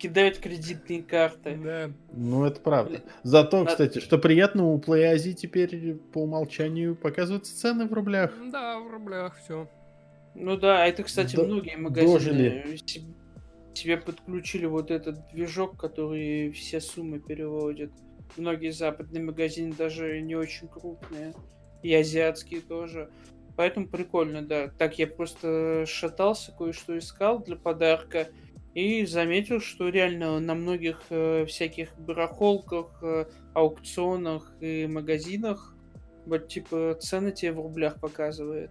кидают 0.02 0.38
кредитные 0.38 1.00
карты. 1.00 1.56
Да. 1.62 1.90
Ну, 2.12 2.44
это 2.44 2.60
правда. 2.60 3.02
Зато, 3.22 3.64
кстати, 3.64 4.00
что 4.00 4.18
приятно, 4.18 4.66
у 4.66 4.78
PlayAsia 4.80 5.32
теперь 5.32 5.94
по 6.12 6.22
умолчанию 6.22 6.96
показываются 6.96 7.56
цены 7.56 7.86
в 7.86 7.92
рублях. 7.92 8.32
Да, 8.50 8.80
в 8.80 8.90
рублях 8.90 9.38
все. 9.44 9.68
Ну 10.34 10.56
да, 10.56 10.86
это, 10.86 11.04
кстати, 11.04 11.36
До... 11.36 11.44
многие 11.44 11.76
магазины 11.76 12.64
дожили. 12.64 12.78
себе 13.74 13.96
подключили 13.96 14.66
вот 14.66 14.90
этот 14.90 15.28
движок, 15.28 15.76
который 15.78 16.50
все 16.50 16.80
суммы 16.80 17.20
переводит. 17.20 17.92
Многие 18.36 18.72
западные 18.72 19.22
магазины 19.22 19.72
даже 19.72 20.20
не 20.20 20.34
очень 20.34 20.66
крупные. 20.66 21.32
И 21.84 21.94
азиатские 21.94 22.60
тоже. 22.60 23.08
Поэтому 23.56 23.86
прикольно, 23.86 24.42
да. 24.42 24.68
Так 24.78 24.98
я 24.98 25.06
просто 25.06 25.84
шатался, 25.86 26.52
кое-что 26.52 26.98
искал 26.98 27.38
для 27.38 27.54
подарка. 27.54 28.28
И 28.74 29.04
заметил, 29.04 29.60
что 29.60 29.88
реально 29.90 30.40
на 30.40 30.54
многих 30.54 31.02
э, 31.10 31.44
всяких 31.46 31.94
барахолках, 31.98 33.02
э, 33.02 33.26
аукционах 33.54 34.52
и 34.60 34.86
магазинах 34.86 35.72
вот 36.26 36.48
типа 36.48 36.96
цены 37.00 37.32
тебе 37.32 37.52
в 37.52 37.60
рублях 37.60 38.00
показывает. 38.00 38.70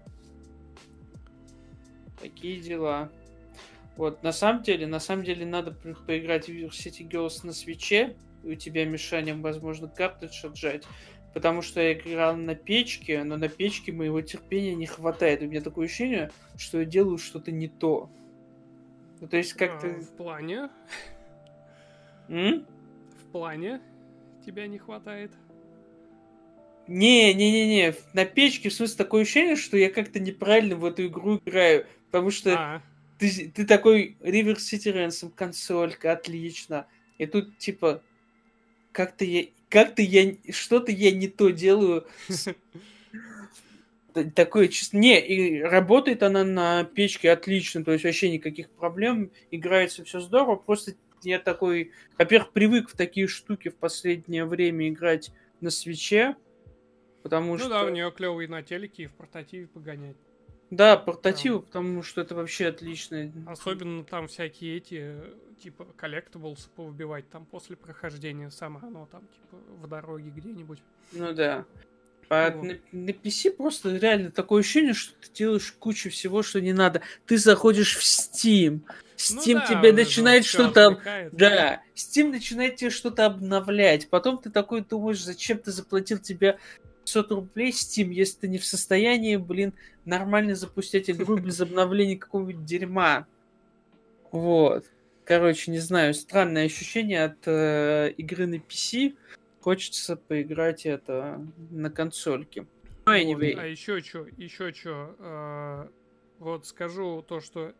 Такие 2.19 2.59
дела. 2.59 3.09
Вот, 3.97 4.23
на 4.23 4.31
самом 4.31 4.63
деле, 4.63 4.87
на 4.87 4.99
самом 4.99 5.23
деле 5.23 5.45
надо 5.45 5.71
поиграть 6.07 6.47
в 6.47 6.69
City 6.69 7.07
Girls 7.07 7.45
на 7.45 7.51
свече, 7.51 8.15
у 8.43 8.55
тебя 8.55 8.85
мешанием, 8.85 9.41
возможно, 9.41 9.87
картридж 9.87 10.45
отжать. 10.45 10.83
Потому 11.33 11.61
что 11.61 11.81
я 11.81 11.93
играл 11.93 12.35
на 12.35 12.55
печке, 12.55 13.23
но 13.23 13.37
на 13.37 13.47
печке 13.47 13.91
моего 13.91 14.21
терпения 14.21 14.75
не 14.75 14.85
хватает. 14.85 15.41
У 15.41 15.45
меня 15.45 15.61
такое 15.61 15.85
ощущение, 15.85 16.31
что 16.57 16.79
я 16.79 16.85
делаю 16.85 17.17
что-то 17.17 17.51
не 17.51 17.67
то. 17.67 18.09
Ну, 19.21 19.27
то 19.27 19.37
есть 19.37 19.53
как-то... 19.53 19.87
А, 19.87 19.99
в 20.01 20.17
плане? 20.17 20.69
М? 22.27 22.65
В 23.19 23.31
плане 23.31 23.79
тебя 24.43 24.65
не 24.67 24.79
хватает? 24.79 25.31
Не-не-не-не, 26.87 27.93
на 28.13 28.25
печке, 28.25 28.69
в 28.69 28.73
смысле, 28.73 28.97
такое 28.97 29.21
ощущение, 29.21 29.55
что 29.55 29.77
я 29.77 29.91
как-то 29.91 30.19
неправильно 30.19 30.75
в 30.75 30.83
эту 30.83 31.05
игру 31.05 31.37
играю, 31.37 31.85
потому 32.09 32.31
что 32.31 32.55
а. 32.57 32.81
ты, 33.19 33.49
ты 33.49 33.65
такой 33.65 34.17
River 34.19 34.55
City 34.55 34.91
Ransom, 34.91 35.31
консолька, 35.33 36.11
отлично, 36.11 36.87
и 37.19 37.27
тут, 37.27 37.57
типа, 37.59 38.01
как-то 38.91 39.23
я, 39.23 39.45
как-то 39.69 40.01
я, 40.01 40.35
что-то 40.49 40.91
я 40.91 41.11
не 41.11 41.27
то 41.27 41.51
делаю 41.51 42.07
такое 44.13 44.67
чувство. 44.67 44.97
Не, 44.97 45.19
и 45.19 45.61
работает 45.61 46.23
она 46.23 46.43
на 46.43 46.83
печке 46.83 47.31
отлично, 47.31 47.83
то 47.83 47.91
есть 47.91 48.03
вообще 48.03 48.31
никаких 48.31 48.69
проблем, 48.69 49.31
играется 49.51 50.03
все 50.03 50.19
здорово, 50.19 50.55
просто 50.55 50.93
я 51.23 51.39
такой, 51.39 51.91
во-первых, 52.17 52.51
привык 52.51 52.89
в 52.89 52.95
такие 52.95 53.27
штуки 53.27 53.69
в 53.69 53.75
последнее 53.75 54.45
время 54.45 54.89
играть 54.89 55.31
на 55.59 55.69
свече, 55.69 56.35
потому 57.23 57.53
ну 57.53 57.57
что... 57.57 57.67
Ну 57.67 57.73
да, 57.73 57.83
у 57.83 57.89
нее 57.89 58.11
клевые 58.11 58.47
на 58.47 58.63
телеке 58.63 59.03
и 59.03 59.07
в 59.07 59.13
портативе 59.13 59.67
погонять. 59.67 60.17
Да, 60.71 60.95
портативы, 60.95 61.59
да. 61.59 61.65
потому 61.65 62.01
что 62.01 62.21
это 62.21 62.33
вообще 62.33 62.67
отлично. 62.67 63.31
Особенно 63.45 64.05
там 64.05 64.27
всякие 64.27 64.77
эти, 64.77 65.15
типа, 65.61 65.85
коллектаблсы 65.97 66.69
повыбивать 66.69 67.29
там 67.29 67.45
после 67.45 67.75
прохождения 67.75 68.49
само 68.49 68.79
оно 68.81 69.05
там, 69.05 69.27
типа, 69.27 69.57
в 69.81 69.87
дороге 69.87 70.31
где-нибудь. 70.33 70.81
Ну 71.11 71.33
да. 71.33 71.65
А 72.33 72.49
на, 72.49 72.77
на 72.93 73.09
PC 73.09 73.51
просто 73.51 73.93
реально 73.97 74.31
такое 74.31 74.61
ощущение, 74.61 74.93
что 74.93 75.13
ты 75.19 75.27
делаешь 75.33 75.75
кучу 75.77 76.09
всего, 76.09 76.43
что 76.43 76.61
не 76.61 76.71
надо. 76.71 77.01
Ты 77.25 77.37
заходишь 77.37 77.97
в 77.97 78.01
Steam. 78.03 78.83
Steam 79.17 79.55
ну, 79.55 79.59
да, 79.59 79.67
тебе 79.67 79.91
начинает 79.91 80.45
что-то... 80.45 81.01
Да, 81.33 81.81
Steam 81.93 82.29
начинает 82.29 82.77
тебе 82.77 82.89
что-то 82.89 83.25
обновлять. 83.25 84.07
Потом 84.07 84.37
ты 84.37 84.49
такой 84.49 84.79
думаешь, 84.79 85.21
зачем 85.21 85.57
ты 85.57 85.71
заплатил 85.71 86.19
тебе 86.19 86.57
500 87.03 87.31
рублей 87.31 87.71
Steam, 87.71 88.13
если 88.13 88.39
ты 88.39 88.47
не 88.47 88.59
в 88.59 88.65
состоянии, 88.65 89.35
блин, 89.35 89.73
нормально 90.05 90.55
запустить 90.55 91.09
игру 91.09 91.35
без 91.35 91.59
обновления 91.59 92.15
какого-нибудь 92.15 92.63
дерьма. 92.63 93.27
Вот. 94.31 94.85
Короче, 95.25 95.69
не 95.69 95.79
знаю, 95.79 96.13
странное 96.13 96.67
ощущение 96.67 97.25
от 97.25 97.39
э, 97.45 98.13
игры 98.15 98.47
на 98.47 98.55
PC. 98.55 99.15
Хочется 99.61 100.15
поиграть 100.15 100.85
это 100.85 101.45
на 101.69 101.91
консольке. 101.91 102.65
Ну, 103.05 103.11
anyway. 103.13 103.53
Вот, 103.53 103.63
а 103.63 103.67
еще 103.67 104.01
что, 104.01 104.27
еще 104.37 104.73
что. 104.73 105.15
Э, 105.19 105.87
вот 106.39 106.65
скажу 106.65 107.23
то, 107.27 107.39
что 107.39 107.73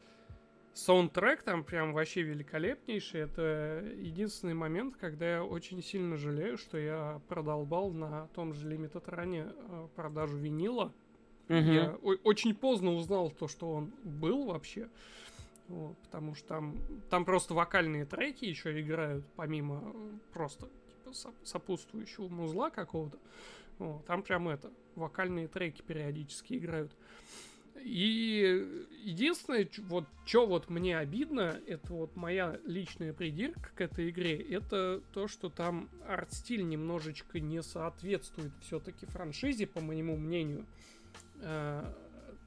Саундтрек 0.74 1.44
там 1.44 1.64
прям 1.64 1.94
вообще 1.94 2.22
великолепнейший. 2.22 3.22
Это 3.22 3.84
единственный 3.98 4.54
момент, 4.54 4.96
когда 4.98 5.30
я 5.38 5.44
очень 5.44 5.84
сильно 5.84 6.18
жалею, 6.18 6.58
что 6.58 6.78
я 6.78 7.20
продолбал 7.28 7.92
на 7.92 8.28
том 8.36 8.54
же 8.54 8.70
Limited 8.70 9.06
Run 9.06 9.54
э, 9.54 9.88
продажу 9.96 10.38
винила. 10.38 10.94
Угу. 11.50 11.56
Я 11.56 11.96
очень 12.24 12.56
поздно 12.56 12.94
узнал 12.94 13.32
то, 13.32 13.48
что 13.48 13.72
он 13.72 13.92
был 14.04 14.46
вообще. 14.46 14.88
Вот, 15.68 15.98
потому 16.00 16.36
что 16.36 16.48
там, 16.48 16.78
там 17.10 17.26
просто 17.26 17.54
вокальные 17.54 18.06
треки 18.06 18.46
еще 18.46 18.80
играют, 18.80 19.26
помимо 19.36 19.96
просто 20.34 20.66
типа, 20.66 20.81
сопутствующего 21.14 22.28
музла 22.28 22.70
какого-то. 22.70 23.18
Вот, 23.80 24.06
там 24.06 24.24
прям 24.24 24.48
это, 24.48 24.72
вокальные 24.96 25.48
треки 25.48 25.82
периодически 25.82 26.56
играют. 26.56 26.96
И 27.84 28.86
единственное, 29.04 29.68
вот 29.88 30.06
что 30.26 30.46
вот 30.46 30.70
мне 30.70 30.98
обидно, 30.98 31.60
это 31.66 31.94
вот 31.94 32.16
моя 32.16 32.60
личная 32.66 33.12
придирка 33.12 33.72
к 33.76 33.82
этой 33.82 34.10
игре, 34.10 34.40
это 34.40 35.02
то, 35.14 35.28
что 35.28 35.50
там 35.50 35.90
арт-стиль 36.08 36.68
немножечко 36.68 37.40
не 37.40 37.64
соответствует 37.64 38.52
все-таки 38.62 39.08
франшизе, 39.08 39.66
по 39.66 39.82
моему 39.82 40.16
мнению. 40.16 40.68
А, 41.42 41.92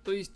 то 0.05 0.13
есть 0.13 0.35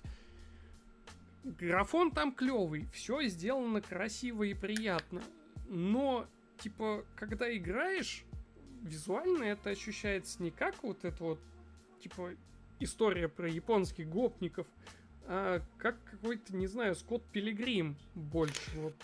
графон 1.44 2.10
там 2.10 2.32
клевый, 2.32 2.86
все 2.92 3.22
сделано 3.28 3.80
красиво 3.80 4.42
и 4.42 4.54
приятно, 4.54 5.22
но 5.68 6.26
типа 6.58 7.04
когда 7.16 7.54
играешь, 7.56 8.24
визуально 8.82 9.44
это 9.44 9.70
ощущается 9.70 10.42
не 10.42 10.50
как 10.50 10.82
вот 10.82 11.04
это 11.04 11.22
вот 11.22 11.40
типа 12.00 12.30
история 12.80 13.28
про 13.28 13.48
японских 13.48 14.08
гопников, 14.08 14.66
а 15.24 15.60
как 15.76 15.96
какой-то, 16.10 16.56
не 16.56 16.66
знаю, 16.66 16.94
Скотт 16.94 17.22
Пилигрим 17.32 17.96
больше. 18.14 18.70
Вот, 18.76 18.94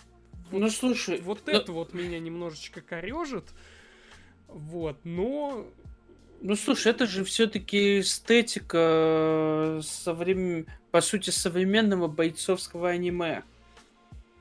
вот, 0.51 0.59
ну, 0.59 0.69
слушай... 0.69 1.19
Вот 1.21 1.45
но... 1.45 1.53
это 1.53 1.71
вот 1.71 1.93
меня 1.93 2.19
немножечко 2.19 2.81
корежит. 2.81 3.45
Вот, 4.47 4.97
но... 5.03 5.67
Ну, 6.41 6.55
слушай, 6.55 6.91
это 6.91 7.05
же 7.05 7.23
все-таки 7.23 7.99
эстетика 8.01 9.79
соврем... 9.83 10.65
по 10.91 11.01
сути, 11.01 11.29
современного 11.29 12.07
бойцовского 12.07 12.89
аниме. 12.89 13.43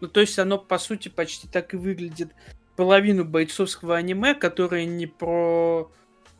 Ну, 0.01 0.09
то 0.09 0.21
есть 0.21 0.39
оно, 0.39 0.59
по 0.59 0.79
сути, 0.79 1.09
почти 1.09 1.49
так 1.49 1.75
и 1.75 1.77
выглядит. 1.77 2.33
Половину 2.77 3.25
бойцовского 3.25 3.97
аниме, 3.97 4.35
которое 4.35 4.85
не 4.85 5.07
про 5.07 5.91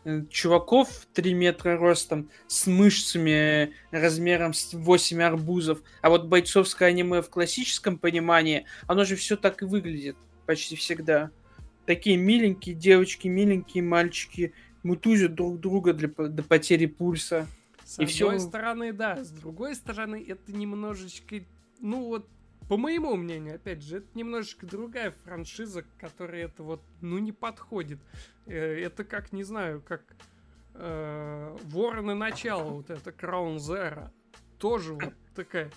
Э, 0.05 0.23
чуваков 0.29 1.07
3 1.15 1.33
метра 1.33 1.79
ростом 1.79 2.29
с 2.47 2.67
мышцами 2.67 3.73
размером 3.91 4.53
с 4.53 4.75
8 4.75 5.23
арбузов. 5.23 5.83
А 6.03 6.11
вот 6.11 6.27
бойцовское 6.27 6.91
аниме 6.91 7.23
в 7.23 7.31
классическом 7.31 7.99
понимании, 7.99 8.67
оно 8.87 9.05
же 9.05 9.17
все 9.17 9.37
так 9.37 9.63
и 9.63 9.65
выглядит 9.65 10.17
почти 10.45 10.77
всегда. 10.77 11.31
Такие 11.87 12.19
миленькие 12.19 12.75
девочки, 12.75 13.29
миленькие 13.29 13.83
мальчики 13.83 14.53
мутузят 14.83 15.35
друг 15.35 15.59
друга 15.59 15.95
для, 15.95 16.09
до 16.09 16.43
потери 16.43 16.85
пульса. 16.85 17.47
С 17.85 17.99
и 17.99 18.05
одной 18.05 18.09
все... 18.09 18.39
стороны, 18.39 18.93
да. 18.93 19.25
С 19.25 19.31
другой 19.31 19.75
стороны, 19.75 20.23
это 20.27 20.53
немножечко, 20.53 21.37
ну 21.81 22.05
вот, 22.05 22.29
по 22.69 22.77
моему 22.77 23.17
мнению, 23.17 23.57
опять 23.57 23.83
же, 23.83 23.99
это 23.99 24.07
немножечко 24.15 24.67
другая 24.67 25.11
франшиза, 25.11 25.85
которая 25.99 26.47
это 26.47 26.63
вот, 26.63 26.83
ну, 27.01 27.19
не 27.19 27.33
подходит. 27.33 27.99
Э, 28.47 28.55
это 28.57 29.05
как, 29.05 29.33
не 29.33 29.45
знаю, 29.45 29.83
как 29.83 30.03
э, 30.75 31.57
Вороны 31.65 32.15
начала, 32.15 32.65
вот 32.71 32.91
это 32.91 33.13
Краун 33.13 33.59
Зера. 33.59 34.13
Тоже 34.59 34.95
вот 34.95 35.13
такая 35.35 35.71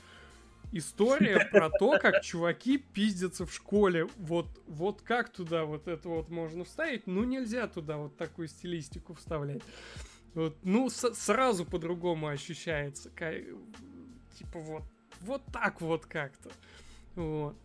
история 0.71 1.47
про 1.51 1.69
то, 1.69 1.97
как 1.99 2.21
чуваки 2.23 2.77
пиздятся 2.77 3.45
в 3.45 3.53
школе. 3.53 4.07
Вот, 4.17 4.47
вот 4.67 5.01
как 5.01 5.29
туда 5.31 5.65
вот 5.65 5.87
это 5.87 6.09
вот 6.09 6.29
можно 6.29 6.63
вставить? 6.63 7.07
Ну, 7.07 7.23
нельзя 7.23 7.67
туда 7.67 7.97
вот 7.97 8.17
такую 8.17 8.47
стилистику 8.47 9.13
вставлять. 9.13 9.61
Вот, 10.33 10.55
ну, 10.63 10.89
с- 10.89 11.13
сразу 11.15 11.65
по-другому 11.65 12.27
ощущается. 12.27 13.09
Типа 14.37 14.59
вот, 14.59 14.83
вот 15.21 15.41
так 15.51 15.81
вот 15.81 16.05
как-то. 16.05 16.49
Вот. 17.15 17.55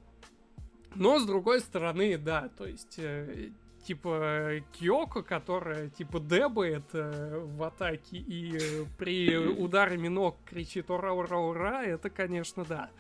Но 0.95 1.19
с 1.19 1.27
другой 1.27 1.61
стороны, 1.61 2.19
да, 2.19 2.51
то 2.57 2.67
есть 2.67 2.99
э, 2.99 3.51
типа 3.87 4.61
Киоко, 4.73 5.23
которая 5.23 5.89
типа 5.89 6.21
дебает 6.21 6.85
э, 6.93 7.39
в 7.39 7.63
атаке 7.63 8.17
и 8.17 8.57
э, 8.57 8.85
при 8.99 9.37
ударе 9.59 9.99
ног 10.09 10.37
кричит 10.45 10.91
ура, 10.91 11.13
ура, 11.13 11.39
ура, 11.39 11.85
это, 11.85 12.11
конечно, 12.11 12.65
да. 12.65 12.91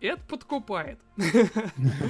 Это 0.00 0.22
подкупает. 0.26 0.98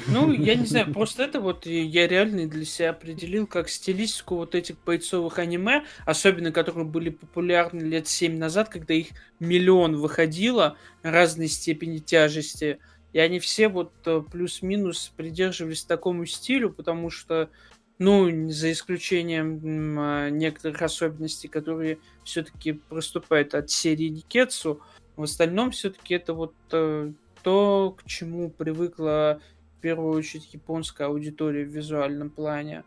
Ну, 0.07 0.33
я 0.33 0.55
не 0.55 0.67
знаю, 0.67 0.93
просто 0.93 1.25
это 1.25 1.41
вот 1.41 1.67
я 1.67 2.07
реально 2.07 2.47
для 2.47 2.65
себя 2.65 2.91
определил 2.91 3.47
как 3.47 3.69
стилистику 3.69 4.37
вот 4.37 4.55
этих 4.55 4.77
бойцовых 4.85 5.39
аниме, 5.39 5.85
особенно 6.07 6.53
которые 6.53 6.85
были 6.85 7.11
популярны 7.11 7.83
лет 7.83 8.07
7 8.07 8.39
назад, 8.39 8.69
когда 8.69 8.95
их 8.95 9.09
миллион 9.41 9.97
выходило 9.97 10.77
разной 11.03 11.49
степени 11.49 11.99
тяжести. 11.99 12.79
И 13.13 13.19
они 13.19 13.41
все 13.41 13.69
вот 13.69 13.93
э, 14.07 14.23
плюс-минус 14.31 15.13
придерживались 15.17 15.85
такому 15.85 16.27
стилю, 16.27 16.71
потому 16.73 17.11
что, 17.11 17.51
ну, 17.99 18.49
за 18.51 18.71
исключением 18.71 19.99
а, 19.99 20.31
некоторых 20.31 20.81
особенностей, 20.83 21.49
которые 21.49 21.99
все-таки 22.25 22.73
проступают 22.73 23.55
от 23.55 23.71
серии 23.71 24.09
Никетсу, 24.09 24.81
в 25.17 25.25
остальном 25.25 25.73
все-таки 25.73 26.15
это 26.15 26.33
вот 26.33 26.55
э, 26.73 27.13
то, 27.43 27.97
к 27.99 28.05
чему 28.05 28.51
привыкла 28.51 29.41
в 29.79 29.81
первую 29.81 30.17
очередь 30.17 30.53
японская 30.53 31.09
аудитория 31.09 31.65
в 31.65 31.69
визуальном 31.69 32.31
плане. 32.31 32.85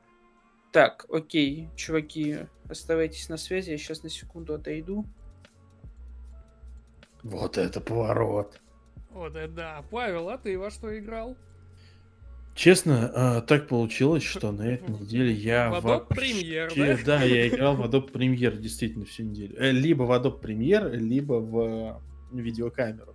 Так, 0.71 1.05
окей, 1.09 1.69
чуваки, 1.75 2.39
оставайтесь 2.69 3.29
на 3.29 3.37
связи, 3.37 3.71
я 3.71 3.77
сейчас 3.77 4.03
на 4.03 4.09
секунду 4.09 4.55
отойду. 4.55 5.05
Вот 7.21 7.57
это 7.57 7.79
поворот. 7.79 8.59
Вот 9.11 9.35
это 9.35 9.53
да. 9.53 9.85
Павел, 9.91 10.29
а 10.29 10.37
ты 10.37 10.57
во 10.57 10.71
что 10.71 10.97
играл? 10.97 11.37
Честно, 12.55 13.11
а, 13.13 13.41
так 13.41 13.67
получилось, 13.67 14.23
что 14.23 14.51
на 14.51 14.63
этой 14.63 14.89
неделе 14.99 15.31
я 15.31 15.71
в 15.71 15.85
Adobe 15.85 16.07
Premiere, 16.09 16.71
да? 16.75 17.03
Да, 17.05 17.23
я 17.23 17.47
играл 17.49 17.75
в 17.75 17.81
Adobe 17.81 18.11
Premiere 18.11 18.57
действительно 18.57 19.05
всю 19.05 19.23
неделю. 19.23 19.55
Э, 19.57 19.71
либо 19.71 20.03
в 20.03 20.11
Adobe 20.11 20.39
Premiere, 20.39 20.95
либо 20.95 21.33
в 21.33 22.01
видеокамеру. 22.31 23.12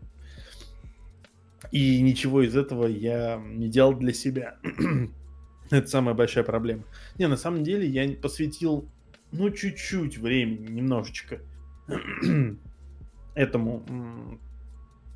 И 1.71 2.01
ничего 2.01 2.43
из 2.43 2.57
этого 2.57 2.87
я 2.87 3.37
не 3.37 3.69
делал 3.69 3.95
для 3.95 4.13
себя. 4.13 4.57
Это 5.71 5.87
самая 5.87 6.15
большая 6.15 6.45
проблема. 6.45 6.85
Не, 7.19 7.29
на 7.29 7.37
самом 7.37 7.63
деле 7.63 7.87
я 7.87 8.09
посвятил, 8.17 8.89
ну, 9.33 9.51
чуть-чуть 9.51 10.19
времени, 10.19 10.71
немножечко 10.71 11.41
этому 13.35 13.85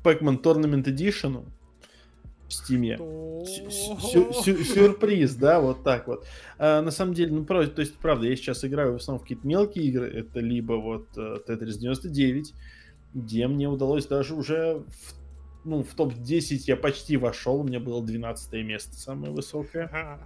Pac-Man 0.03 0.41
Tournament 0.41 0.83
Edition 0.83 1.45
в 2.47 2.51
Steam. 2.51 3.45
Сюрприз, 4.63 5.35
да, 5.35 5.59
вот 5.59 5.83
так 5.83 6.07
вот. 6.07 6.27
А, 6.59 6.81
на 6.81 6.91
самом 6.91 7.13
деле, 7.13 7.31
ну, 7.31 7.45
то 7.45 7.61
есть, 7.61 7.95
правда, 7.95 8.27
я 8.27 8.35
сейчас 8.35 8.63
играю 8.63 8.93
в 8.93 8.95
основном 8.97 9.19
в 9.19 9.23
какие-то 9.23 9.47
мелкие 9.47 9.85
игры. 9.85 10.07
Это 10.07 10.39
либо 10.39 10.73
вот 10.73 11.07
э, 11.17 11.39
Tetris 11.47 11.79
99, 11.79 12.53
где 13.13 13.47
мне 13.47 13.67
удалось 13.67 14.05
даже 14.05 14.35
уже 14.35 14.83
в, 14.87 15.22
ну, 15.63 15.83
в 15.83 15.93
топ-10 15.93 16.63
я 16.67 16.75
почти 16.75 17.17
вошел. 17.17 17.61
У 17.61 17.63
меня 17.63 17.79
было 17.79 18.03
12 18.03 18.53
место 18.65 18.95
самое 18.95 19.31
высокое. 19.31 20.19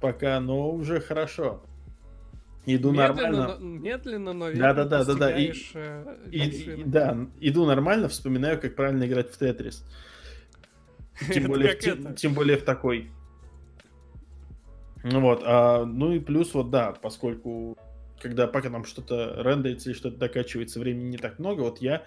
Пока, 0.00 0.40
но 0.40 0.70
уже 0.70 1.00
хорошо. 1.00 1.62
Иду 2.66 2.90
медленно, 2.90 3.30
нормально. 3.30 3.56
Медленно, 3.60 4.32
но 4.34 4.52
да, 4.52 4.74
да, 4.74 4.84
да, 4.84 5.04
да, 5.04 5.14
да. 5.14 5.38
И, 5.38 5.52
э, 5.74 6.16
и, 6.30 6.38
и, 6.38 6.82
да, 6.84 7.16
иду 7.40 7.64
нормально, 7.64 8.08
вспоминаю, 8.08 8.60
как 8.60 8.76
правильно 8.76 9.04
играть 9.04 9.30
в 9.30 9.38
Тетрис. 9.38 9.84
Тем 11.32 11.44
более, 11.44 11.74
в, 11.74 11.78
тем, 11.78 12.14
тем 12.14 12.34
более 12.34 12.58
в 12.58 12.64
такой. 12.64 13.10
Ну 15.02 15.20
вот, 15.20 15.42
а, 15.44 15.84
ну 15.86 16.12
и 16.12 16.20
плюс 16.20 16.52
вот 16.54 16.70
да, 16.70 16.92
поскольку 16.92 17.76
когда 18.20 18.46
пока 18.46 18.68
нам 18.68 18.84
что-то 18.84 19.40
рендерится 19.42 19.90
и 19.90 19.94
что-то 19.94 20.18
докачивается, 20.18 20.80
времени 20.80 21.10
не 21.10 21.18
так 21.18 21.38
много, 21.38 21.62
вот 21.62 21.80
я 21.80 22.04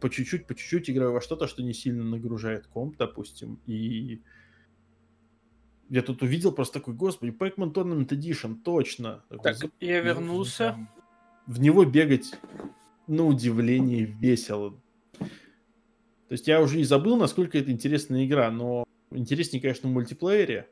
по 0.00 0.10
чуть-чуть, 0.10 0.46
по 0.46 0.54
чуть-чуть 0.54 0.90
играю 0.90 1.12
во 1.12 1.20
что-то, 1.20 1.46
что 1.46 1.62
не 1.62 1.72
сильно 1.72 2.04
нагружает 2.04 2.66
комп, 2.66 2.96
допустим, 2.96 3.60
и 3.66 4.22
я 5.88 6.02
тут 6.02 6.22
увидел 6.22 6.52
просто 6.52 6.80
такой, 6.80 6.94
господи, 6.94 7.30
Pac-Man 7.30 7.72
Tournament 7.72 8.08
Edition, 8.08 8.56
точно. 8.64 9.24
Так, 9.42 9.56
я 9.80 10.00
вернулся. 10.00 10.76
в 11.46 11.60
него 11.60 11.84
бегать 11.84 12.34
на 13.06 13.26
удивление 13.26 14.04
весело. 14.04 14.80
То 15.18 16.32
есть 16.32 16.48
я 16.48 16.60
уже 16.60 16.80
и 16.80 16.84
забыл, 16.84 17.16
насколько 17.16 17.58
это 17.58 17.70
интересная 17.70 18.24
игра, 18.24 18.50
но 18.50 18.84
интереснее, 19.10 19.60
конечно, 19.60 19.88
в 19.88 19.92
мультиплеере. 19.92 20.70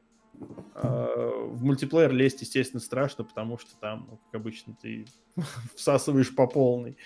А, 0.75 1.31
в 1.47 1.63
мультиплеер 1.63 2.13
лезть, 2.13 2.41
естественно, 2.41 2.81
страшно, 2.81 3.25
потому 3.25 3.59
что 3.59 3.77
там, 3.79 4.07
ну, 4.11 4.17
как 4.17 4.41
обычно, 4.41 4.75
ты 4.81 5.07
всасываешь 5.77 6.35
по 6.35 6.47
полной. 6.47 6.97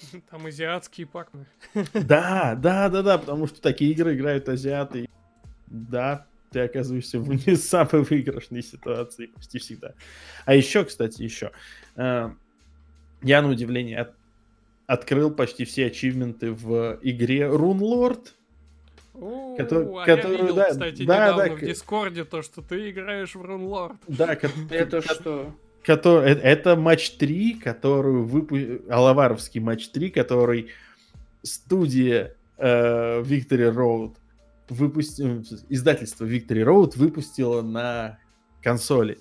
Там 0.30 0.46
азиатские 0.46 1.06
пакмы. 1.06 1.46
Да, 1.92 2.54
да, 2.56 2.88
да, 2.88 3.02
да, 3.02 3.18
потому 3.18 3.46
что 3.46 3.60
такие 3.60 3.92
игры 3.92 4.14
играют 4.14 4.48
азиаты. 4.48 5.08
Да, 5.66 6.26
ты 6.50 6.60
оказываешься 6.60 7.20
в 7.20 7.28
не 7.28 7.56
самой 7.56 8.02
выигрышной 8.02 8.62
ситуации 8.62 9.26
почти 9.26 9.58
всегда. 9.58 9.94
А 10.44 10.54
еще, 10.54 10.84
кстати, 10.84 11.22
еще. 11.22 11.52
Э, 11.96 12.30
я, 13.22 13.42
на 13.42 13.50
удивление, 13.50 14.00
от, 14.00 14.14
открыл 14.86 15.30
почти 15.30 15.64
все 15.64 15.86
ачивменты 15.86 16.52
в 16.52 16.98
игре 17.02 17.42
Lord. 17.42 18.28
О, 19.14 19.56
который, 19.56 20.02
а 20.02 20.04
который, 20.04 20.36
я 20.36 20.42
видел, 20.42 20.54
да, 20.54 20.70
кстати, 20.70 21.04
да, 21.04 21.24
недавно 21.26 21.48
да, 21.48 21.54
в 21.56 21.60
Дискорде 21.60 22.24
то, 22.24 22.42
что 22.42 22.62
ты 22.62 22.90
играешь 22.90 23.34
в 23.34 23.42
Lord. 23.42 23.96
Да, 24.06 24.38
это 24.70 25.02
что? 25.02 25.52
Который, 25.88 26.32
э, 26.32 26.34
это 26.34 26.76
матч 26.76 27.12
3, 27.12 27.54
которую 27.54 28.26
выпустил... 28.26 28.82
Алаваровский 28.90 29.58
матч 29.58 29.88
3, 29.88 30.10
который 30.10 30.68
студия 31.42 32.34
э, 32.58 33.22
Victory 33.22 33.74
Road 33.74 34.14
выпустил, 34.68 35.42
издательство 35.70 36.26
Victory 36.26 36.62
Road 36.62 36.92
выпустило 36.98 37.62
на 37.62 38.18
консоли. 38.62 39.18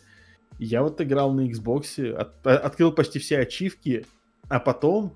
Я 0.59 0.83
вот 0.83 0.99
играл 0.99 1.31
на 1.31 1.49
Xbox, 1.49 2.11
от, 2.11 2.45
открыл 2.45 2.91
почти 2.91 3.19
все 3.19 3.39
ачивки, 3.39 4.05
а 4.49 4.59
потом 4.59 5.15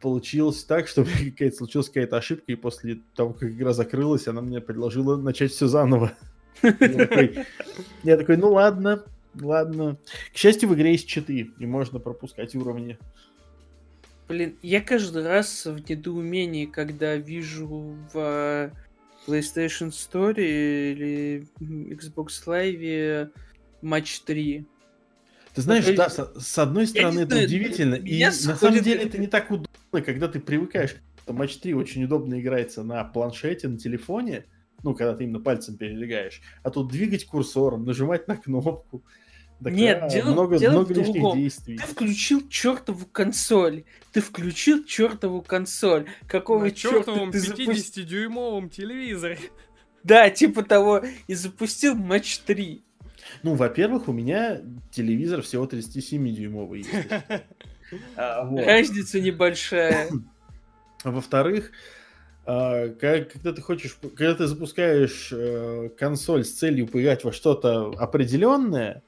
получилось 0.00 0.62
так, 0.62 0.86
что 0.86 1.04
какая-то 1.04 1.56
случилась 1.56 1.88
какая-то 1.88 2.18
ошибка, 2.18 2.52
и 2.52 2.54
после 2.54 3.00
того, 3.16 3.32
как 3.32 3.50
игра 3.50 3.72
закрылась, 3.72 4.28
она 4.28 4.42
мне 4.42 4.60
предложила 4.60 5.16
начать 5.16 5.50
все 5.50 5.66
заново. 5.66 6.12
Я 6.62 8.16
такой, 8.16 8.36
ну 8.36 8.52
ладно, 8.52 9.02
ладно. 9.40 9.98
К 10.32 10.36
счастью, 10.36 10.68
в 10.68 10.74
игре 10.74 10.92
есть 10.92 11.06
читы, 11.06 11.50
и 11.58 11.66
можно 11.66 11.98
пропускать 11.98 12.54
уровни. 12.54 12.98
Блин, 14.28 14.56
я 14.62 14.80
каждый 14.80 15.26
раз 15.26 15.66
в 15.66 15.88
недоумении, 15.88 16.64
когда 16.66 17.16
вижу 17.16 17.94
в 18.12 18.72
PlayStation 19.26 19.90
Store 19.90 20.34
или 20.36 21.46
Xbox 21.60 22.28
Live 22.46 23.30
матч 23.82 24.20
3. 24.20 24.64
Ты 25.54 25.62
знаешь, 25.62 25.86
да, 25.94 26.08
с, 26.08 26.32
с 26.36 26.58
одной 26.58 26.86
стороны 26.86 27.20
это 27.20 27.32
знаю, 27.32 27.46
удивительно, 27.46 27.94
и 27.94 28.24
на 28.24 28.32
самом 28.32 28.82
деле 28.82 29.04
это 29.04 29.18
не 29.18 29.28
так 29.28 29.50
удобно, 29.50 30.02
когда 30.04 30.26
ты 30.26 30.40
привыкаешь. 30.40 30.96
Матч 31.28 31.58
3 31.58 31.74
очень 31.74 32.04
удобно 32.04 32.40
играется 32.40 32.82
на 32.82 33.04
планшете, 33.04 33.68
на 33.68 33.78
телефоне, 33.78 34.46
ну, 34.82 34.94
когда 34.94 35.14
ты 35.14 35.24
именно 35.24 35.40
пальцем 35.40 35.76
передвигаешь. 35.76 36.42
А 36.62 36.70
тут 36.70 36.90
двигать 36.90 37.24
курсором, 37.24 37.84
нажимать 37.84 38.26
на 38.26 38.36
кнопку. 38.36 39.04
Так, 39.62 39.72
Нет, 39.72 40.02
а, 40.02 40.08
дело, 40.08 40.32
много, 40.32 40.58
дело 40.58 40.72
много 40.72 40.92
в 40.92 40.96
лишних 40.96 41.14
другом. 41.14 41.38
действий. 41.38 41.78
Ты 41.78 41.84
включил 41.86 42.48
чертову 42.48 43.06
консоль. 43.06 43.84
Ты 44.12 44.20
включил 44.20 44.84
чертову 44.84 45.42
консоль. 45.42 46.06
Какого 46.26 46.64
На 46.64 46.70
черта 46.70 47.12
ты 47.14 47.20
50-дюймовом 47.20 48.68
телевизоре. 48.68 49.38
Да, 50.02 50.28
типа 50.28 50.62
того. 50.62 51.02
И 51.28 51.34
запустил 51.34 51.94
матч 51.94 52.38
3. 52.40 52.84
Ну, 53.42 53.54
во-первых, 53.54 54.06
у 54.08 54.12
меня 54.12 54.60
телевизор 54.90 55.40
всего 55.40 55.64
37-дюймовый. 55.66 56.86
А, 58.16 58.44
Разница 58.50 59.20
небольшая. 59.20 60.10
А 61.04 61.10
во-вторых, 61.10 61.70
а, 62.46 62.88
когда 62.88 63.52
ты 63.52 63.60
хочешь, 63.62 63.96
когда 64.16 64.34
ты 64.34 64.46
запускаешь 64.46 65.28
э, 65.32 65.90
консоль 65.96 66.44
с 66.44 66.52
целью 66.52 66.88
поиграть 66.88 67.24
во 67.24 67.32
что-то 67.32 67.90
определенное, 67.98 69.02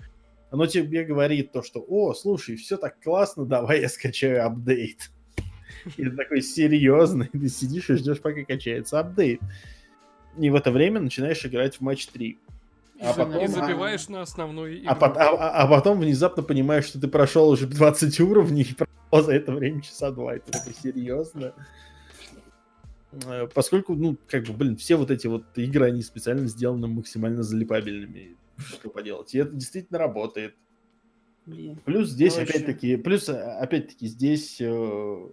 оно 0.50 0.66
тебе 0.66 1.04
говорит 1.04 1.52
то, 1.52 1.62
что, 1.62 1.84
о, 1.86 2.14
слушай, 2.14 2.56
все 2.56 2.76
так 2.76 3.00
классно, 3.00 3.44
давай 3.44 3.80
я 3.80 3.88
скачаю 3.88 4.46
апдейт. 4.46 5.10
И 5.96 6.04
ты 6.04 6.10
такой 6.10 6.42
серьезный, 6.42 7.26
ты 7.26 7.48
сидишь 7.48 7.90
и 7.90 7.94
ждешь, 7.94 8.20
пока 8.20 8.44
качается 8.44 8.98
апдейт. 9.00 9.40
И 10.38 10.50
в 10.50 10.54
это 10.54 10.70
время 10.70 11.00
начинаешь 11.00 11.44
играть 11.44 11.76
в 11.76 11.80
матч 11.80 12.06
3. 12.08 12.38
А 13.00 13.12
потом, 13.12 13.44
и 13.44 13.46
забиваешь 13.46 14.06
а, 14.08 14.12
на 14.12 14.22
основную 14.22 14.78
игру. 14.78 14.88
А, 14.88 14.94
а, 14.94 15.62
а 15.62 15.68
потом 15.68 16.00
внезапно 16.00 16.42
понимаешь, 16.42 16.86
что 16.86 17.00
ты 17.00 17.08
прошел 17.08 17.50
уже 17.50 17.66
20 17.66 18.20
уровней 18.20 18.62
и 18.70 18.74
прошел 18.74 19.26
за 19.26 19.34
это 19.34 19.52
время 19.52 19.82
часа 19.82 20.10
два. 20.10 20.36
Это 20.36 20.52
такой 20.52 20.74
серьезно. 20.74 21.52
Э, 23.26 23.48
поскольку, 23.52 23.94
ну, 23.94 24.16
как 24.28 24.44
бы, 24.44 24.54
блин, 24.54 24.76
все 24.76 24.96
вот 24.96 25.10
эти 25.10 25.26
вот 25.26 25.44
игры, 25.56 25.86
они 25.86 26.02
специально 26.02 26.46
сделаны 26.46 26.86
максимально 26.86 27.42
залипабельными 27.42 28.36
что 28.58 28.90
поделать. 28.90 29.34
И 29.34 29.38
это 29.38 29.52
действительно 29.52 29.98
работает. 29.98 30.54
Блин. 31.46 31.78
Плюс 31.84 32.08
здесь 32.10 32.36
опять-таки, 32.38 32.96
плюс 32.96 33.28
опять-таки 33.28 34.08
здесь 34.08 34.60
э, 34.60 35.28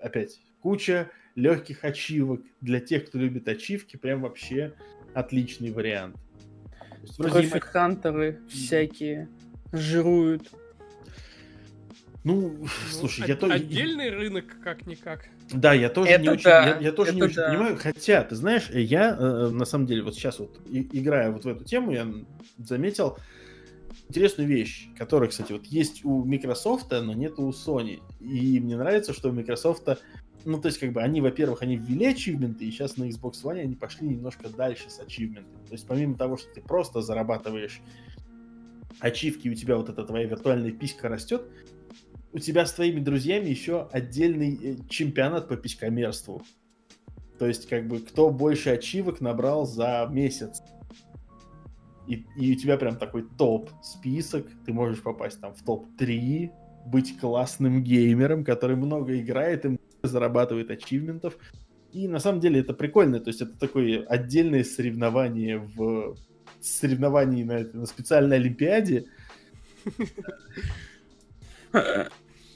опять 0.00 0.40
куча 0.60 1.10
легких 1.36 1.84
ачивок 1.84 2.42
для 2.60 2.80
тех, 2.80 3.06
кто 3.06 3.18
любит 3.18 3.46
ачивки, 3.46 3.96
прям 3.96 4.22
вообще 4.22 4.74
отличный 5.14 5.70
вариант. 5.70 6.16
Профи-хантеры 7.16 8.40
всякие 8.48 9.28
жируют. 9.72 10.50
Ну, 12.22 12.56
ну, 12.60 12.66
слушай, 12.90 13.26
я 13.26 13.34
тоже... 13.34 13.54
Отдельный 13.54 14.10
рынок, 14.10 14.44
как-никак. 14.62 15.28
Да, 15.52 15.72
я 15.72 15.88
тоже 15.88 16.10
это 16.10 16.22
не 16.22 16.28
очень, 16.28 16.44
да, 16.44 16.66
я, 16.66 16.78
я 16.78 16.92
тоже 16.92 17.14
не 17.14 17.22
очень 17.22 17.36
да. 17.36 17.48
понимаю. 17.48 17.76
Хотя, 17.78 18.22
ты 18.24 18.34
знаешь, 18.36 18.68
я 18.70 19.16
э, 19.18 19.48
на 19.48 19.64
самом 19.64 19.86
деле 19.86 20.02
вот 20.02 20.14
сейчас 20.14 20.38
вот 20.38 20.60
и, 20.66 20.86
играя 20.92 21.30
вот 21.30 21.44
в 21.44 21.48
эту 21.48 21.64
тему, 21.64 21.92
я 21.92 22.06
заметил 22.58 23.16
интересную 24.08 24.48
вещь, 24.48 24.88
которая, 24.98 25.30
кстати, 25.30 25.52
вот 25.52 25.64
есть 25.66 26.04
у 26.04 26.24
Microsoft, 26.24 26.90
но 26.90 27.14
нет 27.14 27.38
у 27.38 27.50
Sony. 27.50 28.00
И 28.20 28.60
мне 28.60 28.76
нравится, 28.76 29.14
что 29.14 29.30
у 29.30 29.32
Microsoft, 29.32 29.88
ну, 30.44 30.60
то 30.60 30.66
есть, 30.68 30.78
как 30.78 30.92
бы, 30.92 31.00
они, 31.00 31.22
во-первых, 31.22 31.62
они 31.62 31.76
ввели 31.76 32.06
ачивменты, 32.06 32.66
и 32.66 32.70
сейчас 32.70 32.98
на 32.98 33.04
Xbox 33.04 33.42
One 33.44 33.60
они 33.60 33.76
пошли 33.76 34.08
немножко 34.08 34.50
дальше 34.50 34.90
с 34.90 35.00
ачивментами. 35.00 35.64
То 35.66 35.72
есть, 35.72 35.86
помимо 35.86 36.16
того, 36.16 36.36
что 36.36 36.52
ты 36.52 36.60
просто 36.60 37.00
зарабатываешь 37.00 37.80
ачивки, 39.00 39.48
у 39.48 39.54
тебя 39.54 39.76
вот 39.76 39.88
эта 39.88 40.04
твоя 40.04 40.26
виртуальная 40.26 40.72
писька 40.72 41.08
растет, 41.08 41.42
у 42.32 42.38
тебя 42.38 42.66
с 42.66 42.72
твоими 42.72 43.00
друзьями 43.00 43.48
еще 43.48 43.88
отдельный 43.92 44.58
э, 44.62 44.76
чемпионат 44.88 45.48
по 45.48 45.56
писькомерству. 45.56 46.42
То 47.38 47.46
есть, 47.46 47.68
как 47.68 47.88
бы, 47.88 48.00
кто 48.00 48.30
больше 48.30 48.70
ачивок 48.70 49.20
набрал 49.20 49.66
за 49.66 50.06
месяц. 50.10 50.62
И, 52.06 52.26
и 52.36 52.52
у 52.52 52.54
тебя 52.56 52.76
прям 52.76 52.96
такой 52.96 53.24
топ-список. 53.38 54.46
Ты 54.66 54.72
можешь 54.72 55.02
попасть 55.02 55.40
там 55.40 55.54
в 55.54 55.62
топ-3, 55.64 56.50
быть 56.86 57.18
классным 57.18 57.82
геймером, 57.82 58.44
который 58.44 58.76
много 58.76 59.18
играет 59.18 59.64
и 59.64 59.78
зарабатывает 60.02 60.70
ачивментов. 60.70 61.36
И 61.92 62.06
на 62.08 62.20
самом 62.20 62.40
деле 62.40 62.60
это 62.60 62.74
прикольно. 62.74 63.20
То 63.20 63.28
есть 63.28 63.40
это 63.40 63.58
такое 63.58 64.04
отдельное 64.04 64.64
соревнование 64.64 65.58
в 65.58 66.16
соревновании 66.60 67.42
на, 67.42 67.60
на 67.72 67.86
специальной 67.86 68.36
олимпиаде. 68.36 69.06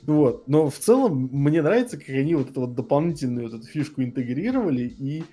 Вот. 0.02 0.48
Но 0.48 0.68
в 0.68 0.78
целом 0.78 1.30
мне 1.32 1.62
нравится, 1.62 1.96
как 1.96 2.10
они 2.10 2.34
вот 2.34 2.50
эту 2.50 2.60
вот 2.60 2.74
дополнительную 2.74 3.48
вот 3.48 3.58
эту 3.58 3.66
фишку 3.66 4.02
интегрировали, 4.02 4.82
и 4.82 5.24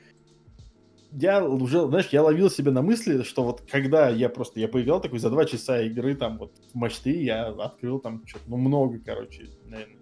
я 1.11 1.45
уже, 1.45 1.86
знаешь, 1.88 2.07
я 2.11 2.23
ловил 2.23 2.49
себя 2.49 2.71
на 2.71 2.82
мысли, 2.82 3.23
что 3.23 3.43
вот 3.43 3.63
когда 3.69 4.07
я 4.09 4.29
просто, 4.29 4.61
я 4.61 4.69
поиграл 4.69 5.01
такой 5.01 5.19
за 5.19 5.29
два 5.29 5.43
часа 5.43 5.82
игры, 5.82 6.15
там 6.15 6.38
вот 6.38 6.53
в 6.71 6.75
матч 6.75 7.01
я 7.03 7.47
открыл 7.47 7.99
там 7.99 8.25
что-то, 8.25 8.45
ну 8.47 8.55
много, 8.55 8.97
короче, 9.05 9.49
наверное, 9.65 9.97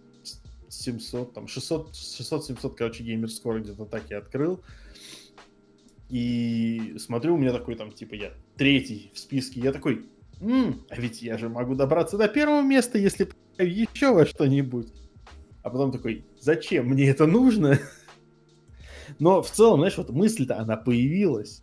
700, 0.68 1.34
там 1.34 1.48
600, 1.48 1.94
600-700, 1.94 2.76
короче, 2.76 3.04
геймер 3.04 3.32
скоро 3.32 3.60
где-то 3.60 3.86
так 3.86 4.04
я 4.12 4.20
открыл. 4.20 4.62
И 6.10 6.96
смотрю, 7.00 7.34
у 7.36 7.38
меня 7.38 7.54
такой 7.54 7.76
там, 7.76 7.92
типа, 7.92 8.14
я 8.14 8.34
третий 8.56 9.12
в 9.14 9.20
списке. 9.20 9.62
Я 9.62 9.72
такой, 9.72 10.06
М, 10.42 10.86
а 10.90 10.96
ведь 10.96 11.22
я 11.22 11.38
же 11.38 11.50
могу 11.50 11.76
добраться 11.76 12.18
до 12.18 12.28
первого 12.28 12.62
места, 12.62 12.98
если 12.98 13.30
еще 13.64 14.14
во 14.14 14.26
что-нибудь. 14.26 14.88
А 15.64 15.70
потом 15.70 15.92
такой, 15.92 16.26
зачем 16.40 16.88
мне 16.88 17.10
это 17.10 17.26
нужно? 17.26 17.80
Но 19.20 19.42
в 19.42 19.50
целом, 19.52 19.80
знаешь, 19.80 19.98
вот 19.98 20.10
мысль-то, 20.10 20.58
она 20.58 20.78
появилась. 20.78 21.62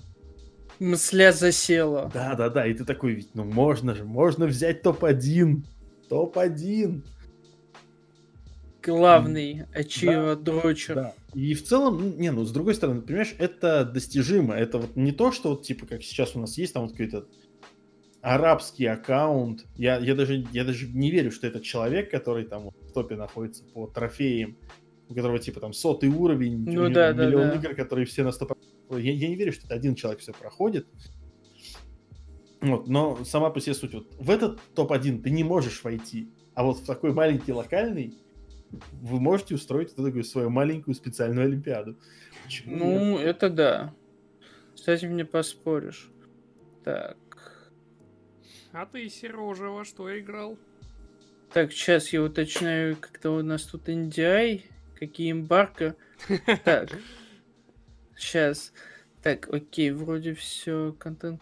Мысля 0.79 1.33
засела. 1.33 2.11
Да, 2.13 2.35
да, 2.35 2.51
да. 2.51 2.67
И 2.67 2.75
ты 2.75 2.85
такой, 2.85 3.15
ведь, 3.15 3.35
ну 3.35 3.45
можно 3.45 3.95
же, 3.95 4.05
можно 4.05 4.47
взять 4.47 4.83
топ-1. 4.83 5.63
Топ-1. 6.09 7.03
Главный 8.83 9.65
ачива 9.75 10.37
да, 10.37 10.43
дрочер. 10.53 10.95
Да. 10.95 11.15
И 11.35 11.55
в 11.55 11.65
целом, 11.65 12.19
не, 12.19 12.31
ну, 12.31 12.45
с 12.45 12.53
другой 12.53 12.75
стороны, 12.75 13.01
понимаешь, 13.01 13.35
это 13.39 13.85
достижимо. 13.85 14.55
Это 14.55 14.79
вот 14.79 14.95
не 14.95 15.13
то, 15.13 15.33
что 15.33 15.51
вот, 15.51 15.63
типа, 15.65 15.87
как 15.87 16.03
сейчас 16.03 16.37
у 16.37 16.41
нас 16.41 16.57
есть 16.57 16.75
там 16.75 16.85
вот 16.85 16.93
какой-то 16.93 17.27
арабский 18.27 18.87
аккаунт. 18.87 19.67
Я, 19.77 19.99
я, 19.99 20.17
даже, 20.17 20.45
я 20.53 20.65
даже 20.65 20.89
не 20.89 21.13
верю, 21.13 21.31
что 21.31 21.47
это 21.47 21.61
человек, 21.61 22.11
который 22.11 22.45
там 22.45 22.71
в 22.71 22.93
топе 22.93 23.15
находится 23.15 23.63
по 23.63 23.87
трофеям, 23.87 24.57
у 25.09 25.15
которого 25.15 25.39
типа 25.39 25.61
там 25.61 25.73
сотый 25.73 26.09
уровень, 26.09 26.65
ну, 26.69 26.91
да, 26.91 27.13
миллион 27.13 27.51
да, 27.51 27.55
игр, 27.55 27.77
которые 27.77 28.05
все 28.05 28.25
на 28.25 28.31
100%. 28.31 28.57
Я, 28.99 29.13
я 29.13 29.29
не 29.29 29.37
верю, 29.37 29.53
что 29.53 29.67
это 29.67 29.77
один 29.77 29.95
человек 29.95 30.21
все 30.21 30.33
проходит. 30.33 30.89
Вот, 32.61 32.89
но 32.89 33.25
сама 33.25 33.51
по 33.51 33.61
себе 33.61 33.75
суть. 33.75 33.95
Вот 33.95 34.13
в 34.19 34.29
этот 34.29 34.59
топ-1 34.75 35.23
ты 35.23 35.31
не 35.31 35.45
можешь 35.45 35.85
войти, 35.85 36.29
а 36.55 36.65
вот 36.65 36.79
в 36.79 36.85
такой 36.85 37.13
маленький 37.13 37.53
локальный 37.53 38.19
вы 39.03 39.21
можете 39.21 39.55
устроить 39.55 39.97
вот 39.97 40.05
такую 40.05 40.25
свою 40.25 40.51
маленькую 40.51 40.97
специальную 40.97 41.47
олимпиаду. 41.47 41.97
Почему 42.43 42.77
ну, 42.77 43.19
нет? 43.19 43.21
это 43.21 43.51
да. 43.51 43.95
С 44.75 44.89
этим 44.89 45.15
не 45.17 45.25
поспоришь. 45.25 46.11
Так. 46.83 47.17
А 48.79 48.85
ты, 48.85 49.09
Сережа, 49.09 49.71
во 49.71 49.87
что 49.87 50.21
играл? 50.21 50.59
Так, 51.55 51.73
сейчас 51.73 52.13
я 52.13 52.23
уточняю, 52.23 52.95
как-то 52.97 53.31
у 53.31 53.43
нас 53.43 53.63
тут 53.63 53.89
NDI, 53.89 54.65
какие 54.99 55.33
эмбарка. 55.33 55.97
Так, 56.65 56.91
сейчас. 58.15 58.75
Так, 59.23 59.49
окей, 59.49 59.93
вроде 59.93 60.35
все, 60.35 60.95
контент 60.99 61.41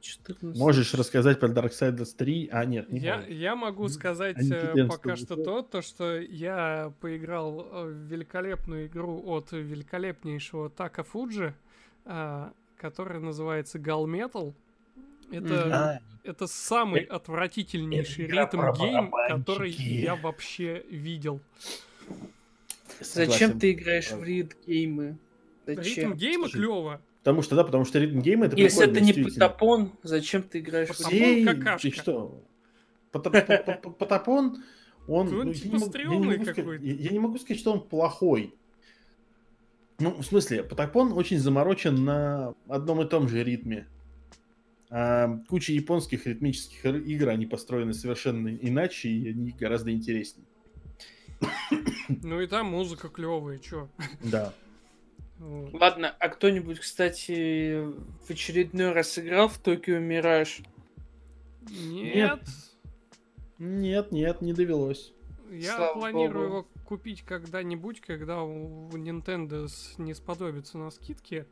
14. 0.00 0.60
Можешь 0.60 0.92
рассказать 0.92 1.40
про 1.40 1.48
Darksiders 1.48 2.14
3? 2.18 2.50
А, 2.52 2.66
нет, 2.66 2.92
не 2.92 3.00
я, 3.00 3.24
я 3.28 3.56
могу 3.56 3.88
сказать 3.88 4.36
э, 4.38 4.86
пока 4.86 5.16
что 5.16 5.36
то, 5.36 5.62
то, 5.62 5.80
что 5.80 6.20
я 6.20 6.92
поиграл 7.00 7.62
в 7.62 7.92
великолепную 8.10 8.88
игру 8.88 9.22
от 9.24 9.52
великолепнейшего 9.52 10.68
Така 10.68 11.02
Фуджи, 11.02 11.54
а, 12.04 12.52
которая 12.76 13.20
называется 13.20 13.78
Gal 13.78 14.04
Metal. 14.04 14.54
Это, 15.30 16.00
это 16.22 16.46
самый 16.46 17.02
отвратительнейший 17.02 18.26
rhythm 18.26 18.60
game, 18.72 19.12
который 19.28 19.70
я 19.70 20.16
вообще 20.16 20.84
видел. 20.90 21.40
Зачем 23.00 23.58
ты 23.58 23.72
играешь 23.72 24.10
в 24.12 24.22
rhythm 24.22 24.56
game 24.66 25.01
ы? 25.01 25.18
Ритм 25.66 26.12
гейма 26.14 26.48
клево. 26.48 27.00
Потому 27.24 27.40
что, 27.40 27.56
да, 27.56 27.64
потому 27.64 27.86
что 27.86 27.98
rhythm 27.98 28.20
game 28.20 28.41
а 28.41 28.46
это 28.46 28.56
Если 28.56 28.84
это 28.84 29.00
не 29.00 29.12
Patapon, 29.14 29.92
зачем 30.02 30.42
ты 30.42 30.60
играешь 30.60 30.90
в 30.90 30.98
Patapon 30.98 31.44
какашка. 31.46 31.90
Ты 31.90 31.96
что? 31.96 32.42
Patapon, 33.10 34.62
он... 35.08 35.28
Он 35.28 35.46
ну, 35.46 35.54
типа 35.54 35.78
стрёмный 35.78 36.44
какой-то. 36.44 36.84
Я 36.84 37.10
не 37.10 37.18
могу 37.18 37.38
сказать, 37.38 37.58
что 37.58 37.72
он 37.72 37.80
плохой. 37.80 38.54
Ну, 40.00 40.10
в 40.10 40.24
смысле, 40.24 40.64
Patapon 40.64 41.12
очень 41.12 41.38
заморочен 41.38 42.04
на 42.04 42.54
одном 42.68 43.00
и 43.00 43.08
том 43.08 43.28
же 43.28 43.42
ритме. 43.42 43.86
А 44.96 45.40
куча 45.48 45.72
японских 45.72 46.24
ритмических 46.24 46.84
игр, 46.84 47.28
они 47.30 47.46
построены 47.46 47.92
совершенно 47.94 48.54
иначе, 48.54 49.08
и 49.08 49.30
они 49.30 49.50
гораздо 49.50 49.90
интереснее. 49.90 50.46
Ну 52.22 52.40
и 52.40 52.46
там 52.46 52.66
музыка 52.66 53.08
клевая, 53.08 53.58
чё? 53.58 53.88
Да. 54.22 54.54
Ладно, 55.40 56.14
а 56.20 56.28
кто-нибудь, 56.28 56.78
кстати, 56.78 57.82
в 58.24 58.30
очередной 58.30 58.92
раз 58.92 59.10
сыграл 59.10 59.48
в 59.48 59.58
Токио 59.58 59.98
Мираж? 59.98 60.60
Нет. 61.68 62.42
Нет, 63.58 64.12
нет, 64.12 64.42
не 64.42 64.52
довелось. 64.52 65.12
Я 65.50 65.74
Слава 65.76 65.98
планирую 65.98 66.32
Богу. 66.32 66.44
его 66.44 66.68
купить 66.84 67.22
когда-нибудь, 67.22 68.00
когда 68.00 68.44
у 68.44 68.88
Nintendo 68.90 69.68
не 69.98 70.14
сподобится 70.14 70.78
на 70.78 70.92
скидке. 70.92 71.48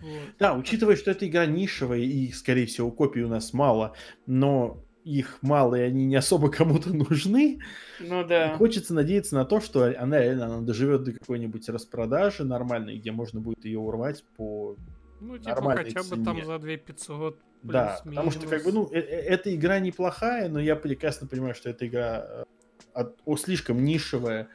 Вот. 0.00 0.22
Да, 0.38 0.54
учитывая, 0.54 0.96
что 0.96 1.10
эта 1.10 1.26
игра 1.26 1.46
нишевая 1.46 2.00
и, 2.00 2.30
скорее 2.32 2.66
всего, 2.66 2.90
копий 2.90 3.22
у 3.22 3.28
нас 3.28 3.52
мало, 3.52 3.94
но 4.26 4.84
их 5.04 5.38
мало, 5.42 5.74
и 5.74 5.80
они 5.80 6.06
не 6.06 6.16
особо 6.16 6.50
кому-то 6.50 6.94
нужны. 6.94 7.60
Ну 8.00 8.24
да. 8.24 8.56
Хочется 8.56 8.94
надеяться 8.94 9.34
на 9.34 9.44
то, 9.44 9.60
что 9.60 9.92
она 9.98 10.20
реально 10.20 10.46
она 10.46 10.60
доживет 10.60 11.04
до 11.04 11.12
какой-нибудь 11.12 11.68
распродажи 11.68 12.44
нормальной, 12.44 12.98
где 12.98 13.12
можно 13.12 13.40
будет 13.40 13.64
ее 13.64 13.78
урвать 13.78 14.24
по 14.36 14.76
ну, 15.20 15.38
типа 15.38 15.50
нормальной 15.50 15.84
хотя 15.84 16.02
цене. 16.02 16.16
бы 16.16 16.24
там 16.24 16.44
за 16.44 16.58
2 16.58 16.76
500 16.76 17.38
Да, 17.62 18.00
потому 18.04 18.30
что 18.30 18.46
как 18.46 18.64
бы, 18.64 18.72
ну, 18.72 18.88
э, 18.92 18.98
э, 18.98 19.00
эта 19.00 19.54
игра 19.54 19.78
неплохая, 19.78 20.48
но 20.48 20.60
я 20.60 20.76
прекрасно 20.76 21.26
понимаю, 21.26 21.54
что 21.54 21.70
эта 21.70 21.86
игра 21.86 22.26
э, 22.26 22.44
от, 22.92 23.20
о, 23.24 23.36
слишком 23.36 23.84
нишевая, 23.84 24.48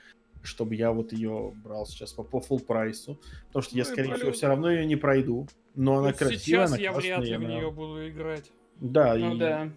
чтобы 0.47 0.75
я 0.75 0.91
вот 0.91 1.11
ее 1.13 1.53
брал 1.63 1.85
сейчас 1.85 2.13
по, 2.13 2.23
по 2.23 2.37
full 2.37 2.63
прайсу, 2.63 3.19
потому 3.47 3.63
что 3.63 3.75
ну, 3.75 3.79
я, 3.79 3.85
скорее 3.85 4.15
всего, 4.15 4.31
все 4.31 4.47
равно 4.47 4.71
ее 4.71 4.85
не 4.85 4.95
пройду, 4.95 5.47
но 5.75 5.95
вот 5.95 5.99
она 5.99 6.13
красивая, 6.13 6.39
сейчас 6.39 6.71
она 6.71 6.81
я 6.81 6.91
вряд 6.93 7.23
ли 7.23 7.37
в 7.37 7.43
нее 7.43 7.71
буду 7.71 8.09
играть. 8.09 8.51
Да, 8.79 9.15
ну, 9.15 9.35
и... 9.35 9.39
да. 9.39 9.69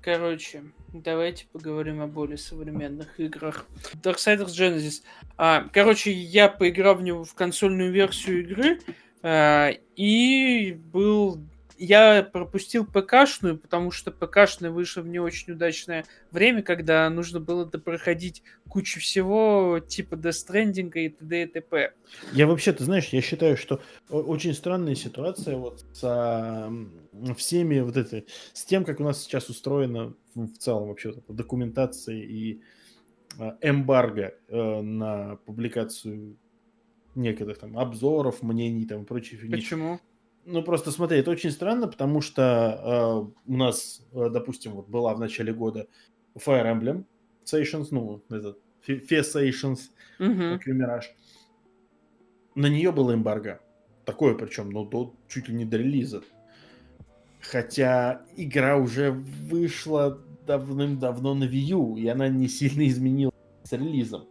Короче, 0.00 0.64
давайте 0.92 1.46
поговорим 1.50 2.02
о 2.02 2.06
более 2.06 2.36
современных 2.36 3.18
играх. 3.18 3.66
Darksiders 4.02 4.48
Genesis. 4.48 5.02
А, 5.38 5.66
короче, 5.72 6.12
я 6.12 6.48
поиграл 6.50 6.96
в 6.96 7.02
него 7.02 7.24
в 7.24 7.34
консольную 7.34 7.90
версию 7.90 8.42
игры 8.42 8.80
а, 9.22 9.70
и 9.96 10.72
был 10.92 11.40
я 11.78 12.22
пропустил 12.22 12.86
ПКшную, 12.86 13.58
потому 13.58 13.90
что 13.90 14.10
ПКшная 14.10 14.70
вышла 14.70 15.02
в 15.02 15.08
не 15.08 15.18
очень 15.18 15.52
удачное 15.52 16.04
время, 16.30 16.62
когда 16.62 17.08
нужно 17.10 17.40
было 17.40 17.64
проходить 17.66 18.42
кучу 18.68 19.00
всего, 19.00 19.80
типа 19.80 20.14
Stranding 20.14 20.92
и 20.94 21.08
т.д. 21.08 21.42
и 21.42 21.46
т.п. 21.46 21.92
Я 22.32 22.46
вообще, 22.46 22.72
ты 22.72 22.84
знаешь, 22.84 23.08
я 23.08 23.20
считаю, 23.20 23.56
что 23.56 23.80
очень 24.08 24.54
странная 24.54 24.94
ситуация 24.94 25.56
вот 25.56 25.84
с 25.92 26.70
всеми 27.36 27.80
вот 27.80 27.96
этой, 27.96 28.26
с 28.52 28.64
тем, 28.64 28.84
как 28.84 29.00
у 29.00 29.04
нас 29.04 29.22
сейчас 29.22 29.48
устроена 29.48 30.14
в 30.34 30.56
целом 30.58 30.88
вообще 30.88 31.12
вот 31.12 31.36
документация 31.36 32.16
и 32.16 32.60
а, 33.38 33.56
эмбарго 33.60 34.34
э, 34.48 34.80
на 34.80 35.36
публикацию 35.44 36.36
некоторых 37.14 37.58
там 37.58 37.78
обзоров, 37.78 38.42
мнений 38.42 38.86
там 38.86 39.02
и 39.02 39.06
прочей 39.06 39.36
фигни. 39.36 39.56
Почему? 39.56 40.00
Ну, 40.46 40.62
просто 40.62 40.90
смотри, 40.90 41.18
это 41.18 41.30
очень 41.30 41.50
странно, 41.50 41.88
потому 41.88 42.20
что 42.20 43.32
э, 43.46 43.50
у 43.50 43.56
нас, 43.56 44.06
э, 44.12 44.28
допустим, 44.30 44.72
вот 44.72 44.88
была 44.88 45.14
в 45.14 45.20
начале 45.20 45.54
года 45.54 45.86
Fire 46.34 46.64
Emblem 46.64 47.04
Stations, 47.44 47.88
ну, 47.90 48.22
этот, 48.30 48.58
Fesations, 48.86 49.78
mm-hmm. 50.18 50.60
Мираж. 50.66 51.10
На 52.54 52.66
нее 52.66 52.92
было 52.92 53.14
эмбарго. 53.14 53.60
Такое 54.04 54.34
причем, 54.34 54.70
ну, 54.70 54.84
до, 54.84 55.14
чуть 55.28 55.48
ли 55.48 55.54
не 55.54 55.64
до 55.64 55.78
релиза. 55.78 56.22
Хотя 57.40 58.22
игра 58.36 58.76
уже 58.76 59.10
вышла 59.10 60.20
давным-давно 60.46 61.34
на 61.34 61.44
Wii 61.44 61.72
U, 61.72 61.96
и 61.96 62.06
она 62.06 62.28
не 62.28 62.48
сильно 62.48 62.86
изменилась 62.86 63.34
с 63.64 63.72
релизом. 63.72 64.28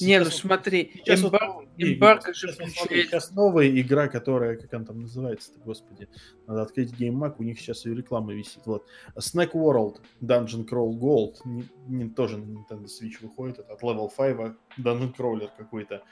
Не, 0.00 0.18
ну 0.18 0.26
смотри, 0.26 0.92
сейчас 0.96 1.22
эмбар... 1.22 1.52
вот, 1.54 1.55
эмбарго 1.76 2.34
же 2.34 2.48
включает... 2.48 3.08
Сейчас 3.08 3.30
новая 3.32 3.68
игра, 3.68 4.08
которая, 4.08 4.56
как 4.56 4.72
она 4.74 4.84
там 4.84 5.00
называется-то, 5.02 5.58
господи, 5.60 6.08
надо 6.46 6.62
открыть 6.62 6.92
GameMag, 6.92 7.36
у 7.38 7.42
них 7.42 7.60
сейчас 7.60 7.84
ее 7.86 7.94
реклама 7.94 8.32
висит, 8.32 8.66
вот. 8.66 8.86
Snack 9.16 9.52
World 9.52 10.00
Dungeon 10.20 10.66
Crawl 10.68 10.92
Gold, 10.98 11.36
не, 11.44 11.68
не, 11.88 12.08
тоже 12.08 12.38
на 12.38 12.44
Nintendo 12.44 12.86
Switch 12.86 13.16
выходит, 13.20 13.58
это 13.58 13.74
от 13.74 13.82
Level 13.82 14.10
5, 14.16 14.56
Dungeon 14.78 15.14
Crawler 15.16 15.50
какой-то. 15.56 16.02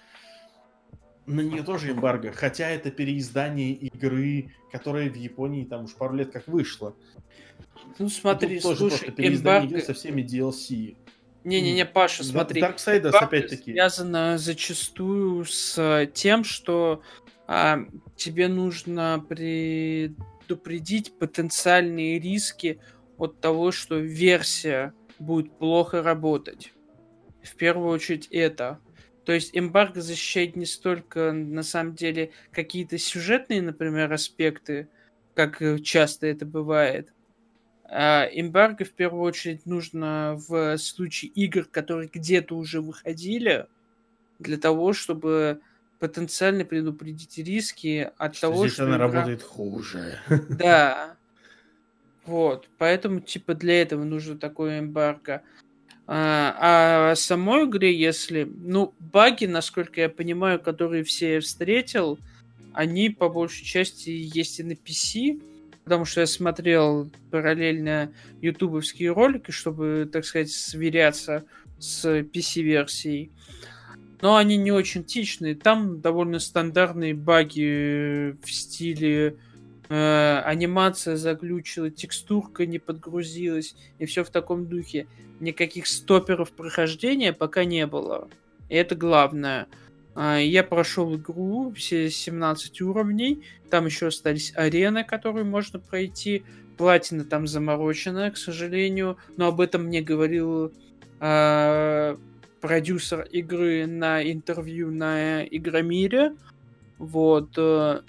На 1.26 1.40
нее 1.40 1.62
тоже 1.62 1.90
эмбарго, 1.90 2.32
хотя 2.32 2.68
это 2.68 2.90
переиздание 2.90 3.72
игры, 3.72 4.52
которая 4.70 5.08
в 5.08 5.16
Японии 5.16 5.64
там 5.64 5.84
уж 5.84 5.94
пару 5.94 6.14
лет 6.14 6.30
как 6.30 6.46
вышла. 6.48 6.94
Ну 7.98 8.08
смотри, 8.10 8.60
слушай, 8.60 8.78
тоже 8.78 8.90
просто 8.90 9.12
переиздание 9.12 9.60
эмбарго... 9.60 9.66
игры 9.68 9.82
со 9.82 9.94
всеми 9.94 10.22
DLC. 10.22 10.96
Не-не-не, 11.44 11.84
Паша, 11.84 12.24
смотри. 12.24 12.62
Darksiders 12.62 13.12
опять-таки. 13.12 13.72
Связано 13.72 14.38
зачастую 14.38 15.44
с 15.44 16.08
тем, 16.14 16.42
что 16.42 17.02
а, 17.46 17.80
тебе 18.16 18.48
нужно 18.48 19.24
предупредить 19.28 21.18
потенциальные 21.18 22.18
риски 22.18 22.80
от 23.18 23.40
того, 23.40 23.72
что 23.72 23.96
версия 23.98 24.94
будет 25.18 25.56
плохо 25.58 26.02
работать. 26.02 26.72
В 27.42 27.54
первую 27.56 27.90
очередь 27.90 28.26
это. 28.30 28.80
То 29.24 29.32
есть 29.32 29.56
эмбарго 29.56 30.00
защищает 30.00 30.56
не 30.56 30.66
столько, 30.66 31.32
на 31.32 31.62
самом 31.62 31.94
деле, 31.94 32.32
какие-то 32.50 32.98
сюжетные, 32.98 33.62
например, 33.62 34.12
аспекты, 34.12 34.88
как 35.34 35.62
часто 35.82 36.26
это 36.26 36.46
бывает, 36.46 37.13
эмбарго 37.96 38.84
в 38.84 38.90
первую 38.90 39.22
очередь 39.22 39.66
нужно 39.66 40.40
в 40.48 40.76
случае 40.78 41.30
игр, 41.32 41.64
которые 41.64 42.10
где-то 42.12 42.56
уже 42.56 42.80
выходили, 42.80 43.66
для 44.38 44.58
того, 44.58 44.92
чтобы 44.92 45.60
потенциально 45.98 46.64
предупредить 46.64 47.38
риски 47.38 48.10
от 48.18 48.36
что 48.36 48.48
того, 48.48 48.64
здесь 48.64 48.74
что 48.74 48.84
она 48.84 48.96
игра... 48.96 49.06
работает 49.06 49.42
хуже. 49.42 50.18
Да. 50.50 51.16
Вот. 52.26 52.68
Поэтому, 52.78 53.20
типа, 53.20 53.54
для 53.54 53.82
этого 53.82 54.02
нужно 54.04 54.36
такое 54.38 54.80
эмбарго. 54.80 55.42
А, 56.06 57.10
а 57.12 57.16
самой 57.16 57.64
игре, 57.64 57.96
если... 57.96 58.44
Ну, 58.44 58.94
баги, 58.98 59.46
насколько 59.46 60.00
я 60.00 60.08
понимаю, 60.08 60.58
которые 60.58 61.04
все 61.04 61.40
встретил, 61.40 62.18
они 62.72 63.08
по 63.10 63.28
большей 63.28 63.64
части 63.64 64.10
есть 64.10 64.60
и 64.60 64.62
на 64.62 64.72
PC, 64.72 65.40
потому 65.84 66.04
что 66.04 66.22
я 66.22 66.26
смотрел 66.26 67.10
параллельно 67.30 68.12
ютубовские 68.40 69.12
ролики, 69.12 69.50
чтобы, 69.50 70.08
так 70.10 70.24
сказать, 70.24 70.50
сверяться 70.50 71.44
с 71.78 72.04
PC-версией. 72.22 73.30
Но 74.22 74.36
они 74.36 74.56
не 74.56 74.72
очень 74.72 75.04
тичные. 75.04 75.54
Там 75.54 76.00
довольно 76.00 76.38
стандартные 76.38 77.14
баги 77.14 78.36
в 78.42 78.50
стиле 78.50 79.36
э, 79.90 80.42
анимация 80.44 81.16
заглючила, 81.16 81.90
текстурка 81.90 82.64
не 82.64 82.78
подгрузилась, 82.78 83.76
и 83.98 84.06
все 84.06 84.24
в 84.24 84.30
таком 84.30 84.66
духе. 84.66 85.06
Никаких 85.40 85.86
стоперов 85.86 86.52
прохождения 86.52 87.34
пока 87.34 87.64
не 87.64 87.86
было. 87.86 88.28
И 88.70 88.76
это 88.76 88.94
главное. 88.94 89.66
А, 90.14 90.38
я 90.38 90.62
прошел 90.62 91.14
игру, 91.16 91.72
все 91.76 92.10
17 92.10 92.80
уровней. 92.82 93.42
Там 93.70 93.86
еще 93.86 94.08
остались 94.08 94.52
арены, 94.54 95.04
которые 95.04 95.44
можно 95.44 95.78
пройти. 95.78 96.44
Платина 96.76 97.24
там 97.24 97.46
замороченная, 97.46 98.30
к 98.30 98.36
сожалению. 98.36 99.16
Но 99.36 99.48
об 99.48 99.60
этом 99.60 99.84
мне 99.84 100.02
говорил 100.02 100.72
э, 101.20 102.16
продюсер 102.60 103.22
игры 103.30 103.86
на 103.86 104.22
интервью 104.22 104.90
на 104.90 105.44
Игромире. 105.44 106.36
Вот. 106.98 107.50
Э, 107.56 108.00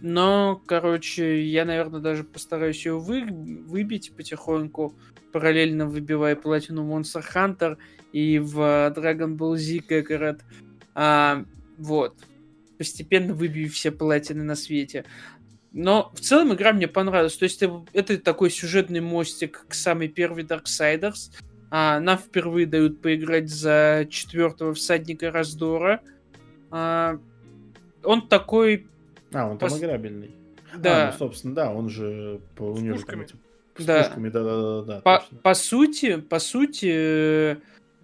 но, 0.00 0.62
короче, 0.66 1.42
я, 1.44 1.64
наверное, 1.64 2.00
даже 2.00 2.22
постараюсь 2.22 2.86
ее 2.86 2.98
вы, 2.98 3.24
выбить 3.24 4.12
потихоньку, 4.16 4.94
параллельно 5.32 5.86
выбивая 5.86 6.36
платину 6.36 6.84
Monster 6.84 7.24
Hunter 7.34 7.76
и 8.12 8.38
в 8.38 8.58
Dragon 8.58 9.36
Ball 9.36 9.56
Z 9.56 9.78
Kakarot. 9.88 10.40
А, 11.00 11.44
вот. 11.78 12.16
Постепенно 12.76 13.32
выбью 13.32 13.70
все 13.70 13.92
платины 13.92 14.42
на 14.42 14.56
свете. 14.56 15.04
Но 15.72 16.10
в 16.12 16.20
целом 16.20 16.52
игра 16.54 16.72
мне 16.72 16.88
понравилась. 16.88 17.36
То 17.36 17.44
есть 17.44 17.62
это 17.92 18.18
такой 18.18 18.50
сюжетный 18.50 19.00
мостик 19.00 19.64
к 19.68 19.74
самой 19.74 20.08
первой 20.08 20.42
Darksiders. 20.42 21.30
А, 21.70 22.00
нам 22.00 22.18
впервые 22.18 22.66
дают 22.66 23.00
поиграть 23.00 23.48
за 23.48 24.08
четвертого 24.10 24.74
всадника 24.74 25.30
раздора. 25.30 26.00
А, 26.72 27.20
он 28.02 28.26
такой... 28.26 28.88
А, 29.32 29.48
он 29.48 29.58
там 29.58 29.68
пос... 29.68 29.78
играбельный. 29.78 30.34
Да. 30.76 31.10
А, 31.10 31.12
ну, 31.12 31.18
собственно, 31.18 31.54
да, 31.54 31.70
он 31.70 31.88
же... 31.88 32.40
По, 32.56 32.62
у 32.64 32.78
него 32.78 32.98
же 32.98 33.04
там, 33.04 33.24
с 33.76 33.84
да. 33.84 34.02
пушками, 34.02 34.30
да, 34.30 34.42
да, 34.42 34.56
да, 34.56 34.82
да. 34.82 35.00
По, 35.02 35.24
по 35.44 35.54
сути, 35.54 36.16
по 36.16 36.40
сути, 36.40 37.58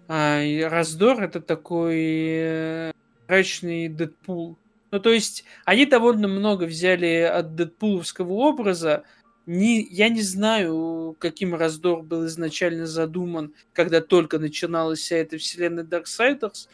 а, 0.07 0.41
раздор 0.69 1.21
это 1.23 1.41
такой 1.41 1.97
э, 1.97 2.91
мрачный 3.27 3.89
Дэдпул. 3.89 4.57
Ну, 4.91 4.99
то 4.99 5.11
есть, 5.11 5.43
они 5.65 5.85
довольно 5.85 6.27
много 6.27 6.63
взяли 6.65 7.21
от 7.21 7.55
Дэдпуловского 7.55 8.31
образа, 8.31 9.03
не, 9.45 9.83
я 9.83 10.09
не 10.09 10.21
знаю, 10.21 11.15
каким 11.19 11.53
раздор 11.53 12.01
был 12.01 12.25
изначально 12.25 12.87
задуман, 12.87 13.53
когда 13.73 14.01
только 14.01 14.39
начиналась 14.39 14.99
вся 14.99 15.17
эта 15.17 15.37
вселенная 15.37 15.83
Darksiders, 15.83 16.67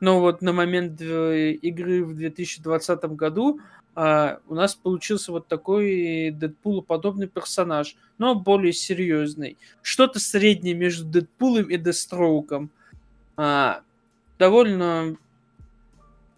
но 0.00 0.20
вот 0.20 0.42
на 0.42 0.52
момент 0.52 1.00
игры 1.00 2.04
в 2.04 2.14
2020 2.14 3.04
году 3.16 3.60
а, 3.94 4.40
у 4.48 4.54
нас 4.54 4.74
получился 4.74 5.32
вот 5.32 5.48
такой 5.48 6.30
Дэдпулу-подобный 6.30 7.28
персонаж, 7.28 7.96
но 8.18 8.34
более 8.34 8.72
серьезный. 8.72 9.56
Что-то 9.82 10.20
среднее 10.20 10.74
между 10.74 11.04
Дэдпулом 11.04 11.70
и 11.70 11.76
Дестроуком. 11.76 12.70
А, 13.36 13.82
довольно 14.38 15.16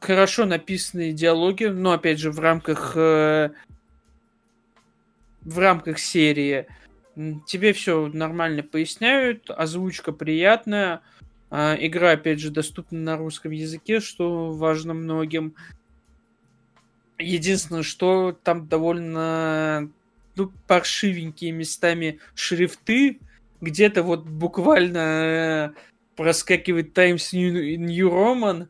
хорошо 0.01 0.47
написанные 0.47 1.13
диалоги, 1.13 1.65
но 1.65 1.93
опять 1.93 2.19
же 2.19 2.31
в 2.31 2.41
рамках 2.41 2.97
э, 2.97 3.51
в 5.43 5.59
рамках 5.59 5.99
серии. 5.99 6.67
Тебе 7.47 7.73
все 7.73 8.09
нормально 8.09 8.63
поясняют, 8.63 9.51
озвучка 9.51 10.13
приятная, 10.13 11.03
а, 11.51 11.77
игра, 11.79 12.13
опять 12.13 12.41
же, 12.41 12.51
доступна 12.51 12.99
на 12.99 13.17
русском 13.19 13.53
языке, 13.53 14.01
что 14.01 14.53
важно 14.53 14.95
многим. 14.95 15.55
Единственное, 17.19 17.83
что 17.83 18.37
там 18.43 18.67
довольно 18.69 19.91
ну, 20.37 20.53
паршивенькие 20.67 21.53
местами 21.53 22.19
шрифты, 22.35 23.21
где-то 23.61 24.03
вот 24.03 24.25
буквально 24.25 24.99
э, 24.99 25.71
проскакивает 26.17 26.95
Times 26.95 27.33
New, 27.33 27.79
New 27.79 28.09
Roman, 28.09 28.69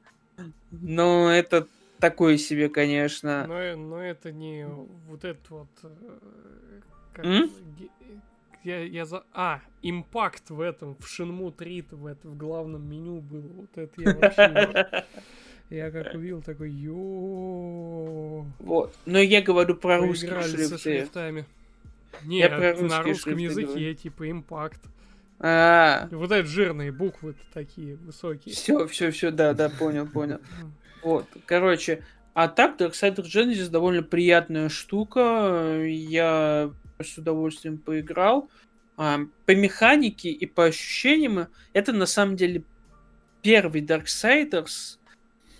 но 0.70 1.30
это 1.30 1.66
такое 1.99 2.36
себе, 2.36 2.68
конечно. 2.68 3.47
Но, 3.47 3.76
но 3.76 4.03
это 4.03 4.32
не 4.32 4.66
вот 4.66 5.24
этот 5.24 5.49
вот 5.51 5.68
э, 5.84 6.80
как, 7.12 7.24
mm? 7.24 7.51
я, 8.64 8.80
я 8.80 9.05
за... 9.05 9.24
А, 9.32 9.61
импакт 9.82 10.51
в 10.51 10.61
этом, 10.61 10.97
в 10.97 11.05
Shenmue 11.05 11.53
3 11.53 11.86
в, 11.90 12.07
это, 12.07 12.28
в 12.28 12.36
главном 12.36 12.88
меню 12.88 13.20
был. 13.20 13.43
Вот 13.55 13.76
это 13.76 14.01
я 14.01 14.14
вообще... 14.14 15.05
Я 15.73 15.91
как 15.91 16.12
увидел, 16.14 16.43
такой, 16.43 16.70
ё 16.70 18.45
Вот. 18.59 18.95
Но 19.07 19.18
я 19.18 19.41
говорю 19.41 19.75
про 19.75 19.97
русские 19.99 20.43
шрифты. 20.43 20.77
шрифтами. 20.77 21.47
Нет, 22.25 22.51
я 22.51 22.75
про 22.75 22.83
на 22.83 23.03
русском 23.03 23.39
языке 23.39 23.66
говорю. 23.66 23.95
типа 23.95 24.31
импакт. 24.31 24.81
А, 25.41 26.09
Вот 26.11 26.31
эти 26.31 26.47
жирные 26.47 26.93
буквы 26.93 27.35
такие 27.55 27.97
высокие. 27.97 28.55
Все, 28.55 28.87
все, 28.87 29.11
все, 29.11 29.31
да, 29.31 29.55
да, 29.55 29.70
понял, 29.70 30.07
понял. 30.07 30.41
Вот, 31.03 31.27
короче, 31.47 32.05
а 32.35 32.49
так 32.49 32.79
Darksiders 32.79 33.25
Genesis 33.25 33.70
довольно 33.70 34.03
приятная 34.03 34.68
штука. 34.68 35.83
Я 35.87 36.70
с 37.03 37.16
удовольствием 37.16 37.79
поиграл. 37.79 38.51
А, 38.99 39.20
по 39.47 39.57
механике 39.57 40.29
и 40.29 40.45
по 40.45 40.66
ощущениям 40.66 41.49
это 41.73 41.95
на 41.95 42.05
самом 42.05 42.37
деле 42.37 42.62
первый 43.41 43.81
Darksiders 43.81 44.99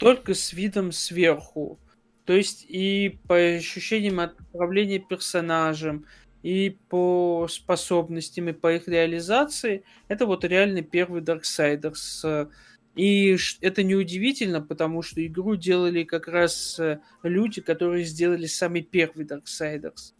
только 0.03 0.35
с 0.35 0.53
видом 0.53 0.93
сверху. 0.93 1.79
То 2.25 2.35
есть 2.35 2.65
и 2.69 3.19
по 3.27 3.37
ощущениям 3.37 4.21
от 4.21 4.41
управления 4.41 4.99
персонажем, 4.99 6.07
и 6.43 6.77
по 6.89 7.47
способностям, 7.49 8.49
и 8.49 8.53
по 8.53 8.73
их 8.75 8.89
реализации, 8.89 9.85
это 10.09 10.27
вот 10.27 10.45
реально 10.45 10.83
первый 10.83 11.23
Darksiders. 11.23 12.49
И 12.95 13.37
это 13.61 13.83
неудивительно, 13.83 14.61
потому 14.61 15.03
что 15.03 15.25
игру 15.25 15.57
делали 15.57 16.05
как 16.05 16.29
раз 16.29 16.79
э, 16.79 17.01
люди, 17.23 17.63
которые 17.63 18.05
сделали 18.05 18.45
самый 18.45 18.83
первый 18.83 19.25
Darksiders. 19.25 20.13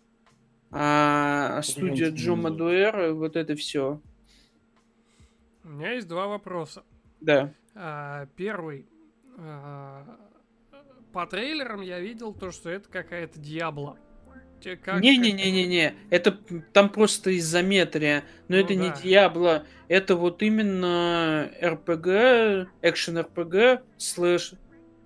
А 0.71 1.61
студия 1.63 2.11
Джо 2.11 2.35
Мадуэр, 2.35 3.13
вот 3.13 3.37
это 3.37 3.57
все. 3.57 4.01
У 5.65 5.69
меня 5.69 5.93
есть 5.93 6.09
два 6.09 6.29
вопроса. 6.29 6.83
Да. 7.21 7.53
А, 7.75 8.27
первый. 8.37 8.87
А, 9.39 10.05
по 11.13 11.27
трейлерам 11.27 11.81
я 11.81 12.01
видел 12.01 12.33
то, 12.33 12.51
что 12.51 12.71
это 12.71 12.89
какая-то 12.89 13.39
Diablo. 13.39 13.99
Не-не-не-не-не, 14.65 15.95
это 16.11 16.39
там 16.73 16.89
просто 16.89 17.37
изометрия, 17.37 18.25
но 18.47 18.57
ну, 18.57 18.63
это 18.63 18.69
да. 18.69 18.75
не 18.75 18.93
Диабло, 19.03 19.67
это 19.89 20.15
вот 20.15 20.41
именно 20.43 21.51
RPG, 21.61 22.71
action 22.81 23.19
RPG, 23.19 23.83
slash, 23.97 24.55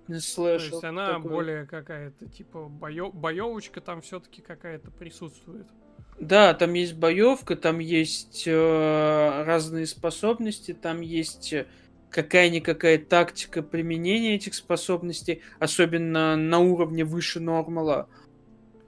slash. 0.07 0.61
То 0.67 0.69
есть 0.69 0.83
она 0.83 1.13
такой. 1.13 1.31
более 1.31 1.65
какая-то, 1.65 2.27
типа, 2.27 2.67
боё... 2.67 3.11
боевочка 3.11 3.81
там 3.81 4.01
все-таки 4.01 4.41
какая-то 4.41 4.91
присутствует. 4.91 5.67
Да, 6.19 6.53
там 6.53 6.73
есть 6.73 6.95
боевка, 6.95 7.55
там 7.55 7.79
есть 7.79 8.43
э, 8.47 9.43
разные 9.43 9.85
способности, 9.85 10.73
там 10.73 11.01
есть 11.01 11.53
какая-никакая 12.09 12.97
тактика 12.97 13.61
применения 13.61 14.35
этих 14.35 14.55
способностей, 14.55 15.41
особенно 15.59 16.35
на 16.35 16.59
уровне 16.59 17.03
выше 17.03 17.39
нормала. 17.39 18.09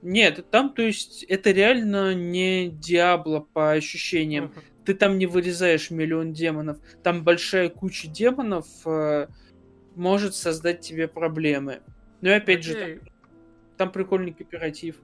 Нет, 0.02 0.46
там, 0.50 0.72
то 0.72 0.82
есть, 0.82 1.24
это 1.24 1.50
реально 1.50 2.14
не 2.14 2.68
Диабло 2.68 3.40
по 3.40 3.72
ощущениям. 3.72 4.46
Uh-huh. 4.46 4.62
Ты 4.86 4.94
там 4.94 5.18
не 5.18 5.26
вырезаешь 5.26 5.90
миллион 5.90 6.32
демонов. 6.32 6.78
Там 7.02 7.22
большая 7.22 7.68
куча 7.68 8.08
демонов, 8.08 8.66
э, 8.86 9.28
может 9.94 10.34
создать 10.34 10.80
тебе 10.80 11.06
проблемы. 11.06 11.80
Ну 12.22 12.30
и 12.30 12.32
опять 12.32 12.60
Окей. 12.60 12.94
же, 12.94 13.00
там, 13.00 13.08
там 13.76 13.92
прикольный 13.92 14.32
кооператив. 14.32 14.96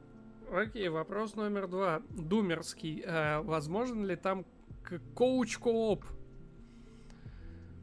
Окей, 0.51 0.89
вопрос 0.89 1.35
номер 1.35 1.69
два. 1.69 2.03
Думерский. 2.11 3.03
А, 3.07 3.43
возможен 3.43 4.07
ли 4.07 4.17
там 4.17 4.47
couch 5.15 5.56
co-op? 5.56 6.05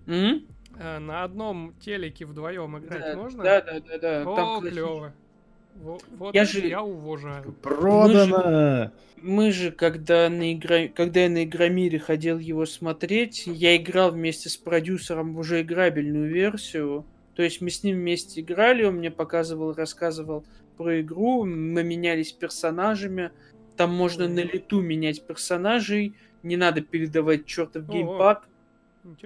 Mm? 0.05 0.47
А, 0.79 0.99
на 0.99 1.23
одном 1.23 1.73
телеке 1.79 2.25
вдвоем 2.25 2.77
играть 2.77 3.01
да, 3.01 3.15
можно? 3.15 3.43
Да, 3.43 3.61
да, 3.61 3.79
да, 3.79 3.97
да. 3.97 4.23
О, 4.23 4.35
там 4.35 4.61
клево. 4.61 5.13
Вот 5.75 6.35
я 6.35 6.45
же 6.45 6.67
я 6.67 6.83
уважаю. 6.83 7.51
Продано! 7.61 8.37
Мы 8.37 8.41
же, 8.41 8.91
мы 9.21 9.51
же 9.51 9.71
когда, 9.71 10.29
на 10.29 10.53
игра... 10.53 10.87
когда 10.87 11.21
я 11.21 11.29
на 11.29 11.43
Игромире 11.43 11.99
ходил 11.99 12.37
его 12.37 12.65
смотреть, 12.65 13.47
я 13.47 13.75
играл 13.75 14.11
вместе 14.11 14.49
с 14.49 14.57
продюсером 14.57 15.33
в 15.33 15.39
уже 15.39 15.61
играбельную 15.61 16.29
версию. 16.29 17.05
То 17.35 17.41
есть 17.41 17.61
мы 17.61 17.69
с 17.69 17.83
ним 17.83 17.97
вместе 17.97 18.41
играли, 18.41 18.83
он 18.83 18.97
мне 18.97 19.09
показывал, 19.09 19.73
рассказывал 19.73 20.45
про 20.77 21.01
игру, 21.01 21.45
мы 21.45 21.83
менялись 21.83 22.31
персонажами. 22.31 23.31
Там 23.75 23.91
можно 23.91 24.27
на 24.27 24.41
лету 24.41 24.81
менять 24.81 25.25
персонажей, 25.25 26.15
не 26.43 26.57
надо 26.57 26.81
передавать 26.81 27.45
чертов 27.45 27.87
геймпад. 27.87 28.43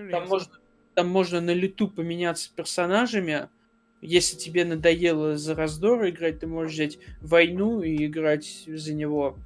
Там 0.09 0.27
можно, 0.27 0.53
там 0.97 1.09
можно 1.09 1.39
на 1.41 1.51
лету 1.51 1.87
поменяться 1.89 2.49
персонажами. 2.55 3.49
Если 4.01 4.35
тебе 4.35 4.65
надоело 4.65 5.37
за 5.37 5.53
раздор 5.53 6.09
играть, 6.09 6.39
ты 6.39 6.47
можешь 6.47 6.73
взять 6.73 6.97
войну 7.21 7.83
и 7.83 8.07
играть 8.07 8.63
за 8.65 8.95
него. 8.95 9.37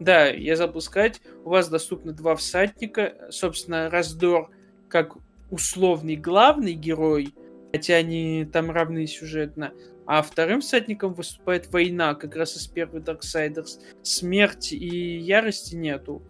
Да, 0.00 0.26
я 0.26 0.54
забыл 0.54 0.82
сказать, 0.82 1.22
у 1.46 1.48
вас 1.48 1.70
доступно 1.70 2.12
два 2.12 2.36
всадника. 2.36 3.14
Собственно, 3.30 3.88
раздор 3.88 4.50
как 4.90 5.16
условный 5.50 6.16
главный 6.16 6.74
герой, 6.74 7.32
хотя 7.72 7.94
они 7.94 8.46
там 8.52 8.70
равны 8.70 9.06
сюжетно. 9.06 9.72
А 10.04 10.20
вторым 10.20 10.60
всадником 10.60 11.14
выступает 11.14 11.72
война, 11.72 12.16
как 12.16 12.36
раз 12.36 12.54
из 12.54 12.66
первой 12.66 13.00
Darksiders. 13.00 13.80
Смерти 14.02 14.74
и 14.74 15.16
ярости 15.16 15.74
нету. 15.74 16.20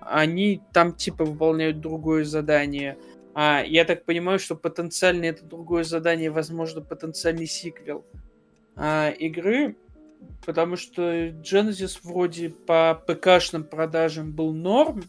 Они 0.00 0.62
там 0.72 0.94
типа 0.94 1.24
выполняют 1.24 1.80
другое 1.80 2.22
задание. 2.22 2.98
А 3.40 3.62
я 3.62 3.84
так 3.84 4.04
понимаю, 4.04 4.40
что 4.40 4.56
потенциально 4.56 5.26
это 5.26 5.44
другое 5.44 5.84
задание, 5.84 6.28
возможно, 6.28 6.80
потенциальный 6.80 7.46
сиквел 7.46 8.04
а, 8.74 9.10
игры, 9.10 9.76
потому 10.44 10.74
что 10.74 11.28
Genesis 11.28 12.00
вроде 12.02 12.50
по 12.50 13.00
ПК-шным 13.06 13.62
продажам 13.62 14.32
был 14.32 14.52
норм, 14.52 15.04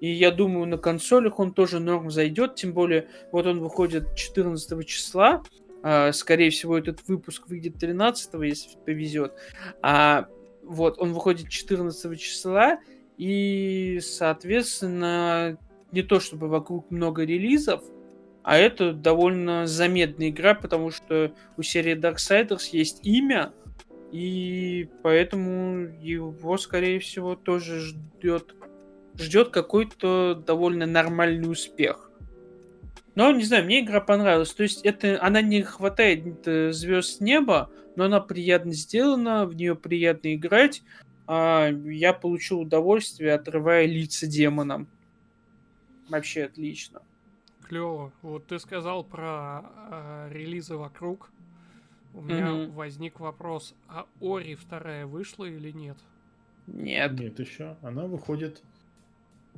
и 0.00 0.10
я 0.10 0.32
думаю, 0.32 0.66
на 0.66 0.78
консолях 0.78 1.38
он 1.38 1.54
тоже 1.54 1.78
норм 1.78 2.10
зайдет, 2.10 2.56
тем 2.56 2.72
более, 2.72 3.06
вот 3.30 3.46
он 3.46 3.60
выходит 3.60 4.16
14 4.16 4.84
числа, 4.84 5.44
а, 5.84 6.10
скорее 6.10 6.50
всего, 6.50 6.76
этот 6.76 7.06
выпуск 7.06 7.46
выйдет 7.46 7.78
13 7.78 8.34
если 8.42 8.78
повезет. 8.84 9.32
А, 9.80 10.26
вот, 10.64 10.98
он 10.98 11.12
выходит 11.12 11.48
14 11.48 12.18
числа, 12.18 12.80
и, 13.16 14.00
соответственно, 14.02 15.56
не 15.92 16.02
то 16.02 16.20
чтобы 16.20 16.48
вокруг 16.48 16.90
много 16.90 17.24
релизов, 17.24 17.82
а 18.42 18.56
это 18.56 18.92
довольно 18.92 19.66
заметная 19.66 20.30
игра, 20.30 20.54
потому 20.54 20.90
что 20.90 21.32
у 21.56 21.62
серии 21.62 21.94
Darksiders 21.94 22.70
есть 22.72 23.00
имя, 23.06 23.52
и 24.12 24.88
поэтому 25.02 25.88
его, 26.00 26.56
скорее 26.58 26.98
всего, 26.98 27.36
тоже 27.36 27.80
ждет, 27.80 28.54
ждет 29.16 29.50
какой-то 29.50 30.42
довольно 30.46 30.86
нормальный 30.86 31.50
успех. 31.50 32.10
Но, 33.14 33.32
не 33.32 33.44
знаю, 33.44 33.64
мне 33.64 33.80
игра 33.80 34.00
понравилась. 34.00 34.52
То 34.54 34.62
есть, 34.62 34.82
это, 34.82 35.18
она 35.22 35.42
не 35.42 35.62
хватает 35.62 36.46
э, 36.46 36.72
звезд 36.72 37.16
с 37.16 37.20
неба, 37.20 37.70
но 37.96 38.04
она 38.04 38.20
приятно 38.20 38.72
сделана, 38.72 39.46
в 39.46 39.54
нее 39.54 39.74
приятно 39.74 40.34
играть. 40.34 40.82
А 41.26 41.68
я 41.68 42.12
получил 42.12 42.60
удовольствие, 42.60 43.34
отрывая 43.34 43.86
лица 43.86 44.26
демонам. 44.26 44.88
Вообще 46.10 46.44
отлично. 46.44 47.02
Клево. 47.66 48.12
Вот 48.22 48.46
ты 48.46 48.58
сказал 48.58 49.04
про 49.04 49.62
э, 49.90 50.28
релизы 50.32 50.76
вокруг. 50.76 51.30
У 52.12 52.20
меня 52.20 52.48
mm-hmm. 52.48 52.72
возник 52.72 53.20
вопрос, 53.20 53.74
а 53.88 54.06
Ори 54.20 54.56
вторая 54.56 55.06
вышла 55.06 55.44
или 55.44 55.70
нет? 55.70 55.96
Нет. 56.66 57.12
Нет 57.12 57.38
еще. 57.38 57.76
Она 57.82 58.06
выходит 58.06 58.62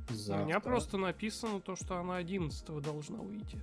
Завтра. 0.08 0.44
У 0.44 0.46
меня 0.46 0.60
просто 0.60 0.96
написано 0.98 1.60
то, 1.60 1.76
что 1.76 1.98
она 1.98 2.16
11 2.16 2.64
должна 2.82 3.18
выйти. 3.18 3.58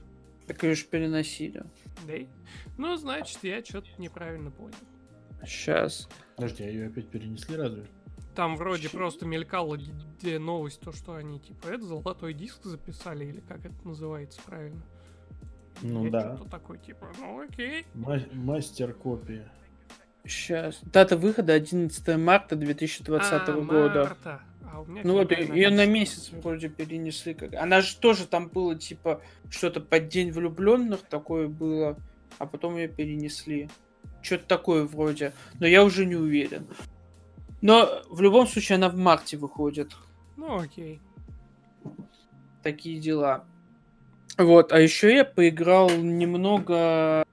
Так 0.47 0.63
ее 0.63 0.73
же 0.73 0.85
переносили. 0.85 1.63
Да? 2.07 2.13
Ну, 2.77 2.95
значит, 2.95 3.39
я 3.43 3.63
что-то 3.63 3.89
неправильно 3.97 4.51
понял. 4.51 4.75
Сейчас. 5.45 6.09
Подожди, 6.35 6.63
а 6.63 6.67
ее 6.67 6.87
опять 6.87 7.07
перенесли 7.09 7.55
разве? 7.55 7.85
Там 8.35 8.55
вроде 8.55 8.89
Ч... 8.89 8.97
просто 8.97 9.25
мелькала 9.25 9.77
где 9.77 10.39
новость, 10.39 10.79
то, 10.81 10.91
что 10.91 11.15
они 11.15 11.39
типа 11.39 11.67
это 11.67 11.83
золотой 11.83 12.33
диск 12.33 12.63
записали, 12.63 13.25
или 13.25 13.39
как 13.41 13.65
это 13.65 13.75
называется 13.83 14.39
правильно. 14.45 14.81
Ну 15.81 16.05
я 16.05 16.11
да. 16.11 16.35
Что-то 16.35 16.49
такой, 16.49 16.77
типа, 16.77 17.11
ну 17.19 17.41
окей. 17.41 17.85
Ма- 17.93 18.21
мастер 18.33 18.93
копия. 18.93 19.51
Сейчас. 20.25 20.79
Дата 20.83 21.17
выхода 21.17 21.53
11 21.53 22.17
марта 22.17 22.55
2020 22.55 23.31
а, 23.31 23.53
года. 23.53 24.03
Марта. 24.03 24.41
А 24.71 24.81
у 24.81 24.85
меня 24.85 25.01
ну 25.03 25.13
вот 25.13 25.31
ее 25.31 25.69
на 25.69 25.85
месяц 25.85 26.31
вроде 26.31 26.69
перенесли. 26.69 27.33
Как... 27.33 27.53
Она 27.55 27.81
же 27.81 27.95
тоже 27.97 28.27
там 28.27 28.49
было 28.49 28.75
типа 28.75 29.21
что-то 29.49 29.81
под 29.81 30.09
день 30.09 30.31
влюбленных 30.31 31.01
такое 31.01 31.47
было, 31.47 31.97
а 32.37 32.45
потом 32.45 32.77
ее 32.77 32.87
перенесли. 32.87 33.69
Что-то 34.21 34.45
такое 34.45 34.83
вроде. 34.83 35.33
Но 35.59 35.65
я 35.65 35.83
уже 35.83 36.05
не 36.05 36.15
уверен. 36.15 36.67
Но 37.61 38.01
в 38.09 38.21
любом 38.21 38.47
случае 38.47 38.77
она 38.77 38.89
в 38.89 38.95
марте 38.95 39.37
выходит. 39.37 39.93
Ну 40.37 40.59
окей. 40.59 41.01
Такие 42.63 42.99
дела. 42.99 43.45
Вот, 44.37 44.71
а 44.71 44.79
еще 44.79 45.13
я 45.13 45.25
поиграл 45.25 45.89
немного 45.89 47.25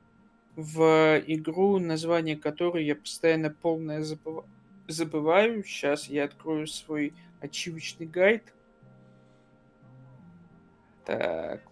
в 0.56 1.22
игру, 1.26 1.78
название 1.78 2.36
которой 2.36 2.84
я 2.84 2.96
постоянно 2.96 3.50
полное 3.50 4.02
забыв... 4.02 4.44
забываю. 4.88 5.62
Сейчас 5.62 6.08
я 6.08 6.24
открою 6.24 6.66
свой 6.66 7.14
ачивочный 7.40 8.06
гайд. 8.06 8.42
Так. 11.04 11.62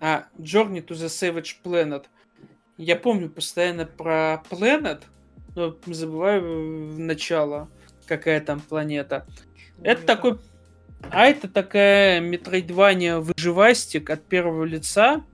А, 0.00 0.28
Journey 0.38 0.82
to 0.86 0.94
the 0.94 1.08
Savage 1.08 1.56
Planet. 1.62 2.06
Я 2.78 2.96
помню 2.96 3.28
постоянно 3.28 3.84
про 3.84 4.42
Planet, 4.48 5.02
но 5.54 5.76
забываю 5.86 6.92
в 6.92 6.98
начало, 6.98 7.68
какая 8.10 8.40
там 8.40 8.60
планета. 8.60 9.24
Чего 9.76 9.86
это, 9.86 10.02
такой... 10.04 10.38
А 11.10 11.26
это 11.26 11.48
такая 11.48 12.20
метроидвания 12.20 13.18
выживастик 13.18 14.10
от 14.10 14.26
первого 14.26 14.64
лица, 14.64 15.24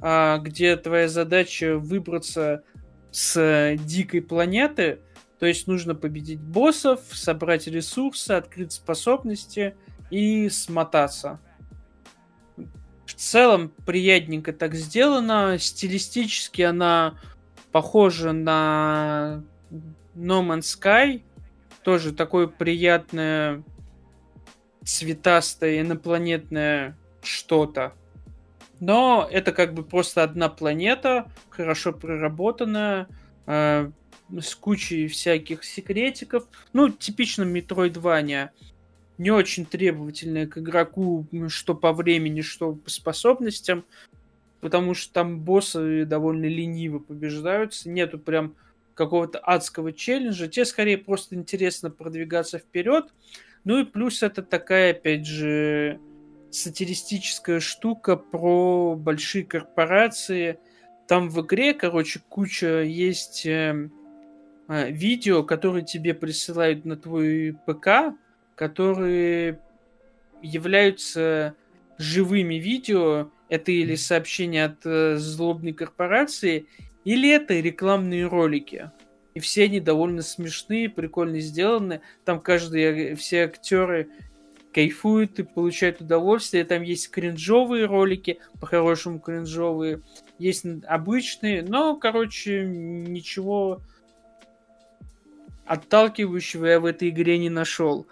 а, 0.00 0.38
где 0.38 0.76
твоя 0.76 1.08
задача 1.08 1.78
выбраться 1.78 2.64
с 3.12 3.76
дикой 3.78 4.22
планеты, 4.22 4.98
то 5.38 5.46
есть 5.46 5.68
нужно 5.68 5.94
победить 5.94 6.40
боссов, 6.40 7.00
собрать 7.12 7.68
ресурсы, 7.68 8.32
открыть 8.32 8.72
способности 8.72 9.76
и 10.10 10.48
смотаться. 10.48 11.40
В 13.06 13.14
целом 13.14 13.72
приятненько 13.86 14.52
так 14.52 14.74
сделано. 14.74 15.58
Стилистически 15.58 16.62
она 16.62 17.18
похожа 17.70 18.32
на 18.32 19.44
No 20.16 20.42
Man's 20.42 20.62
Sky. 20.62 21.22
Тоже 21.86 22.12
такое 22.12 22.48
приятное 22.48 23.62
цветастое 24.84 25.82
инопланетное 25.82 26.98
что-то. 27.22 27.92
Но 28.80 29.28
это 29.30 29.52
как 29.52 29.72
бы 29.72 29.84
просто 29.84 30.24
одна 30.24 30.48
планета, 30.48 31.30
хорошо 31.48 31.92
проработанная, 31.92 33.06
э, 33.46 33.88
с 34.36 34.54
кучей 34.56 35.06
всяких 35.06 35.62
секретиков. 35.62 36.48
Ну, 36.72 36.88
типично 36.88 37.44
Metroidvania. 37.44 38.48
Не 39.16 39.30
очень 39.30 39.64
требовательная 39.64 40.48
к 40.48 40.58
игроку, 40.58 41.28
что 41.46 41.76
по 41.76 41.92
времени, 41.92 42.40
что 42.40 42.72
по 42.72 42.90
способностям. 42.90 43.84
Потому 44.60 44.94
что 44.94 45.12
там 45.12 45.38
боссы 45.38 46.04
довольно 46.04 46.46
лениво 46.46 46.98
побеждаются. 46.98 47.88
Нету 47.88 48.18
прям 48.18 48.56
какого-то 48.96 49.38
адского 49.38 49.92
челленджа. 49.92 50.48
Тебе 50.48 50.64
скорее 50.64 50.98
просто 50.98 51.36
интересно 51.36 51.90
продвигаться 51.90 52.58
вперед. 52.58 53.12
Ну 53.64 53.80
и 53.80 53.84
плюс 53.84 54.22
это 54.22 54.42
такая, 54.42 54.92
опять 54.92 55.26
же, 55.26 56.00
сатиристическая 56.50 57.60
штука 57.60 58.16
про 58.16 58.96
большие 58.96 59.44
корпорации. 59.44 60.58
Там 61.06 61.28
в 61.28 61.40
игре, 61.42 61.74
короче, 61.74 62.20
куча 62.28 62.82
есть 62.82 63.44
э, 63.46 63.90
э, 64.68 64.90
видео, 64.90 65.44
которые 65.44 65.84
тебе 65.84 66.14
присылают 66.14 66.84
на 66.84 66.96
твой 66.96 67.56
ПК, 67.66 68.16
которые 68.54 69.60
являются 70.42 71.54
живыми 71.98 72.54
видео. 72.54 73.30
Это 73.48 73.70
или 73.70 73.94
сообщения 73.94 74.64
от 74.64 74.84
э, 74.84 75.16
злобной 75.18 75.72
корпорации, 75.72 76.66
или 77.06 77.30
это 77.30 77.54
рекламные 77.54 78.26
ролики. 78.26 78.90
И 79.34 79.38
все 79.38 79.64
они 79.64 79.78
довольно 79.78 80.22
смешные, 80.22 80.90
прикольно 80.90 81.38
сделаны. 81.38 82.00
Там 82.24 82.40
каждый, 82.40 83.14
все 83.14 83.44
актеры 83.44 84.08
кайфуют 84.74 85.38
и 85.38 85.44
получают 85.44 86.00
удовольствие. 86.00 86.64
Там 86.64 86.82
есть 86.82 87.10
кринжовые 87.10 87.86
ролики, 87.86 88.40
по-хорошему 88.60 89.20
кринжовые, 89.20 90.02
есть 90.40 90.64
обычные, 90.88 91.62
но, 91.62 91.94
короче, 91.96 92.64
ничего 92.66 93.80
отталкивающего 95.64 96.66
я 96.66 96.80
в 96.80 96.86
этой 96.86 97.10
игре 97.10 97.38
не 97.38 97.50
нашел. 97.50 98.08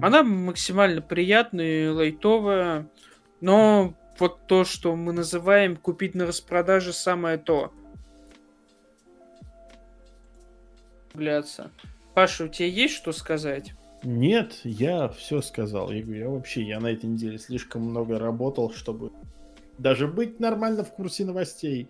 Она 0.00 0.22
максимально 0.22 1.02
приятная, 1.02 1.92
лайтовая, 1.92 2.88
но 3.40 3.94
вот 4.20 4.46
то, 4.46 4.62
что 4.62 4.94
мы 4.94 5.12
называем 5.12 5.74
купить 5.74 6.14
на 6.14 6.24
распродаже, 6.24 6.92
самое 6.92 7.36
то. 7.36 7.72
Гляться. 11.14 11.70
Паша, 12.14 12.44
у 12.44 12.48
тебя 12.48 12.68
есть 12.68 12.94
что 12.94 13.12
сказать? 13.12 13.74
Нет, 14.02 14.60
я 14.64 15.08
все 15.08 15.40
сказал. 15.40 15.90
Я 15.90 16.02
говорю, 16.02 16.20
я 16.20 16.28
вообще, 16.28 16.62
я 16.62 16.80
на 16.80 16.88
этой 16.88 17.06
неделе 17.06 17.38
слишком 17.38 17.82
много 17.82 18.18
работал, 18.18 18.72
чтобы 18.72 19.12
даже 19.78 20.08
быть 20.08 20.40
нормально 20.40 20.84
в 20.84 20.92
курсе 20.92 21.24
новостей. 21.24 21.88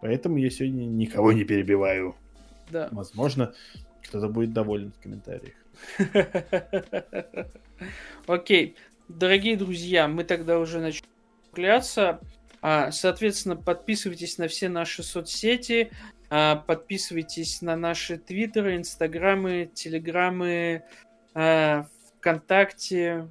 Поэтому 0.00 0.38
я 0.38 0.50
сегодня 0.50 0.84
никого 0.84 1.32
не 1.32 1.44
перебиваю. 1.44 2.16
Да. 2.70 2.88
Возможно, 2.90 3.54
кто-то 4.04 4.28
будет 4.28 4.52
доволен 4.52 4.92
в 4.92 5.02
комментариях. 5.02 5.54
Окей. 8.26 8.76
Дорогие 9.08 9.56
друзья, 9.56 10.08
мы 10.08 10.24
тогда 10.24 10.58
уже 10.58 10.80
начнем. 10.80 11.06
А, 12.60 12.90
соответственно, 12.90 13.56
подписывайтесь 13.56 14.38
на 14.38 14.48
все 14.48 14.68
наши 14.68 15.02
соцсети, 15.02 15.90
подписывайтесь 16.28 17.62
на 17.62 17.76
наши 17.76 18.18
твиттеры, 18.18 18.76
инстаграмы, 18.76 19.70
телеграммы, 19.72 20.82
а, 21.34 21.86
ВКонтакте, 22.18 23.28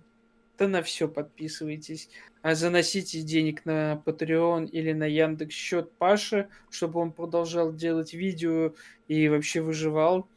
да 0.58 0.68
на 0.68 0.82
все 0.82 1.08
подписывайтесь. 1.08 2.10
Заносите 2.44 3.22
денег 3.22 3.66
на 3.66 4.02
Patreon 4.06 4.70
или 4.70 4.94
на 4.94 5.06
Яндекс 5.06 5.56
счет 5.56 5.92
Паши, 5.94 6.48
чтобы 6.70 7.00
он 7.00 7.12
продолжал 7.12 7.74
делать 7.74 8.14
видео 8.14 8.74
и 9.08 9.28
вообще 9.28 9.62
выживал. 9.62 10.28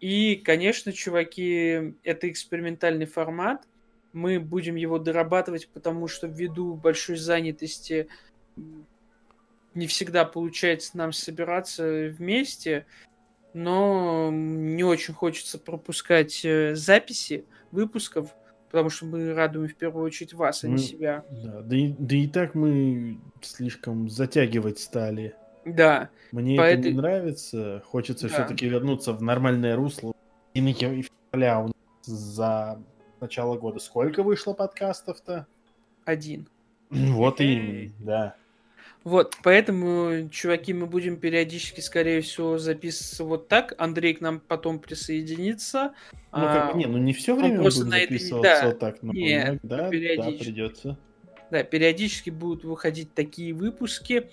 И, 0.00 0.36
конечно, 0.36 0.92
чуваки, 0.92 1.94
это 2.02 2.30
экспериментальный 2.30 3.06
формат. 3.06 3.66
Мы 4.12 4.40
будем 4.40 4.76
его 4.76 4.98
дорабатывать, 4.98 5.68
потому 5.68 6.08
что 6.08 6.26
ввиду 6.26 6.74
большой 6.74 7.16
занятости 7.16 8.08
не 9.74 9.86
всегда 9.86 10.24
получается 10.24 10.96
нам 10.96 11.12
собираться 11.12 12.08
вместе, 12.16 12.86
но 13.52 14.30
не 14.32 14.84
очень 14.84 15.14
хочется 15.14 15.58
пропускать 15.58 16.44
э, 16.44 16.74
записи 16.74 17.44
выпусков, 17.70 18.34
потому 18.70 18.90
что 18.90 19.06
мы 19.06 19.32
радуем 19.34 19.68
в 19.68 19.74
первую 19.76 20.04
очередь 20.04 20.34
вас, 20.34 20.64
а 20.64 20.68
не 20.68 20.78
себя. 20.78 21.24
Да, 21.30 21.62
да, 21.62 21.76
и, 21.76 21.94
да 21.98 22.16
и 22.16 22.26
так 22.26 22.54
мы 22.54 23.20
слишком 23.40 24.08
затягивать 24.08 24.78
стали. 24.78 25.34
Да. 25.64 26.10
Мне 26.32 26.56
По 26.56 26.62
это 26.62 26.80
этой... 26.80 26.92
не 26.92 26.98
нравится. 26.98 27.82
Хочется 27.86 28.28
да. 28.28 28.34
все-таки 28.34 28.68
вернуться 28.68 29.12
в 29.12 29.22
нормальное 29.22 29.76
русло. 29.76 30.14
И 30.52 30.60
на 30.60 30.72
февраля 30.72 31.60
у 31.60 31.66
нас 31.68 31.74
за 32.02 32.82
начало 33.20 33.56
года 33.56 33.78
сколько 33.78 34.22
вышло 34.22 34.52
подкастов-то? 34.52 35.46
Один. 36.04 36.48
Вот 36.90 37.40
и 37.40 37.92
да. 37.98 38.36
Вот, 39.04 39.36
поэтому, 39.42 40.28
чуваки, 40.30 40.72
мы 40.72 40.86
будем 40.86 41.18
периодически, 41.18 41.80
скорее 41.80 42.22
всего, 42.22 42.58
записываться 42.58 43.24
вот 43.24 43.48
так. 43.48 43.74
Андрей 43.78 44.14
к 44.14 44.20
нам 44.20 44.40
потом 44.40 44.78
присоединится. 44.78 45.92
Ну, 46.32 46.40
как, 46.40 46.74
а, 46.74 46.76
не, 46.76 46.86
ну 46.86 46.98
не 46.98 47.12
все 47.12 47.36
время 47.36 47.58
мы 47.58 47.64
будем 47.64 47.90
записываться 47.90 48.60
да, 48.60 48.66
вот 48.66 48.78
так, 48.78 49.02
но 49.02 49.12
нет, 49.12 49.60
да, 49.62 49.76
да, 49.76 49.88
придется. 49.88 50.98
Да, 51.50 51.62
периодически 51.62 52.30
будут 52.30 52.64
выходить 52.64 53.14
такие 53.14 53.52
выпуски 53.52 54.30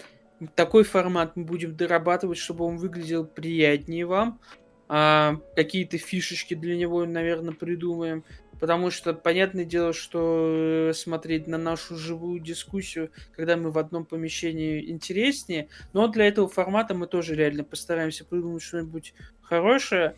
такой 0.56 0.84
формат 0.84 1.36
мы 1.36 1.44
будем 1.44 1.76
дорабатывать, 1.76 2.38
чтобы 2.38 2.66
он 2.66 2.78
выглядел 2.78 3.26
приятнее 3.26 4.06
вам. 4.06 4.40
А, 4.88 5.38
какие-то 5.56 5.98
фишечки 5.98 6.54
для 6.54 6.76
него, 6.76 7.06
наверное, 7.06 7.54
придумаем. 7.54 8.24
Потому 8.62 8.92
что, 8.92 9.16
понятное 9.16 9.66
дело, 9.66 9.92
что 9.92 10.90
э, 10.92 10.94
смотреть 10.94 11.48
на 11.48 11.58
нашу 11.58 11.98
живую 11.98 12.40
дискуссию, 12.40 13.10
когда 13.36 13.58
мы 13.58 13.72
в 13.72 13.80
одном 13.80 14.06
помещении, 14.06 14.92
интереснее. 14.92 15.68
Но 15.94 16.08
для 16.08 16.28
этого 16.28 16.48
формата 16.48 16.94
мы 16.94 17.08
тоже 17.08 17.34
реально 17.34 17.64
постараемся 17.64 18.24
придумать 18.24 18.62
что-нибудь 18.62 19.16
хорошее. 19.42 20.16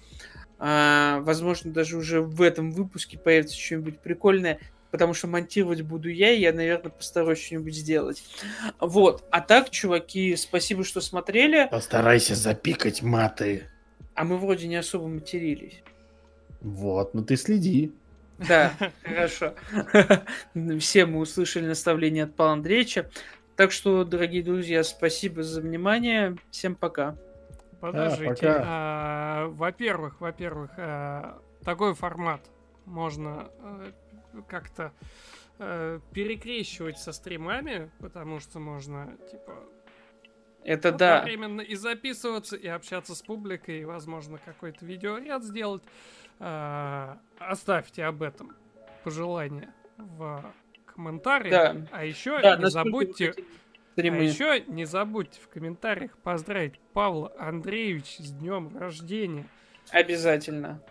А, 0.60 1.22
возможно, 1.22 1.72
даже 1.72 1.96
уже 1.96 2.22
в 2.22 2.42
этом 2.42 2.74
выпуске 2.74 3.18
появится 3.18 3.58
что-нибудь 3.58 4.00
прикольное 4.00 4.60
потому 4.92 5.16
что 5.16 5.26
монтировать 5.26 5.82
буду 5.82 6.08
я, 6.08 6.30
и 6.30 6.40
я, 6.40 6.54
наверное, 6.54 6.92
постараюсь 6.92 7.40
что-нибудь 7.40 7.74
сделать. 7.74 8.24
Вот. 8.80 9.24
А 9.32 9.42
так, 9.42 9.72
чуваки, 9.72 10.36
спасибо, 10.36 10.84
что 10.84 11.02
смотрели. 11.02 11.68
Постарайся 11.72 12.36
запикать 12.36 13.02
маты. 13.02 13.64
А 14.14 14.24
мы 14.24 14.38
вроде 14.38 14.68
не 14.68 14.76
особо 14.76 15.08
матерились. 15.08 15.82
Вот, 16.62 17.16
ну 17.16 17.24
ты 17.24 17.38
следи. 17.38 17.92
Да, 18.48 18.74
хорошо. 19.04 19.54
Все 20.80 21.06
мы 21.06 21.20
услышали 21.20 21.66
наставление 21.68 22.26
от 22.26 22.36
Павла 22.36 22.54
Андреевича. 22.54 23.10
Так 23.56 23.72
что, 23.72 24.04
дорогие 24.04 24.44
друзья, 24.44 24.84
спасибо 24.84 25.44
за 25.44 25.62
внимание. 25.62 26.38
Всем 26.50 26.76
пока. 26.76 27.16
Подождите. 27.80 28.48
А, 28.48 28.64
а, 28.66 29.48
во-первых, 29.50 30.22
во-первых, 30.22 30.72
а, 30.78 31.42
такой 31.64 31.94
формат 31.94 32.42
можно 32.86 33.52
а, 33.60 33.92
как-то 34.48 34.92
перекрещивать 36.14 36.98
со 36.98 37.14
стримами, 37.14 37.92
потому 38.00 38.40
что 38.40 38.60
можно, 38.60 39.16
типа, 39.30 39.54
это 40.64 40.92
да. 40.92 41.20
Одновременно 41.20 41.62
и 41.62 41.76
записываться, 41.76 42.56
и 42.56 42.68
общаться 42.68 43.16
с 43.16 43.22
публикой, 43.22 43.82
и, 43.82 43.86
возможно, 43.86 44.40
какой-то 44.44 44.86
видеоряд 44.86 45.44
сделать. 45.44 45.84
Э, 46.46 47.16
оставьте 47.40 48.04
об 48.04 48.22
этом 48.22 48.54
пожелание 49.06 49.70
в 49.98 50.54
комментариях. 50.86 51.52
Да. 51.52 51.88
А 51.92 52.04
еще 52.04 52.42
да, 52.42 52.58
не 52.58 52.70
забудьте... 52.70 53.34
А 53.96 54.02
еще 54.02 54.62
не 54.68 54.84
забудьте 54.86 55.40
в 55.40 55.48
комментариях 55.48 56.18
поздравить 56.18 56.80
Павла 56.94 57.32
Андреевича 57.38 58.24
с 58.24 58.32
днем 58.32 58.76
рождения. 58.78 59.46
Обязательно. 59.92 60.82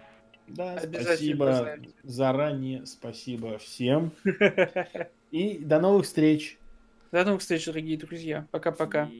Да, 0.46 0.80
спасибо 0.80 1.76
заранее, 2.02 2.86
спасибо 2.86 3.58
всем. 3.58 4.12
И 5.32 5.58
до 5.58 5.80
новых 5.80 6.06
встреч. 6.06 6.58
До 7.10 7.24
новых 7.24 7.42
встреч, 7.42 7.66
дорогие 7.66 7.98
друзья. 7.98 8.46
Пока-пока. 8.52 9.10